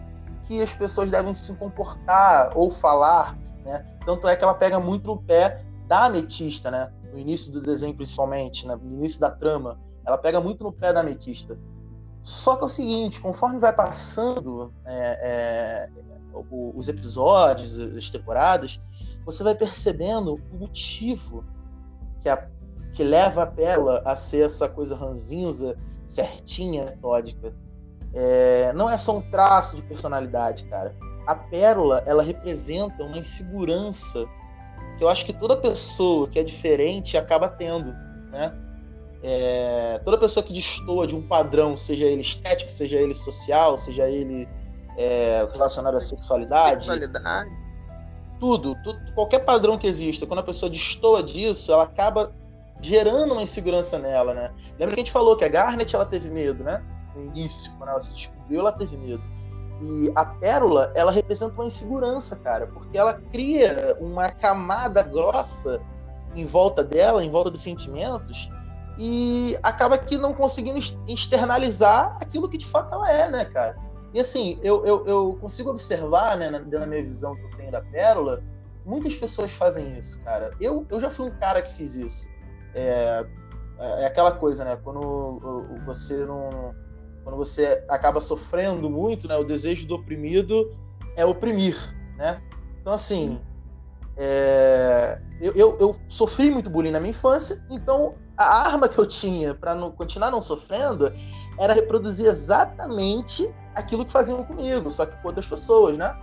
que 0.44 0.62
as 0.62 0.74
pessoas 0.74 1.12
devem 1.12 1.34
se 1.34 1.54
comportar 1.56 2.52
ou 2.56 2.72
falar, 2.72 3.38
né? 3.66 3.86
Tanto 4.06 4.28
é 4.28 4.36
que 4.36 4.44
ela 4.44 4.54
pega 4.54 4.80
muito 4.80 5.08
no 5.08 5.18
pé 5.18 5.62
da 5.88 6.06
ametista, 6.06 6.72
né? 6.72 6.92
No 7.12 7.20
início 7.20 7.52
do 7.52 7.62
desenho, 7.62 7.96
principalmente, 7.96 8.66
né? 8.66 8.78
no 8.82 8.92
início 8.92 9.20
da 9.20 9.30
trama, 9.30 9.78
ela 10.06 10.18
pega 10.18 10.40
muito 10.40 10.64
no 10.64 10.72
pé 10.72 10.94
da 10.94 11.02
ametista. 11.02 11.58
Só 12.24 12.56
que 12.56 12.64
é 12.64 12.66
o 12.66 12.70
seguinte, 12.70 13.20
conforme 13.20 13.60
vai 13.60 13.74
passando 13.74 14.74
é, 14.86 15.90
é, 15.90 15.90
os 16.52 16.88
episódios, 16.88 17.80
as 17.80 18.10
temporadas, 18.10 18.80
você 19.26 19.44
vai 19.44 19.56
percebendo 19.56 20.36
o 20.52 20.58
motivo 20.58 21.44
que, 22.22 22.30
a, 22.30 22.48
que 22.94 23.04
leva 23.04 23.44
a 23.44 23.48
Pérola 23.48 24.02
a 24.06 24.16
ser 24.16 24.46
essa 24.46 24.68
coisa 24.68 24.96
ranzinza, 24.96 25.78
certinha, 26.06 26.86
metódica 26.86 27.54
é, 28.14 28.74
não 28.74 28.90
é 28.90 28.98
só 28.98 29.18
um 29.18 29.22
traço 29.22 29.76
de 29.76 29.84
personalidade, 29.84 30.64
cara. 30.66 30.96
A 31.26 31.36
pérola, 31.36 32.04
ela 32.06 32.24
representa 32.24 33.04
uma 33.04 33.18
insegurança 33.18 34.26
que 34.98 35.04
eu 35.04 35.10
acho 35.10 35.26
que 35.26 35.34
toda 35.34 35.56
pessoa 35.58 36.28
que 36.28 36.40
é 36.40 36.44
diferente 36.44 37.18
acaba 37.18 37.48
tendo, 37.48 37.92
né? 38.32 38.54
É, 39.22 40.00
toda 40.04 40.18
pessoa 40.18 40.44
que 40.44 40.54
destoa 40.54 41.06
de 41.06 41.16
um 41.16 41.28
padrão, 41.28 41.76
seja 41.76 42.06
ele 42.06 42.22
estético, 42.22 42.72
seja 42.72 42.98
ele 42.98 43.14
social, 43.14 43.78
seja 43.78 44.10
ele 44.10 44.48
é, 44.98 45.48
relacionado 45.52 45.96
à 45.96 46.00
sexualidade, 46.00 46.86
sexualidade. 46.86 47.50
Tudo, 48.40 48.76
tudo, 48.84 49.00
qualquer 49.14 49.40
padrão 49.40 49.78
que 49.78 49.88
exista, 49.88 50.26
quando 50.26 50.40
a 50.40 50.44
pessoa 50.44 50.70
destoa 50.70 51.22
disso, 51.22 51.72
ela 51.72 51.84
acaba 51.84 52.34
gerando 52.82 53.34
uma 53.34 53.44
insegurança 53.44 53.98
nela, 53.98 54.34
né? 54.34 54.54
Lembra 54.80 54.96
que 54.96 55.02
a 55.02 55.04
gente 55.04 55.12
falou 55.12 55.36
que 55.36 55.46
a 55.46 55.50
Garnet 55.50 55.96
ela 55.96 56.06
teve 56.06 56.30
medo, 56.30 56.64
né? 56.64 56.84
no 57.18 57.26
início, 57.26 57.74
quando 57.78 57.90
ela 57.90 58.00
se 58.00 58.14
descobriu, 58.14 58.62
ela 58.62 58.72
teve 58.72 58.96
medo. 58.98 59.24
E 59.82 60.12
a 60.16 60.26
pérola, 60.26 60.92
ela 60.96 61.12
representa 61.12 61.54
uma 61.54 61.66
insegurança, 61.66 62.36
cara, 62.38 62.68
porque 62.68 62.98
ela 62.98 63.14
cria 63.32 63.96
uma 64.00 64.30
camada 64.32 65.04
grossa 65.04 65.82
em 66.36 66.46
volta 66.46 66.84
dela, 66.84 67.24
em 67.24 67.30
volta 67.30 67.52
dos 67.52 67.62
sentimentos, 67.62 68.50
e 68.98 69.56
acaba 69.62 69.98
que 69.98 70.18
não 70.18 70.34
conseguindo 70.34 70.80
externalizar 71.08 72.18
aquilo 72.20 72.50
que 72.50 72.58
de 72.58 72.66
fato 72.66 72.94
ela 72.94 73.12
é, 73.12 73.30
né, 73.30 73.46
cara? 73.46 73.78
E 74.14 74.20
assim, 74.20 74.58
eu, 74.64 74.84
eu, 74.86 75.06
eu 75.06 75.38
consigo 75.40 75.70
observar, 75.70 76.38
né, 76.38 76.50
na 76.50 76.86
minha 76.88 77.04
visão 77.04 77.36
que 77.36 77.44
eu 77.44 77.50
tenho 77.58 77.72
da 77.72 77.82
pérola, 77.82 78.44
muitas 78.84 79.14
pessoas 79.16 79.54
fazem 79.54 79.96
isso, 79.98 80.20
cara. 80.24 80.56
Eu, 80.60 80.88
eu 80.90 81.00
já 81.00 81.12
fui 81.12 81.28
um 81.28 81.40
cara 81.40 81.62
que 81.62 81.72
fiz 81.72 81.96
isso. 81.96 82.28
É, 82.78 83.26
é 83.80 84.06
aquela 84.06 84.32
coisa, 84.32 84.64
né? 84.64 84.78
Quando 84.84 85.42
você 85.86 86.26
não 86.26 86.76
quando 87.24 87.36
você 87.36 87.84
acaba 87.90 88.22
sofrendo 88.22 88.90
muito, 88.90 89.28
né, 89.28 89.36
o 89.36 89.44
desejo 89.44 89.86
do 89.86 89.96
oprimido 89.96 90.74
é 91.14 91.26
oprimir, 91.26 91.76
né? 92.16 92.42
Então, 92.80 92.94
assim, 92.94 93.42
é... 94.16 95.20
eu, 95.42 95.52
eu, 95.54 95.78
eu, 95.78 95.96
sofri 96.08 96.50
muito 96.50 96.70
bullying 96.70 96.92
na 96.92 97.02
minha 97.02 97.10
infância, 97.10 97.62
então 97.70 98.16
a 98.38 98.66
arma 98.66 98.88
que 98.88 98.98
eu 98.98 99.06
tinha 99.06 99.54
para 99.54 99.76
não, 99.76 99.92
continuar 99.92 100.32
não 100.32 100.40
sofrendo 100.40 101.12
era 101.60 101.74
reproduzir 101.74 102.28
exatamente 102.28 103.54
aquilo 103.76 104.06
que 104.06 104.12
faziam 104.14 104.42
comigo, 104.46 104.90
só 104.90 105.06
que 105.06 105.14
com 105.22 105.28
outras 105.28 105.46
pessoas, 105.46 105.98
né? 105.98 106.18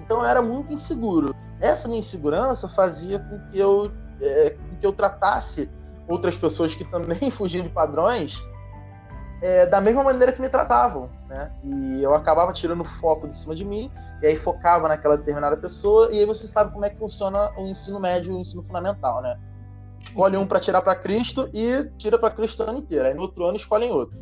Então 0.00 0.18
eu 0.18 0.26
era 0.26 0.42
muito 0.42 0.70
inseguro. 0.70 1.34
Essa 1.58 1.88
minha 1.88 2.00
insegurança 2.00 2.68
fazia 2.68 3.18
com 3.18 3.38
que 3.48 3.58
eu, 3.58 3.90
é, 4.20 4.50
com 4.50 4.76
que 4.76 4.84
eu 4.84 4.92
tratasse 4.92 5.70
outras 6.10 6.36
pessoas 6.36 6.74
que 6.74 6.84
também 6.84 7.30
fugiam 7.30 7.64
de 7.64 7.70
padrões 7.70 8.44
é, 9.42 9.66
da 9.66 9.80
mesma 9.80 10.04
maneira 10.04 10.32
que 10.32 10.40
me 10.40 10.48
tratavam, 10.48 11.10
né? 11.28 11.52
E 11.62 12.02
eu 12.02 12.14
acabava 12.14 12.52
tirando 12.52 12.84
foco 12.84 13.26
de 13.26 13.36
cima 13.36 13.54
de 13.54 13.64
mim, 13.64 13.90
e 14.20 14.26
aí 14.26 14.36
focava 14.36 14.86
naquela 14.86 15.16
determinada 15.16 15.56
pessoa, 15.56 16.12
e 16.12 16.18
aí 16.18 16.26
você 16.26 16.46
sabe 16.46 16.72
como 16.72 16.84
é 16.84 16.90
que 16.90 16.98
funciona 16.98 17.50
o 17.56 17.66
ensino 17.66 17.98
médio 17.98 18.32
e 18.32 18.36
o 18.36 18.38
ensino 18.38 18.62
fundamental, 18.62 19.22
né? 19.22 19.38
Escolhe 19.98 20.36
um 20.36 20.46
para 20.46 20.60
tirar 20.60 20.82
para 20.82 20.94
Cristo 20.94 21.48
e 21.54 21.84
tira 21.96 22.18
para 22.18 22.30
Cristo 22.30 22.62
o 22.62 22.68
ano 22.68 22.78
inteiro. 22.80 23.06
Aí 23.06 23.14
no 23.14 23.22
outro 23.22 23.44
ano 23.44 23.56
escolhem 23.56 23.90
outro. 23.90 24.18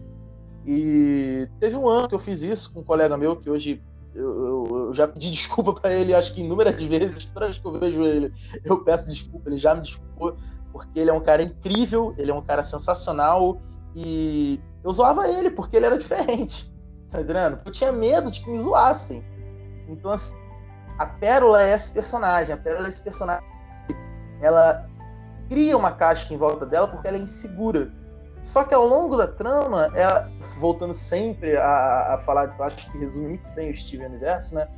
E 0.67 1.49
teve 1.61 1.77
um 1.77 1.89
ano 1.89 2.09
que 2.09 2.15
eu 2.15 2.19
fiz 2.19 2.43
isso 2.43 2.73
com 2.73 2.81
um 2.81 2.85
colega 2.85 3.17
meu 3.17 3.37
que 3.37 3.49
hoje 3.49 3.83
eu, 4.15 4.45
eu, 4.45 4.87
eu 4.87 4.95
já 4.95 5.07
pedi 5.07 5.31
desculpa 5.33 5.73
para 5.73 5.93
ele, 5.93 6.15
acho 6.15 6.35
que 6.35 6.43
inúmeras 6.43 6.75
vezes. 6.83 7.25
Toda 7.33 7.47
vez 7.47 7.59
que 7.59 7.67
eu 7.67 7.79
vejo 7.79 8.05
ele, 8.05 8.33
eu 8.65 8.83
peço 8.85 9.09
desculpa, 9.09 9.49
ele 9.49 9.59
já 9.59 9.75
me 9.75 9.83
desculpou, 9.83 10.37
porque 10.73 11.01
ele 11.01 11.11
é 11.11 11.13
um 11.13 11.21
cara 11.21 11.43
incrível, 11.43 12.15
ele 12.17 12.31
é 12.31 12.35
um 12.35 12.43
cara 12.43 12.63
sensacional 12.63 13.61
e 13.95 14.61
eu 14.85 14.93
zoava 14.93 15.29
ele 15.29 15.51
porque 15.51 15.77
ele 15.77 15.87
era 15.87 15.99
diferente. 15.99 16.73
Tá 17.11 17.23
entendendo? 17.23 17.59
Eu 17.65 17.73
tinha 17.73 17.91
medo 17.91 18.31
de 18.31 18.43
que 18.43 18.51
me 18.51 18.59
zoassem. 18.59 19.25
Então, 19.89 20.11
assim, 20.11 20.37
a 20.99 21.07
Pérola 21.07 21.63
é 21.63 21.75
esse 21.75 21.91
personagem. 21.91 22.55
A 22.55 22.59
Pérola 22.59 22.85
é 22.85 22.91
esse 22.91 23.01
personagem. 23.01 23.49
Ela 24.43 24.87
cria 25.49 25.75
uma 25.75 25.93
casca 25.93 26.35
em 26.35 26.37
volta 26.37 26.67
dela 26.67 26.87
porque 26.87 27.09
ela 27.09 27.17
é 27.17 27.21
insegura. 27.21 27.91
Só 28.43 28.63
que 28.63 28.75
ao 28.75 28.87
longo 28.87 29.17
da 29.17 29.27
trama, 29.27 29.91
ela, 29.95 30.31
voltando 30.59 30.93
sempre 30.93 31.57
a, 31.57 32.15
a 32.15 32.19
falar, 32.19 32.55
eu 32.57 32.65
acho 32.65 32.91
que 32.93 32.99
resume 32.99 33.29
muito 33.29 33.49
bem 33.55 33.71
o 33.71 33.75
Steven 33.75 34.07
Universo, 34.07 34.55
né? 34.55 34.69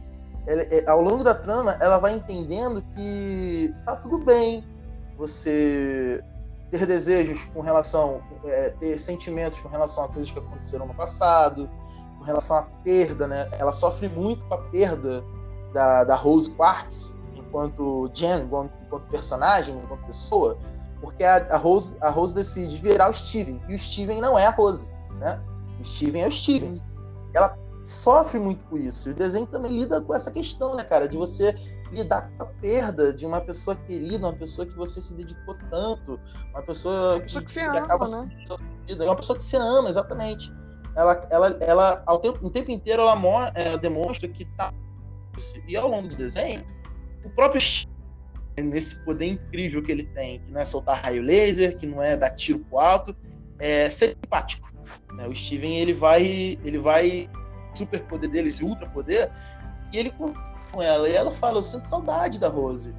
Ela, 0.46 0.62
é, 0.62 0.88
ao 0.88 1.02
longo 1.02 1.22
da 1.22 1.34
trama, 1.34 1.76
ela 1.80 1.98
vai 1.98 2.14
entendendo 2.14 2.82
que 2.94 3.74
tá 3.84 3.96
tudo 3.96 4.18
bem 4.18 4.64
você 5.20 6.24
ter 6.70 6.86
desejos 6.86 7.44
com 7.44 7.60
relação, 7.60 8.22
é, 8.44 8.70
ter 8.70 8.98
sentimentos 8.98 9.60
com 9.60 9.68
relação 9.68 10.04
a 10.04 10.08
coisas 10.08 10.30
que 10.30 10.38
aconteceram 10.38 10.86
no 10.86 10.94
passado, 10.94 11.68
com 12.18 12.24
relação 12.24 12.56
à 12.56 12.62
perda, 12.82 13.28
né? 13.28 13.48
Ela 13.52 13.72
sofre 13.72 14.08
muito 14.08 14.44
com 14.46 14.54
a 14.54 14.58
perda 14.58 15.22
da, 15.74 16.04
da 16.04 16.14
Rose 16.14 16.50
Quartz 16.52 17.18
enquanto 17.36 18.10
Jen, 18.14 18.44
enquanto 18.44 19.10
personagem, 19.10 19.76
enquanto 19.76 20.06
pessoa, 20.06 20.56
porque 21.00 21.22
a, 21.22 21.36
a, 21.50 21.56
Rose, 21.56 21.96
a 22.00 22.08
Rose 22.08 22.34
decide 22.34 22.76
virar 22.76 23.10
o 23.10 23.12
Steven 23.12 23.60
e 23.68 23.74
o 23.74 23.78
Steven 23.78 24.20
não 24.20 24.38
é 24.38 24.46
a 24.46 24.50
Rose, 24.50 24.92
né? 25.18 25.38
O 25.78 25.84
Steven 25.84 26.22
é 26.22 26.28
o 26.28 26.32
Steven. 26.32 26.80
Ela 27.34 27.58
sofre 27.84 28.38
muito 28.38 28.64
com 28.64 28.76
isso. 28.76 29.08
E 29.08 29.12
o 29.12 29.14
desenho 29.14 29.46
também 29.46 29.72
lida 29.72 30.00
com 30.00 30.14
essa 30.14 30.30
questão, 30.30 30.74
né, 30.74 30.84
cara, 30.84 31.08
de 31.08 31.16
você 31.16 31.56
lidar 31.90 32.30
com 32.36 32.42
a 32.42 32.46
perda 32.46 33.12
de 33.12 33.26
uma 33.26 33.40
pessoa 33.40 33.76
querida, 33.76 34.26
uma 34.26 34.36
pessoa 34.36 34.66
que 34.66 34.76
você 34.76 35.00
se 35.00 35.14
dedicou 35.14 35.56
tanto, 35.70 36.20
uma 36.50 36.62
pessoa, 36.62 37.14
uma 37.14 37.20
pessoa 37.20 37.42
que, 37.42 37.46
que, 37.46 37.54
que 37.54 37.60
ama, 37.60 37.78
acaba 37.78 38.08
né? 38.08 38.28
É 38.88 38.94
uma 39.04 39.16
pessoa 39.16 39.36
que 39.36 39.44
você 39.44 39.56
ama, 39.56 39.88
exatamente. 39.88 40.52
Ela, 40.96 41.26
ela, 41.30 41.58
ela 41.60 42.02
ao 42.06 42.18
tempo, 42.18 42.44
o 42.44 42.50
tempo 42.50 42.70
inteiro 42.70 43.02
ela 43.02 43.52
é, 43.54 43.78
demonstra 43.78 44.28
que 44.28 44.44
tá 44.56 44.72
e 45.66 45.76
ao 45.76 45.88
longo 45.88 46.08
do 46.08 46.16
desenho, 46.16 46.64
o 47.24 47.30
próprio 47.30 47.60
nesse 48.58 49.02
poder 49.04 49.26
incrível 49.26 49.82
que 49.82 49.90
ele 49.90 50.04
tem, 50.06 50.40
que 50.40 50.50
não 50.50 50.60
é 50.60 50.64
soltar 50.64 51.00
raio 51.02 51.22
laser, 51.22 51.78
que 51.78 51.86
não 51.86 52.02
é 52.02 52.16
dar 52.16 52.30
tiro 52.30 52.58
pro 52.58 52.78
alto, 52.78 53.16
é 53.58 53.88
ser 53.88 54.16
empático. 54.24 54.70
Né? 55.14 55.26
O 55.26 55.34
Steven 55.34 55.78
ele 55.78 55.94
vai, 55.94 56.58
ele 56.64 56.78
vai 56.78 57.30
super 57.74 58.02
poder 58.04 58.28
dele, 58.28 58.48
esse 58.48 58.64
ultra 58.64 58.86
poder, 58.88 59.30
e 59.92 59.98
ele 59.98 60.12
com 60.72 60.82
ela. 60.82 61.08
E 61.08 61.14
ela 61.14 61.30
fala: 61.30 61.58
Eu 61.58 61.64
sinto 61.64 61.84
saudade 61.84 62.38
da 62.38 62.48
Rose. 62.48 62.94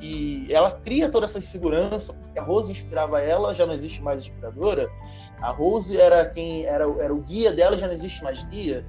E 0.00 0.48
ela 0.50 0.72
cria 0.72 1.08
toda 1.08 1.26
essa 1.26 1.38
insegurança, 1.38 2.12
porque 2.12 2.38
a 2.38 2.42
Rose 2.42 2.72
inspirava 2.72 3.20
ela, 3.20 3.54
já 3.54 3.64
não 3.64 3.74
existe 3.74 4.02
mais 4.02 4.22
inspiradora. 4.22 4.90
A 5.40 5.52
Rose 5.52 5.96
era 5.96 6.28
quem 6.28 6.64
era, 6.64 6.84
era 7.00 7.14
o 7.14 7.20
guia 7.20 7.52
dela, 7.52 7.78
já 7.78 7.86
não 7.86 7.94
existe 7.94 8.22
mais 8.24 8.42
guia. 8.44 8.84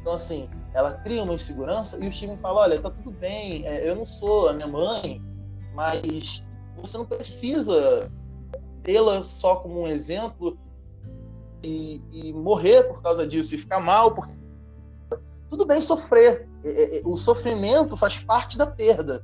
Então, 0.00 0.14
assim, 0.14 0.50
ela 0.74 0.94
cria 0.94 1.22
uma 1.22 1.34
insegurança 1.34 1.96
e 2.02 2.08
o 2.08 2.12
Steven 2.12 2.36
fala: 2.36 2.62
olha, 2.62 2.80
tá 2.80 2.90
tudo 2.90 3.12
bem, 3.12 3.66
é, 3.66 3.88
eu 3.88 3.94
não 3.94 4.04
sou 4.04 4.48
a 4.48 4.52
minha 4.52 4.66
mãe, 4.66 5.22
mas 5.74 6.42
você 6.76 6.98
não 6.98 7.06
precisa 7.06 8.10
tê-la 8.82 9.22
só 9.22 9.56
como 9.56 9.82
um 9.82 9.86
exemplo 9.86 10.58
e, 11.62 12.02
e, 12.10 12.32
morrer 12.32 12.82
por 12.84 13.00
causa 13.00 13.26
disso 13.26 13.54
e 13.54 13.58
ficar 13.58 13.80
mal. 13.80 14.12
Porque... 14.12 14.32
Tudo 15.52 15.66
bem 15.66 15.82
sofrer, 15.82 16.48
o 17.04 17.14
sofrimento 17.14 17.94
faz 17.94 18.18
parte 18.18 18.56
da 18.56 18.66
perda, 18.66 19.22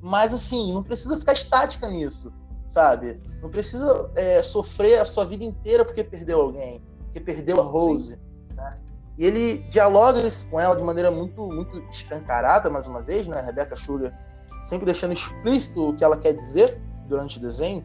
mas 0.00 0.32
assim, 0.32 0.72
não 0.72 0.82
precisa 0.82 1.18
ficar 1.18 1.34
estática 1.34 1.86
nisso, 1.86 2.32
sabe? 2.66 3.20
Não 3.42 3.50
precisa 3.50 4.10
é, 4.16 4.42
sofrer 4.42 4.98
a 4.98 5.04
sua 5.04 5.26
vida 5.26 5.44
inteira 5.44 5.84
porque 5.84 6.02
perdeu 6.02 6.40
alguém, 6.40 6.82
porque 7.04 7.20
perdeu 7.20 7.60
a 7.60 7.62
Rose. 7.62 8.18
E 9.18 9.26
ele 9.26 9.58
dialoga 9.68 10.22
com 10.50 10.58
ela 10.58 10.74
de 10.74 10.82
maneira 10.82 11.10
muito, 11.10 11.46
muito 11.46 11.78
escancarada, 11.90 12.70
mais 12.70 12.86
uma 12.86 13.02
vez, 13.02 13.28
né? 13.28 13.42
Rebecca 13.42 13.76
Sugar 13.76 14.18
sempre 14.62 14.86
deixando 14.86 15.12
explícito 15.12 15.90
o 15.90 15.94
que 15.94 16.02
ela 16.02 16.16
quer 16.16 16.32
dizer 16.32 16.82
durante 17.06 17.36
o 17.36 17.40
desenho. 17.42 17.84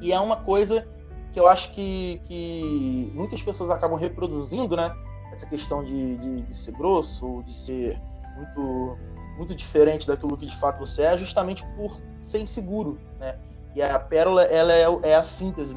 E 0.00 0.14
é 0.14 0.18
uma 0.18 0.36
coisa 0.36 0.88
que 1.30 1.38
eu 1.38 1.46
acho 1.46 1.72
que, 1.72 2.22
que 2.24 3.12
muitas 3.14 3.42
pessoas 3.42 3.68
acabam 3.68 3.98
reproduzindo, 3.98 4.74
né? 4.74 4.90
Essa 5.32 5.46
questão 5.46 5.82
de, 5.82 6.16
de, 6.18 6.42
de 6.42 6.56
ser 6.56 6.72
grosso, 6.72 7.42
de 7.44 7.54
ser 7.54 7.98
muito, 8.36 8.98
muito 9.36 9.54
diferente 9.54 10.06
daquilo 10.06 10.36
que 10.36 10.46
de 10.46 10.56
fato 10.56 10.78
você 10.78 11.02
é, 11.02 11.18
justamente 11.18 11.66
por 11.76 12.00
ser 12.22 12.40
inseguro, 12.40 13.00
né? 13.18 13.36
E 13.74 13.80
a 13.80 13.98
Pérola, 13.98 14.44
ela 14.44 14.72
é, 14.72 14.84
é 15.10 15.14
a 15.14 15.22
síntese 15.22 15.74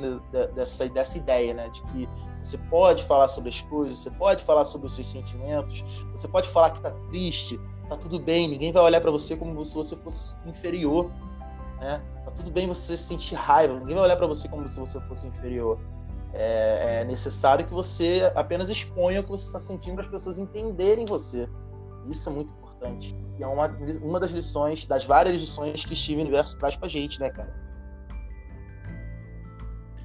dessa, 0.53 0.87
dessa 0.89 1.17
ideia, 1.17 1.53
né? 1.53 1.69
De 1.69 1.81
que 1.83 2.09
você 2.43 2.57
pode 2.69 3.03
falar 3.03 3.29
sobre 3.29 3.49
as 3.49 3.61
coisas, 3.61 3.97
você 3.97 4.11
pode 4.11 4.43
falar 4.43 4.65
sobre 4.65 4.87
os 4.87 4.93
seus 4.93 5.07
sentimentos, 5.07 5.83
você 6.11 6.27
pode 6.27 6.49
falar 6.49 6.71
que 6.71 6.81
tá 6.81 6.91
triste, 7.09 7.59
tá 7.87 7.95
tudo 7.95 8.19
bem, 8.19 8.49
ninguém 8.49 8.71
vai 8.71 8.83
olhar 8.83 8.99
para 8.99 9.11
você 9.11 9.35
como 9.35 9.63
se 9.63 9.73
você 9.73 9.95
fosse 9.95 10.35
inferior, 10.45 11.09
né? 11.79 12.01
Tá 12.25 12.31
tudo 12.31 12.51
bem 12.51 12.67
você 12.67 12.97
sentir 12.97 13.35
raiva, 13.35 13.79
ninguém 13.79 13.95
vai 13.95 14.03
olhar 14.03 14.17
para 14.17 14.27
você 14.27 14.47
como 14.49 14.67
se 14.67 14.79
você 14.79 14.99
fosse 15.01 15.27
inferior. 15.27 15.79
É, 16.37 17.01
é, 17.01 17.05
necessário 17.05 17.65
que 17.65 17.73
você 17.73 18.29
apenas 18.35 18.67
exponha 18.67 19.21
o 19.21 19.23
que 19.23 19.29
você 19.29 19.45
está 19.45 19.57
sentindo 19.57 19.95
para 19.95 20.03
as 20.03 20.09
pessoas 20.09 20.37
entenderem 20.37 21.05
você. 21.05 21.47
Isso 22.09 22.27
é 22.29 22.31
muito 22.31 22.51
importante. 22.53 23.15
E 23.39 23.43
é 23.43 23.47
uma, 23.47 23.67
uma 24.01 24.19
das 24.19 24.31
lições, 24.31 24.85
das 24.85 25.05
várias 25.05 25.39
lições 25.39 25.85
que 25.85 25.95
Steven 25.95 26.23
Universo 26.23 26.57
traz 26.59 26.75
pra 26.75 26.89
gente, 26.89 27.19
né, 27.21 27.29
cara? 27.29 27.53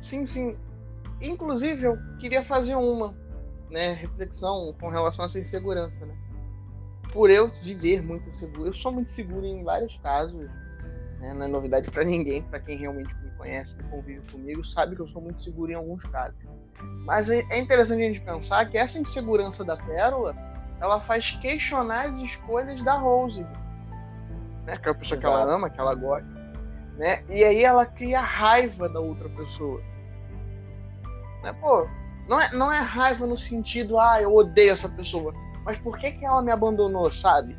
Sim, 0.00 0.24
sim. 0.24 0.56
Inclusive, 1.20 1.84
eu 1.84 1.98
queria 2.20 2.44
fazer 2.44 2.76
uma 2.76 3.14
né, 3.68 3.92
reflexão 3.92 4.74
com 4.80 4.88
relação 4.88 5.24
a 5.24 5.26
essa 5.26 5.38
insegurança. 5.38 6.06
Né? 6.06 6.16
Por 7.12 7.28
eu 7.28 7.48
viver 7.62 8.02
muito 8.02 8.32
seguro, 8.32 8.68
eu 8.68 8.74
sou 8.74 8.92
muito 8.92 9.12
seguro 9.12 9.44
em 9.44 9.64
vários 9.64 9.96
casos. 9.96 10.48
Né? 11.20 11.34
Não 11.34 11.44
é 11.44 11.48
novidade 11.48 11.90
para 11.90 12.02
ninguém, 12.02 12.42
para 12.42 12.58
quem 12.60 12.76
realmente 12.76 13.14
me 13.22 13.30
conhece, 13.32 13.74
que 13.74 13.82
convive 13.84 14.22
comigo, 14.32 14.64
sabe 14.64 14.96
que 14.96 15.02
eu 15.02 15.08
sou 15.08 15.20
muito 15.20 15.42
seguro 15.42 15.70
em 15.70 15.74
alguns 15.74 16.02
casos. 16.04 16.34
Mas 17.04 17.28
é, 17.28 17.44
é 17.50 17.58
interessante 17.58 18.02
a 18.02 18.06
gente 18.06 18.20
pensar 18.20 18.68
que 18.70 18.78
essa 18.78 18.98
insegurança 18.98 19.62
da 19.62 19.76
Pérola 19.76 20.34
ela 20.80 20.98
faz 21.00 21.32
questionar 21.42 22.06
as 22.06 22.18
escolhas 22.20 22.82
da 22.82 22.94
Rose, 22.94 23.46
né? 24.64 24.76
Que 24.76 24.88
é 24.88 24.92
a 24.92 24.94
pessoa 24.94 25.18
Exato. 25.18 25.36
que 25.36 25.42
ela 25.42 25.54
ama, 25.54 25.70
que 25.70 25.78
ela 25.78 25.94
gosta, 25.94 26.28
né? 26.96 27.22
E 27.28 27.44
aí 27.44 27.62
ela 27.62 27.84
cria 27.84 28.20
raiva 28.20 28.88
da 28.88 28.98
outra 28.98 29.28
pessoa. 29.28 29.82
Né? 31.42 31.52
Pô, 31.60 31.86
não 32.28 32.40
é, 32.40 32.50
não 32.52 32.72
é 32.72 32.78
raiva 32.78 33.26
no 33.26 33.36
sentido, 33.36 33.98
ah, 33.98 34.22
eu 34.22 34.34
odeio 34.34 34.72
essa 34.72 34.88
pessoa. 34.88 35.34
Mas 35.64 35.78
por 35.78 35.98
que, 35.98 36.12
que 36.12 36.24
ela 36.24 36.40
me 36.40 36.50
abandonou, 36.50 37.10
sabe? 37.10 37.58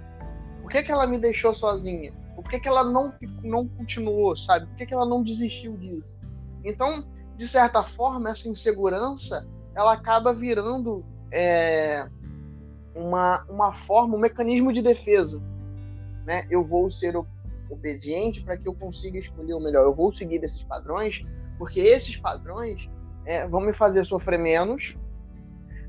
Por 0.61 0.71
que, 0.71 0.81
que 0.81 0.91
ela 0.91 1.05
me 1.05 1.19
deixou 1.19 1.53
sozinha? 1.53 2.11
Que, 2.51 2.59
que 2.59 2.67
ela 2.67 2.83
não, 2.83 3.13
não 3.41 3.65
continuou, 3.65 4.35
sabe? 4.35 4.65
Por 4.67 4.75
que, 4.75 4.85
que 4.85 4.93
ela 4.93 5.05
não 5.05 5.23
desistiu 5.23 5.77
disso? 5.77 6.19
Então, 6.65 7.05
de 7.37 7.47
certa 7.47 7.81
forma, 7.81 8.29
essa 8.29 8.49
insegurança 8.49 9.47
ela 9.73 9.93
acaba 9.93 10.33
virando 10.33 11.03
é, 11.31 12.05
uma, 12.93 13.45
uma 13.49 13.73
forma, 13.73 14.17
um 14.17 14.19
mecanismo 14.19 14.73
de 14.73 14.81
defesa. 14.81 15.41
Né? 16.25 16.45
Eu 16.49 16.63
vou 16.65 16.89
ser 16.89 17.15
obediente 17.69 18.43
para 18.43 18.57
que 18.57 18.67
eu 18.67 18.73
consiga 18.73 19.17
escolher 19.17 19.53
o 19.53 19.61
melhor. 19.61 19.85
Eu 19.85 19.95
vou 19.95 20.11
seguir 20.11 20.43
esses 20.43 20.61
padrões, 20.63 21.25
porque 21.57 21.79
esses 21.79 22.17
padrões 22.17 22.89
é, 23.25 23.47
vão 23.47 23.61
me 23.61 23.71
fazer 23.73 24.05
sofrer 24.05 24.37
menos, 24.37 24.97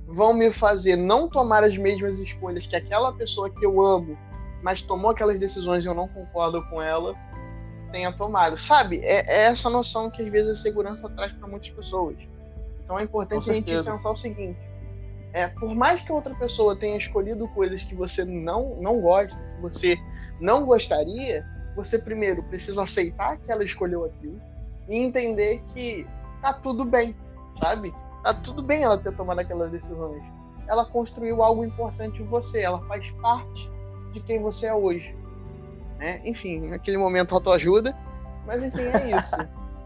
vão 0.07 0.33
me 0.33 0.53
fazer 0.53 0.95
não 0.95 1.27
tomar 1.27 1.65
as 1.65 1.77
mesmas 1.77 2.21
escolhas 2.21 2.69
que 2.69 2.77
aquela 2.77 3.13
pessoa 3.13 3.51
que 3.51 3.67
eu 3.67 3.85
amo, 3.85 4.17
mas 4.63 4.81
tomou 4.81 5.11
aquelas 5.11 5.39
decisões 5.39 5.85
e 5.85 5.89
eu 5.89 5.95
não 5.95 6.07
concordo 6.09 6.63
com 6.71 6.81
ela, 6.81 7.15
tenha 7.91 8.13
tomado. 8.13 8.59
Sabe? 8.59 9.01
É, 9.01 9.27
é 9.27 9.43
essa 9.51 9.69
noção 9.69 10.09
que 10.09 10.23
às 10.23 10.29
vezes 10.29 10.59
a 10.59 10.63
segurança 10.63 11.09
traz 11.11 11.33
para 11.33 11.49
muitas 11.49 11.69
pessoas. 11.71 12.17
Então 12.85 12.99
é 12.99 13.03
importante 13.03 13.51
a 13.51 13.55
gente 13.55 13.67
pensar 13.67 14.11
o 14.11 14.17
seguinte: 14.17 14.59
é, 15.33 15.49
por 15.49 15.75
mais 15.75 16.01
que 16.01 16.13
outra 16.13 16.35
pessoa 16.35 16.77
tenha 16.77 16.97
escolhido 16.97 17.47
coisas 17.49 17.83
que 17.83 17.95
você 17.95 18.25
não, 18.25 18.77
não 18.77 19.01
gosta, 19.01 19.37
que 19.37 19.61
você 19.61 19.99
não 20.41 20.65
gostaria, 20.65 21.45
você 21.75 21.99
primeiro 21.99 22.43
precisa 22.45 22.83
aceitar 22.83 23.37
que 23.39 23.51
ela 23.51 23.65
escolheu 23.65 24.05
aquilo 24.05 24.41
e 24.89 24.97
entender 24.97 25.63
que 25.73 26.07
tá 26.41 26.53
tudo 26.53 26.85
bem, 26.85 27.17
sabe? 27.59 27.93
Tá 28.23 28.35
tudo 28.35 28.63
bem 28.63 28.83
ela 28.83 28.99
ter 28.99 29.13
tomado 29.17 29.41
aquelas 29.41 29.71
decisões. 29.71 30.23
Ela 30.69 30.85
construiu 30.85 31.43
algo 31.43 31.65
importante 31.65 32.23
em 32.23 32.27
você, 32.27 32.61
ela 32.61 32.81
faz 32.87 33.11
parte 33.13 33.71
de 34.13 34.21
quem 34.21 34.41
você 34.41 34.67
é 34.67 34.75
hoje. 34.75 35.17
Né? 35.99 36.21
Enfim, 36.25 36.69
naquele 36.69 36.99
momento 36.99 37.35
autoajuda, 37.35 37.95
mas 38.47 38.63
enfim, 38.63 38.83
é 38.83 39.19
isso. 39.19 39.37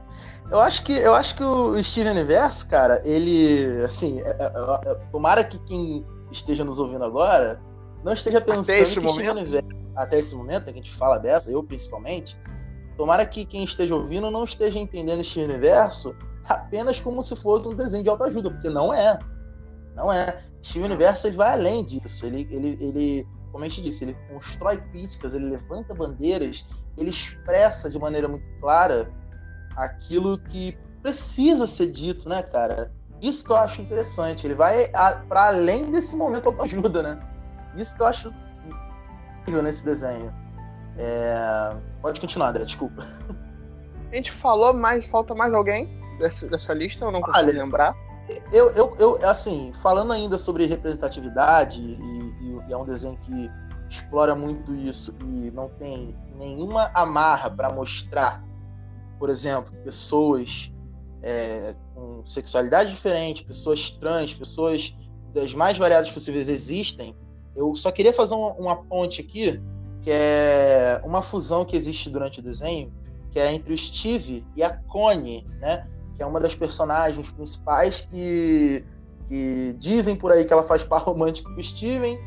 eu 0.51 0.61
acho 0.61 0.83
que 0.83 0.93
eu 0.93 1.14
acho 1.14 1.35
que 1.37 1.43
o 1.43 1.83
Steven 1.83 2.12
Universe, 2.12 2.66
cara, 2.66 3.01
ele 3.05 3.83
assim, 3.85 4.20
é, 4.20 4.31
é, 4.31 4.53
é, 4.91 4.95
tomara 5.11 5.45
que 5.45 5.59
quem 5.61 6.05
esteja 6.31 6.64
nos 6.64 6.79
ouvindo 6.79 7.05
agora 7.05 7.61
não 8.05 8.12
esteja 8.12 8.41
pensando 8.41 8.62
até 8.62 8.81
esse 8.81 8.95
que 8.95 9.01
momento. 9.01 9.14
Steven 9.14 9.31
Universe, 9.31 9.68
até 9.97 10.18
esse 10.18 10.35
momento, 10.35 10.64
que 10.64 10.70
a 10.70 10.74
gente 10.74 10.93
fala 10.93 11.18
dessa, 11.18 11.51
eu 11.51 11.62
principalmente, 11.62 12.39
tomara 12.97 13.27
que 13.27 13.45
quem 13.45 13.64
esteja 13.64 13.95
ouvindo 13.95 14.31
não 14.31 14.45
esteja 14.45 14.79
entendendo 14.79 15.24
Steven 15.24 15.51
Universo 15.51 16.14
apenas 16.49 17.01
como 17.01 17.22
se 17.22 17.35
fosse 17.37 17.68
um 17.68 17.74
desenho 17.74 18.05
de 18.05 18.09
autoajuda, 18.09 18.51
porque 18.51 18.70
não 18.70 18.93
é. 18.95 19.18
Não 19.95 20.12
é. 20.12 20.43
Steven 20.62 20.87
Universo 20.87 21.27
ele 21.27 21.37
vai 21.37 21.53
além 21.53 21.85
disso. 21.85 22.27
Ele, 22.27 22.47
ele, 22.51 22.79
ele, 22.81 23.29
como 23.57 23.64
a 23.64 23.68
gente 23.68 23.80
disse, 23.80 24.04
ele 24.04 24.14
constrói 24.28 24.76
críticas, 24.76 25.32
ele 25.32 25.46
levanta 25.46 25.94
bandeiras, 25.94 26.66
ele 26.94 27.09
expressa 27.09 27.88
de 27.88 27.98
maneira 27.98 28.28
muito 28.28 28.44
clara 28.61 29.11
aquilo 29.74 30.38
que 30.38 30.76
precisa 31.00 31.66
ser 31.66 31.90
dito, 31.90 32.28
né, 32.28 32.42
cara? 32.42 32.92
Isso 33.18 33.42
que 33.42 33.50
eu 33.50 33.57
acho 33.57 33.80
interessante. 33.80 34.46
Ele 34.46 34.52
vai 34.52 34.88
para 35.26 35.46
além 35.46 35.90
desse 35.90 36.14
momento 36.14 36.50
autoajuda, 36.50 37.02
né? 37.02 37.18
Isso 37.74 37.96
que 37.96 38.02
eu 38.02 38.07
acho 38.07 38.34
incrível 39.40 39.62
nesse 39.62 39.82
desenho. 39.82 40.30
É... 40.98 41.74
Pode 42.02 42.20
continuar, 42.20 42.50
André, 42.50 42.66
desculpa. 42.66 43.07
A 44.12 44.14
gente 44.14 44.30
falou, 44.32 44.74
mas 44.74 45.09
falta 45.09 45.34
mais 45.34 45.54
alguém? 45.54 45.88
dessa, 46.18 46.46
dessa 46.46 46.74
lista? 46.74 47.07
Eu 47.07 47.11
não 47.11 47.22
consigo 47.22 47.38
Olha, 47.38 47.62
lembrar. 47.62 47.96
Eu, 48.52 48.70
eu, 48.72 48.94
eu, 48.98 49.28
assim, 49.28 49.72
falando 49.82 50.12
ainda 50.12 50.36
sobre 50.36 50.66
representatividade, 50.66 51.80
e, 51.80 52.26
e 52.68 52.72
é 52.72 52.76
um 52.76 52.84
desenho 52.84 53.16
que 53.18 53.50
explora 53.88 54.34
muito 54.34 54.74
isso 54.74 55.14
e 55.20 55.50
não 55.52 55.68
tem 55.68 56.14
nenhuma 56.36 56.90
amarra 56.92 57.50
para 57.50 57.72
mostrar, 57.72 58.44
por 59.18 59.30
exemplo, 59.30 59.72
pessoas 59.84 60.72
é, 61.22 61.74
com 61.94 62.24
sexualidade 62.26 62.90
diferente, 62.90 63.44
pessoas 63.44 63.90
trans, 63.90 64.34
pessoas 64.34 64.94
das 65.32 65.54
mais 65.54 65.78
variadas 65.78 66.10
possíveis 66.10 66.48
existem. 66.48 67.16
Eu 67.54 67.74
só 67.76 67.90
queria 67.90 68.12
fazer 68.12 68.34
uma, 68.34 68.52
uma 68.54 68.76
ponte 68.76 69.20
aqui, 69.20 69.60
que 70.02 70.10
é 70.12 71.00
uma 71.04 71.22
fusão 71.22 71.64
que 71.64 71.76
existe 71.76 72.10
durante 72.10 72.40
o 72.40 72.42
desenho, 72.42 72.92
que 73.30 73.38
é 73.38 73.52
entre 73.52 73.72
o 73.72 73.78
Steve 73.78 74.44
e 74.54 74.62
a 74.62 74.76
Connie, 74.84 75.46
né? 75.60 75.86
que 76.14 76.22
é 76.22 76.26
uma 76.26 76.40
das 76.40 76.54
personagens 76.54 77.30
principais 77.30 78.00
que, 78.00 78.84
que 79.26 79.74
dizem 79.78 80.16
por 80.16 80.32
aí 80.32 80.44
que 80.44 80.52
ela 80.52 80.62
faz 80.62 80.82
par 80.82 81.02
romântico 81.02 81.52
com 81.52 81.60
o 81.60 81.62
Steven. 81.62 82.18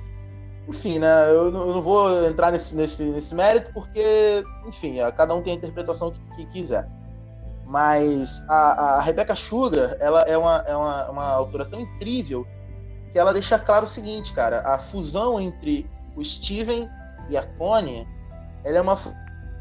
Enfim, 0.69 0.99
né? 0.99 1.31
Eu 1.31 1.51
não, 1.51 1.61
eu 1.61 1.73
não, 1.73 1.81
vou 1.81 2.23
entrar 2.25 2.51
nesse, 2.51 2.75
nesse, 2.75 3.03
nesse 3.03 3.33
mérito 3.33 3.73
porque, 3.73 4.43
enfim, 4.67 4.97
cada 5.17 5.33
um 5.33 5.41
tem 5.41 5.53
a 5.53 5.55
interpretação 5.55 6.11
que, 6.11 6.19
que 6.35 6.45
quiser. 6.45 6.87
Mas 7.65 8.45
a, 8.47 8.97
a 8.97 9.01
Rebecca 9.01 9.35
Sugar, 9.35 9.97
ela 9.99 10.21
é 10.21 10.37
uma, 10.37 10.57
é 10.67 10.75
uma, 10.75 11.09
uma 11.09 11.27
autora 11.27 11.65
tão 11.65 11.79
incrível 11.79 12.45
que 13.11 13.17
ela 13.17 13.33
deixa 13.33 13.57
claro 13.57 13.85
o 13.85 13.87
seguinte, 13.87 14.31
cara, 14.31 14.61
a 14.61 14.77
fusão 14.77 15.41
entre 15.41 15.89
o 16.15 16.23
Steven 16.23 16.87
e 17.29 17.35
a 17.35 17.43
Connie, 17.57 18.07
ela 18.63 18.77
é 18.77 18.81
uma 18.81 18.95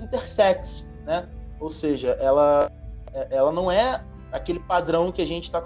intersex, 0.00 0.92
né? 1.06 1.26
Ou 1.58 1.70
seja, 1.70 2.18
ela, 2.20 2.70
ela 3.30 3.50
não 3.50 3.72
é 3.72 4.04
aquele 4.30 4.60
padrão 4.60 5.10
que 5.10 5.22
a 5.22 5.26
gente 5.26 5.44
está 5.44 5.64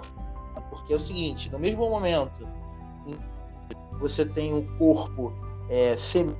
porque 0.69 0.93
é 0.93 0.95
o 0.95 0.99
seguinte 0.99 1.51
no 1.51 1.59
mesmo 1.59 1.89
momento 1.89 2.47
você 4.03 4.25
tem 4.25 4.53
um 4.53 4.67
corpo 4.77 5.33
é, 5.69 5.95
feminino 5.95 6.37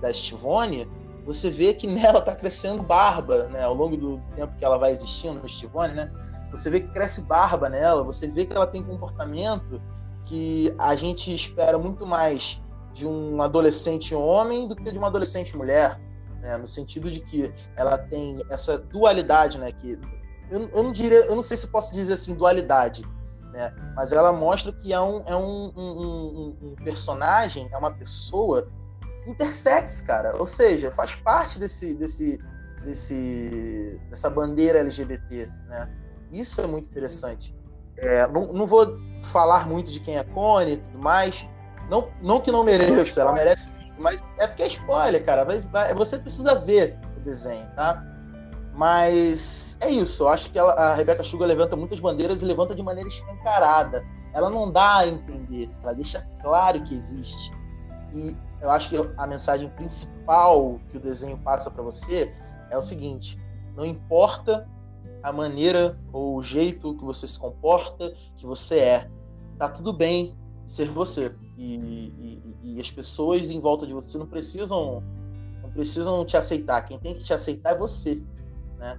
da 0.00 0.10
Stivone, 0.10 0.88
você 1.26 1.50
vê 1.50 1.74
que 1.74 1.86
nela 1.86 2.20
está 2.20 2.34
crescendo 2.34 2.82
barba, 2.82 3.44
né? 3.48 3.62
Ao 3.62 3.74
longo 3.74 3.94
do 3.94 4.18
tempo 4.34 4.56
que 4.56 4.64
ela 4.64 4.78
vai 4.78 4.92
existindo 4.92 5.38
no 5.38 5.46
Stivone, 5.46 5.92
né? 5.92 6.10
Você 6.50 6.70
vê 6.70 6.80
que 6.80 6.88
cresce 6.88 7.20
barba 7.26 7.68
nela, 7.68 8.02
você 8.02 8.26
vê 8.26 8.46
que 8.46 8.54
ela 8.54 8.66
tem 8.66 8.82
comportamento 8.82 9.82
que 10.24 10.74
a 10.78 10.96
gente 10.96 11.32
espera 11.34 11.76
muito 11.76 12.06
mais 12.06 12.62
de 12.94 13.06
um 13.06 13.42
adolescente 13.42 14.14
homem 14.14 14.66
do 14.66 14.74
que 14.74 14.90
de 14.90 14.96
uma 14.96 15.08
adolescente 15.08 15.54
mulher, 15.54 16.00
né? 16.40 16.56
no 16.56 16.66
sentido 16.66 17.10
de 17.10 17.20
que 17.20 17.52
ela 17.76 17.98
tem 17.98 18.42
essa 18.50 18.78
dualidade, 18.78 19.58
né? 19.58 19.70
Que 19.72 20.00
eu, 20.50 20.62
eu 20.72 20.82
não 20.82 20.92
diria, 20.92 21.26
eu 21.26 21.36
não 21.36 21.42
sei 21.42 21.58
se 21.58 21.66
posso 21.66 21.92
dizer 21.92 22.14
assim 22.14 22.34
dualidade, 22.34 23.04
né? 23.58 23.74
Mas 23.96 24.12
ela 24.12 24.32
mostra 24.32 24.72
que 24.72 24.92
é 24.92 25.00
um, 25.00 25.22
é 25.26 25.34
um, 25.34 25.72
um, 25.76 26.56
um, 26.62 26.74
personagem, 26.76 27.68
é 27.72 27.76
uma 27.76 27.90
pessoa 27.90 28.68
intersex, 29.26 30.00
cara. 30.00 30.36
Ou 30.38 30.46
seja, 30.46 30.92
faz 30.92 31.16
parte 31.16 31.58
desse, 31.58 31.92
desse, 31.94 32.38
desse, 32.84 34.00
dessa 34.08 34.30
bandeira 34.30 34.78
LGBT, 34.78 35.50
né? 35.66 35.90
Isso 36.30 36.60
é 36.60 36.66
muito 36.68 36.88
interessante. 36.88 37.52
É, 37.96 38.28
não, 38.28 38.52
não 38.52 38.64
vou 38.64 38.96
falar 39.24 39.68
muito 39.68 39.90
de 39.90 39.98
quem 39.98 40.16
é 40.16 40.22
Cone 40.22 40.74
e 40.74 40.76
tudo 40.76 41.00
mais. 41.00 41.44
Não, 41.90 42.12
não 42.22 42.40
que 42.40 42.52
não 42.52 42.62
mereça, 42.62 43.22
ela 43.22 43.32
merece, 43.32 43.68
mas 43.98 44.22
é 44.38 44.46
porque 44.46 44.62
é 44.62 44.68
spoiler, 44.68 45.24
cara. 45.24 45.44
Vai, 45.44 45.60
vai, 45.60 45.94
você 45.94 46.16
precisa 46.16 46.54
ver 46.54 46.96
o 47.16 47.20
desenho, 47.20 47.66
tá? 47.74 48.04
Mas 48.78 49.76
é 49.80 49.90
isso. 49.90 50.22
Eu 50.22 50.28
acho 50.28 50.52
que 50.52 50.58
ela, 50.58 50.72
a 50.72 50.94
Rebecca 50.94 51.24
Sugar 51.24 51.48
levanta 51.48 51.74
muitas 51.74 51.98
bandeiras 51.98 52.42
e 52.42 52.44
levanta 52.44 52.76
de 52.76 52.82
maneira 52.82 53.08
escancarada. 53.08 54.06
Ela 54.32 54.48
não 54.48 54.70
dá 54.70 54.98
a 54.98 55.08
entender, 55.08 55.68
ela 55.82 55.92
deixa 55.92 56.24
claro 56.40 56.80
que 56.84 56.94
existe. 56.94 57.50
E 58.14 58.36
eu 58.62 58.70
acho 58.70 58.88
que 58.88 58.96
a 59.16 59.26
mensagem 59.26 59.68
principal 59.70 60.80
que 60.90 60.96
o 60.96 61.00
desenho 61.00 61.36
passa 61.38 61.72
para 61.72 61.82
você 61.82 62.32
é 62.70 62.78
o 62.78 62.82
seguinte: 62.82 63.36
não 63.74 63.84
importa 63.84 64.68
a 65.24 65.32
maneira 65.32 65.98
ou 66.12 66.36
o 66.36 66.42
jeito 66.42 66.94
que 66.94 67.04
você 67.04 67.26
se 67.26 67.36
comporta, 67.36 68.14
que 68.36 68.46
você 68.46 68.78
é, 68.78 69.10
tá 69.58 69.68
tudo 69.68 69.92
bem 69.92 70.36
ser 70.64 70.88
você. 70.88 71.34
E, 71.56 71.74
e, 71.74 72.76
e 72.76 72.80
as 72.80 72.92
pessoas 72.92 73.50
em 73.50 73.60
volta 73.60 73.84
de 73.84 73.92
você 73.92 74.16
não 74.16 74.26
precisam 74.26 75.02
não 75.60 75.68
precisam 75.68 76.24
te 76.24 76.36
aceitar. 76.36 76.82
Quem 76.82 76.96
tem 77.00 77.14
que 77.14 77.24
te 77.24 77.34
aceitar 77.34 77.74
é 77.74 77.76
você 77.76 78.22
né? 78.78 78.98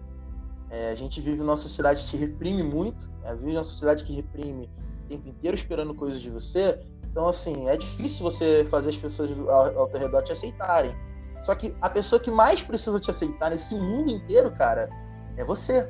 É, 0.69 0.91
a 0.91 0.95
gente 0.95 1.19
vive 1.19 1.39
numa 1.39 1.57
sociedade 1.57 2.05
que 2.05 2.15
reprime 2.17 2.61
muito, 2.61 3.09
né? 3.23 3.35
vive 3.35 3.53
numa 3.53 3.63
sociedade 3.63 4.03
que 4.03 4.13
reprime 4.13 4.69
o 5.05 5.07
tempo 5.09 5.27
inteiro 5.27 5.55
esperando 5.55 5.95
coisas 5.95 6.21
de 6.21 6.29
você. 6.29 6.79
Então, 7.11 7.27
assim, 7.27 7.67
é 7.67 7.75
difícil 7.75 8.23
você 8.23 8.65
fazer 8.65 8.91
as 8.91 8.97
pessoas 8.97 9.31
ao, 9.31 9.79
ao 9.79 9.87
teu 9.87 9.99
redor 9.99 10.21
te 10.21 10.31
aceitarem. 10.31 10.95
Só 11.41 11.55
que 11.55 11.75
a 11.81 11.89
pessoa 11.89 12.19
que 12.19 12.29
mais 12.29 12.61
precisa 12.61 12.99
te 12.99 13.09
aceitar 13.09 13.49
nesse 13.49 13.73
mundo 13.73 14.11
inteiro, 14.11 14.51
cara, 14.51 14.89
é 15.37 15.43
você. 15.43 15.89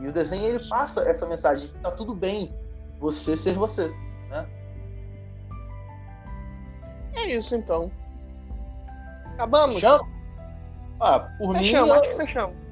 E 0.00 0.06
o 0.06 0.12
desenho 0.12 0.44
ele 0.46 0.68
passa 0.68 1.02
essa 1.02 1.26
mensagem 1.26 1.68
que 1.68 1.78
tá 1.80 1.90
tudo 1.90 2.14
bem 2.14 2.54
você 2.98 3.36
ser 3.36 3.54
você, 3.54 3.88
né? 4.30 4.48
É 7.14 7.36
isso 7.36 7.54
então. 7.54 7.90
Acabamos? 9.34 9.74
Fechamos? 9.74 10.06
Ah, 11.00 11.20
por 11.38 11.56
fechamos, 11.56 11.90
mim. 11.90 11.98
Acho 11.98 12.10
que 12.10 12.16
fechamos. 12.16 12.65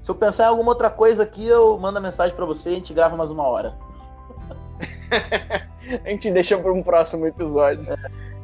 Se 0.00 0.10
eu 0.10 0.14
pensar 0.14 0.44
em 0.44 0.48
alguma 0.48 0.70
outra 0.70 0.90
coisa 0.90 1.22
aqui, 1.22 1.46
eu 1.46 1.78
mando 1.78 1.98
a 1.98 2.00
mensagem 2.00 2.34
para 2.34 2.46
você 2.46 2.70
e 2.70 2.72
a 2.72 2.76
gente 2.76 2.94
grava 2.94 3.16
mais 3.16 3.30
uma 3.30 3.44
hora. 3.44 3.76
a 6.04 6.08
gente 6.08 6.30
deixa 6.30 6.56
para 6.56 6.72
um 6.72 6.82
próximo 6.82 7.26
episódio. 7.26 7.84
É. 7.92 7.96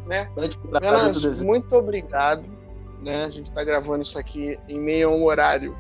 Né? 0.07 0.29
Menos, 0.37 1.43
muito 1.43 1.75
obrigado. 1.77 2.45
Né? 3.01 3.25
A 3.25 3.31
gente 3.31 3.49
está 3.49 3.63
gravando 3.63 4.03
isso 4.03 4.19
aqui 4.19 4.59
em 4.69 4.79
meio 4.79 5.11
a 5.11 5.13
um 5.13 5.25
horário 5.25 5.77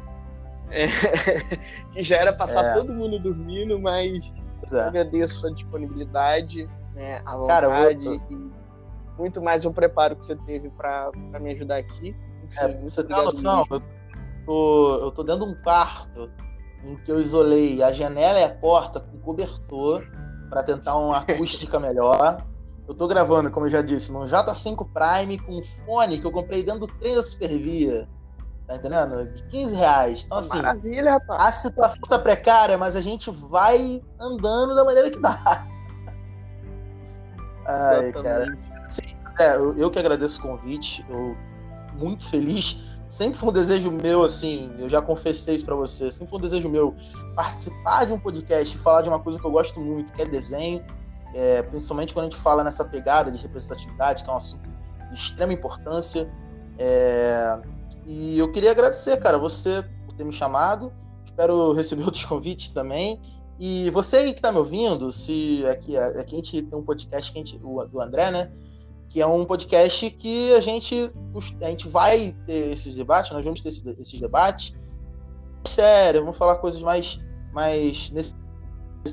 é, 0.70 0.88
que 1.92 2.02
já 2.02 2.16
era 2.16 2.32
para 2.32 2.46
estar 2.46 2.62
tá 2.62 2.70
é. 2.70 2.74
todo 2.74 2.92
mundo 2.92 3.18
dormindo, 3.18 3.78
mas 3.78 4.32
é. 4.72 4.80
agradeço 4.80 5.46
a 5.46 5.50
disponibilidade, 5.50 6.68
né, 6.94 7.22
a 7.24 7.36
vontade 7.36 7.66
Cara, 7.66 7.84
vou... 7.84 8.20
e 8.30 8.50
muito 9.16 9.40
mais 9.40 9.64
o 9.64 9.72
preparo 9.72 10.16
que 10.16 10.24
você 10.24 10.36
teve 10.36 10.70
para 10.70 11.12
me 11.40 11.52
ajudar 11.52 11.76
aqui. 11.76 12.16
Enfim, 12.44 12.58
é, 12.58 12.80
você 12.82 13.04
tem 13.04 13.16
noção, 13.16 13.64
eu 13.70 13.82
tô, 14.44 14.96
eu 14.96 15.10
tô 15.10 15.22
dentro 15.22 15.46
de 15.46 15.52
um 15.52 15.62
quarto 15.62 16.30
em 16.84 16.96
que 16.96 17.10
eu 17.10 17.18
isolei 17.18 17.82
a 17.82 17.92
janela 17.92 18.38
e 18.38 18.44
a 18.44 18.50
porta 18.50 19.00
com 19.00 19.18
cobertor 19.18 20.06
para 20.48 20.62
tentar 20.62 20.96
uma 20.96 21.18
acústica 21.18 21.80
melhor. 21.80 22.44
Eu 22.86 22.94
tô 22.94 23.08
gravando, 23.08 23.50
como 23.50 23.66
eu 23.66 23.70
já 23.70 23.80
disse, 23.80 24.12
no 24.12 24.20
J5 24.20 24.86
Prime 24.92 25.38
com 25.38 25.62
fone 25.62 26.20
que 26.20 26.26
eu 26.26 26.32
comprei 26.32 26.62
dentro 26.62 26.80
do 26.80 26.88
trem 26.98 27.14
da 27.14 27.22
Supervia. 27.22 28.06
Tá 28.66 28.76
entendendo? 28.76 29.26
De 29.32 29.42
15 29.44 29.74
reais. 29.74 30.24
Então, 30.24 30.38
assim, 30.38 30.56
Maravilha, 30.56 31.12
rapaz. 31.12 31.42
a 31.42 31.52
situação 31.52 32.00
tá 32.02 32.18
precária, 32.18 32.78
mas 32.78 32.96
a 32.96 33.02
gente 33.02 33.30
vai 33.30 34.02
andando 34.18 34.74
da 34.74 34.84
maneira 34.84 35.10
que 35.10 35.18
dá. 35.18 35.66
Ai, 37.66 38.12
cara. 38.12 38.58
Assim, 38.86 39.02
é, 39.38 39.56
eu, 39.56 39.76
eu 39.76 39.90
que 39.90 39.98
agradeço 39.98 40.40
o 40.40 40.42
convite. 40.42 41.04
Eu 41.08 41.36
muito 41.98 42.28
feliz 42.28 42.93
sempre 43.08 43.38
foi 43.38 43.48
um 43.48 43.52
desejo 43.52 43.90
meu, 43.90 44.22
assim, 44.22 44.70
eu 44.78 44.88
já 44.88 45.00
confessei 45.00 45.54
isso 45.54 45.64
para 45.64 45.74
você, 45.74 46.10
sempre 46.10 46.28
foi 46.28 46.38
um 46.38 46.42
desejo 46.42 46.68
meu 46.68 46.94
participar 47.34 48.06
de 48.06 48.12
um 48.12 48.18
podcast 48.18 48.76
e 48.76 48.78
falar 48.78 49.02
de 49.02 49.08
uma 49.08 49.20
coisa 49.20 49.38
que 49.38 49.44
eu 49.44 49.50
gosto 49.50 49.80
muito, 49.80 50.12
que 50.12 50.22
é 50.22 50.24
desenho, 50.24 50.84
é, 51.34 51.62
principalmente 51.62 52.14
quando 52.14 52.26
a 52.26 52.30
gente 52.30 52.40
fala 52.40 52.62
nessa 52.62 52.84
pegada 52.84 53.30
de 53.30 53.38
representatividade, 53.38 54.24
que 54.24 54.30
é 54.30 54.32
um 54.32 54.36
assunto 54.36 54.68
de 55.10 55.14
extrema 55.14 55.52
importância. 55.52 56.30
É, 56.78 57.60
e 58.06 58.38
eu 58.38 58.50
queria 58.52 58.70
agradecer, 58.70 59.16
cara, 59.18 59.38
você 59.38 59.84
por 60.06 60.14
ter 60.14 60.24
me 60.24 60.32
chamado, 60.32 60.92
espero 61.24 61.72
receber 61.72 62.04
outros 62.04 62.24
convites 62.24 62.68
também. 62.68 63.20
E 63.58 63.88
você 63.90 64.24
que 64.24 64.38
está 64.38 64.50
me 64.50 64.58
ouvindo, 64.58 65.12
se 65.12 65.64
aqui, 65.66 65.96
aqui 65.96 66.34
a 66.34 66.36
gente 66.36 66.62
tem 66.62 66.78
um 66.78 66.82
podcast 66.82 67.30
que 67.30 67.38
a 67.38 67.44
gente, 67.44 67.60
o, 67.62 67.84
do 67.86 68.00
André, 68.00 68.30
né? 68.30 68.50
Que 69.14 69.22
é 69.22 69.26
um 69.28 69.44
podcast 69.44 70.10
que 70.10 70.52
a 70.54 70.60
gente, 70.60 71.08
a 71.62 71.66
gente 71.66 71.86
vai 71.86 72.36
ter 72.46 72.72
esses 72.72 72.96
debates, 72.96 73.30
nós 73.30 73.44
vamos 73.44 73.60
ter 73.60 73.68
esses 73.68 74.20
debates. 74.20 74.74
Sério, 75.68 76.22
vamos 76.22 76.36
falar 76.36 76.56
coisas 76.56 76.82
mais, 76.82 77.20
mais 77.52 78.10
nesse 78.10 78.34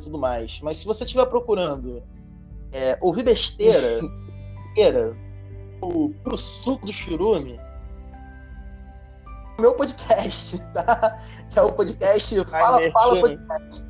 tudo 0.03 0.17
mais. 0.17 0.59
Mas 0.61 0.77
se 0.77 0.87
você 0.87 1.03
estiver 1.03 1.27
procurando 1.27 2.01
é, 2.71 2.97
ouvir 2.99 3.21
besteira, 3.21 4.01
besteira 4.73 5.15
o, 5.83 6.09
pro 6.23 6.35
suco 6.35 6.87
do 6.87 6.91
churume, 6.91 7.59
meu 9.59 9.75
podcast, 9.75 10.57
tá? 10.73 11.21
Que 11.51 11.59
é 11.59 11.61
o 11.61 11.73
podcast 11.73 12.43
Fala 12.45 12.91
Fala 12.91 13.21
Podcast. 13.21 13.85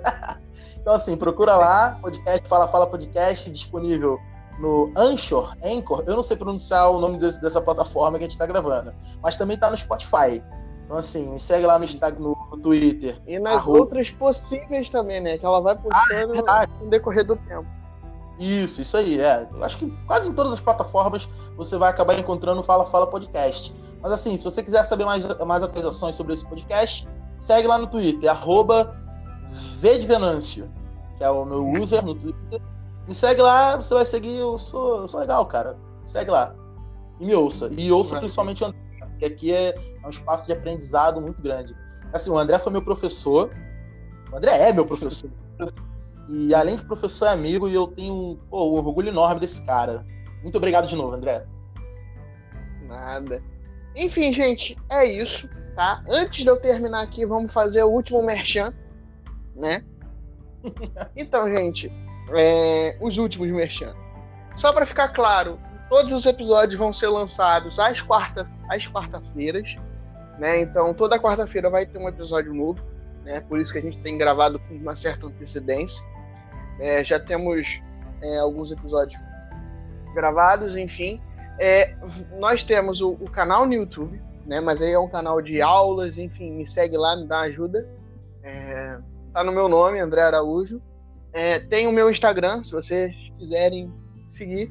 então 0.80 0.94
assim, 0.94 1.14
procura 1.14 1.56
lá, 1.56 1.98
podcast 2.00 2.48
Fala 2.48 2.66
Fala 2.68 2.86
Podcast 2.86 3.50
disponível 3.50 4.18
no 4.58 4.92
Anchor, 4.96 5.56
Anchor, 5.62 6.04
eu 6.06 6.14
não 6.14 6.22
sei 6.22 6.36
pronunciar 6.36 6.90
o 6.90 7.00
nome 7.00 7.18
desse, 7.18 7.40
dessa 7.40 7.60
plataforma 7.60 8.18
que 8.18 8.24
a 8.24 8.26
gente 8.26 8.32
está 8.32 8.46
gravando, 8.46 8.92
mas 9.22 9.36
também 9.36 9.54
está 9.54 9.70
no 9.70 9.76
Spotify. 9.76 10.42
Então, 10.84 10.96
assim, 10.96 11.38
segue 11.38 11.66
lá 11.66 11.78
no 11.78 11.84
Instagram, 11.84 12.20
no 12.20 12.58
Twitter. 12.62 13.20
E 13.26 13.38
nas 13.38 13.56
arroba... 13.56 13.80
outras 13.80 14.10
possíveis 14.10 14.90
também, 14.90 15.20
né? 15.20 15.38
Que 15.38 15.46
ela 15.46 15.60
vai 15.60 15.76
postando 15.76 16.44
ah, 16.46 16.64
é 16.64 16.84
no 16.84 16.90
decorrer 16.90 17.24
do 17.24 17.36
tempo. 17.36 17.66
Isso, 18.38 18.82
isso 18.82 18.96
aí, 18.96 19.20
é. 19.20 19.48
Eu 19.52 19.64
acho 19.64 19.78
que 19.78 19.90
quase 20.06 20.28
em 20.28 20.32
todas 20.32 20.52
as 20.52 20.60
plataformas 20.60 21.28
você 21.56 21.76
vai 21.76 21.90
acabar 21.90 22.18
encontrando 22.18 22.62
Fala 22.62 22.84
Fala 22.84 23.06
Podcast. 23.06 23.74
Mas 24.02 24.12
assim, 24.12 24.36
se 24.36 24.44
você 24.44 24.62
quiser 24.62 24.84
saber 24.84 25.04
mais, 25.04 25.24
mais 25.40 25.62
atualizações 25.62 26.16
sobre 26.16 26.34
esse 26.34 26.44
podcast, 26.44 27.08
segue 27.38 27.68
lá 27.68 27.78
no 27.78 27.86
Twitter, 27.86 28.28
arroba 28.28 28.96
Venâncio, 29.80 30.70
que 31.16 31.24
é 31.24 31.30
o 31.30 31.44
meu 31.44 31.66
user 31.80 32.04
no 32.04 32.14
Twitter. 32.14 32.60
Me 33.06 33.14
segue 33.14 33.42
lá, 33.42 33.76
você 33.76 33.94
vai 33.94 34.04
seguir. 34.04 34.36
Eu 34.36 34.56
sou, 34.58 35.02
eu 35.02 35.08
sou 35.08 35.20
legal, 35.20 35.44
cara. 35.46 35.74
Segue 36.06 36.30
lá. 36.30 36.54
E 37.20 37.26
me 37.26 37.34
ouça. 37.34 37.70
E 37.76 37.90
ouça 37.90 38.18
principalmente 38.18 38.62
o 38.62 38.66
André, 38.66 38.78
porque 39.00 39.24
aqui 39.24 39.52
é, 39.52 39.74
é 40.02 40.06
um 40.06 40.10
espaço 40.10 40.46
de 40.46 40.52
aprendizado 40.52 41.20
muito 41.20 41.40
grande. 41.42 41.74
Assim, 42.12 42.30
o 42.30 42.38
André 42.38 42.58
foi 42.58 42.72
meu 42.72 42.82
professor. 42.82 43.50
O 44.32 44.36
André 44.36 44.68
é 44.68 44.72
meu 44.72 44.86
professor. 44.86 45.30
E 46.28 46.54
além 46.54 46.76
de 46.76 46.84
professor, 46.84 47.26
é 47.26 47.30
amigo, 47.30 47.68
e 47.68 47.74
eu 47.74 47.86
tenho 47.86 48.38
pô, 48.48 48.70
um 48.70 48.74
orgulho 48.74 49.08
enorme 49.08 49.40
desse 49.40 49.64
cara. 49.64 50.06
Muito 50.42 50.56
obrigado 50.56 50.86
de 50.86 50.96
novo, 50.96 51.14
André. 51.14 51.44
Nada. 52.86 53.42
Enfim, 53.94 54.32
gente, 54.32 54.76
é 54.90 55.04
isso, 55.04 55.48
tá? 55.74 56.02
Antes 56.08 56.42
de 56.42 56.48
eu 56.48 56.60
terminar 56.60 57.02
aqui, 57.02 57.26
vamos 57.26 57.52
fazer 57.52 57.82
o 57.82 57.90
último 57.90 58.22
merchan, 58.22 58.72
né? 59.54 59.84
Então, 61.16 61.52
gente, 61.52 61.90
é, 62.34 62.96
os 63.00 63.18
últimos 63.18 63.48
merchan. 63.50 63.94
Só 64.56 64.72
para 64.72 64.86
ficar 64.86 65.08
claro, 65.08 65.58
todos 65.88 66.12
os 66.12 66.26
episódios 66.26 66.78
vão 66.78 66.92
ser 66.92 67.08
lançados 67.08 67.78
às, 67.78 68.00
quarta, 68.00 68.48
às 68.68 68.86
quarta-feiras, 68.86 69.76
né? 70.38 70.60
Então 70.60 70.92
toda 70.94 71.18
quarta-feira 71.18 71.70
vai 71.70 71.86
ter 71.86 71.98
um 71.98 72.08
episódio 72.08 72.52
novo, 72.52 72.80
né? 73.24 73.40
Por 73.40 73.58
isso 73.58 73.72
que 73.72 73.78
a 73.78 73.82
gente 73.82 73.98
tem 73.98 74.18
gravado 74.18 74.58
com 74.58 74.74
uma 74.74 74.96
certa 74.96 75.26
antecedência. 75.26 76.02
É, 76.80 77.04
já 77.04 77.18
temos 77.18 77.80
é, 78.22 78.38
alguns 78.38 78.72
episódios 78.72 79.20
gravados, 80.14 80.76
enfim. 80.76 81.20
É, 81.58 81.94
nós 82.38 82.64
temos 82.64 83.00
o, 83.00 83.10
o, 83.12 83.30
canal 83.30 83.66
no 83.66 83.74
YouTube, 83.74 84.20
né? 84.46 84.60
Mas 84.60 84.80
aí 84.82 84.92
é 84.92 84.98
um 84.98 85.08
canal 85.08 85.40
de 85.40 85.60
aulas, 85.60 86.18
enfim, 86.18 86.52
me 86.52 86.66
segue 86.66 86.96
lá, 86.96 87.16
me 87.16 87.26
dá 87.26 87.40
ajuda. 87.40 87.88
É, 88.42 88.98
tá 89.32 89.44
no 89.44 89.52
meu 89.52 89.68
nome, 89.68 90.00
André 90.00 90.22
Araújo. 90.22 90.80
É, 91.32 91.60
tem 91.60 91.86
o 91.86 91.92
meu 91.92 92.10
Instagram, 92.10 92.62
se 92.62 92.72
vocês 92.72 93.14
quiserem 93.38 93.92
seguir, 94.28 94.70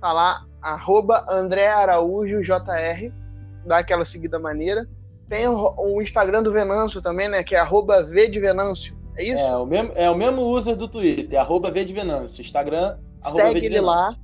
tá 0.00 0.12
lá, 0.12 0.46
arroba 0.62 1.26
André 1.28 1.68
Araújo 1.68 2.42
JR, 2.42 3.12
dá 3.66 3.78
aquela 3.78 4.04
seguida 4.04 4.38
maneira. 4.38 4.86
Tem 5.28 5.46
o, 5.46 5.74
o, 5.76 6.00
Instagram 6.00 6.42
do 6.42 6.52
Venâncio 6.52 7.02
também, 7.02 7.28
né? 7.28 7.44
Que 7.44 7.54
é 7.54 7.58
arroba 7.58 8.02
V 8.02 8.28
de 8.28 8.40
Venâncio. 8.40 8.96
É 9.16 9.24
isso? 9.24 9.38
É 9.38 9.56
o 9.56 9.66
mesmo, 9.66 9.92
é 9.94 10.10
o 10.10 10.14
mesmo 10.14 10.42
user 10.42 10.74
do 10.74 10.88
Twitter, 10.88 11.38
arroba 11.38 11.70
V 11.70 11.84
de 11.84 11.92
Venâncio. 11.92 12.40
Instagram, 12.40 12.96
arroba 13.22 13.42
Segue 13.42 13.54
V 13.54 13.60
de 13.60 13.66
ele 13.66 13.80
lá. 13.80 14.14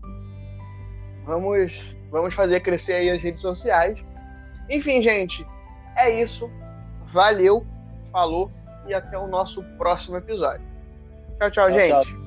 Vamos, 1.26 1.95
vamos 2.11 2.35
fazer 2.35 2.61
crescer 2.61 2.95
aí 2.95 3.11
as 3.11 3.22
redes 3.22 3.43
sociais. 3.43 3.99
Enfim, 4.70 5.03
gente, 5.03 5.47
é 5.97 6.22
isso. 6.22 6.51
Valeu, 7.12 7.66
falou 8.11 8.51
e 8.87 8.95
até 8.95 9.18
o 9.18 9.26
nosso 9.26 9.62
próximo 9.76 10.16
episódio. 10.16 10.73
Tchau, 11.39 11.51
tchau, 11.51 11.68
tchau 11.68 11.78
gente. 11.78 12.05
Tchau. 12.05 12.23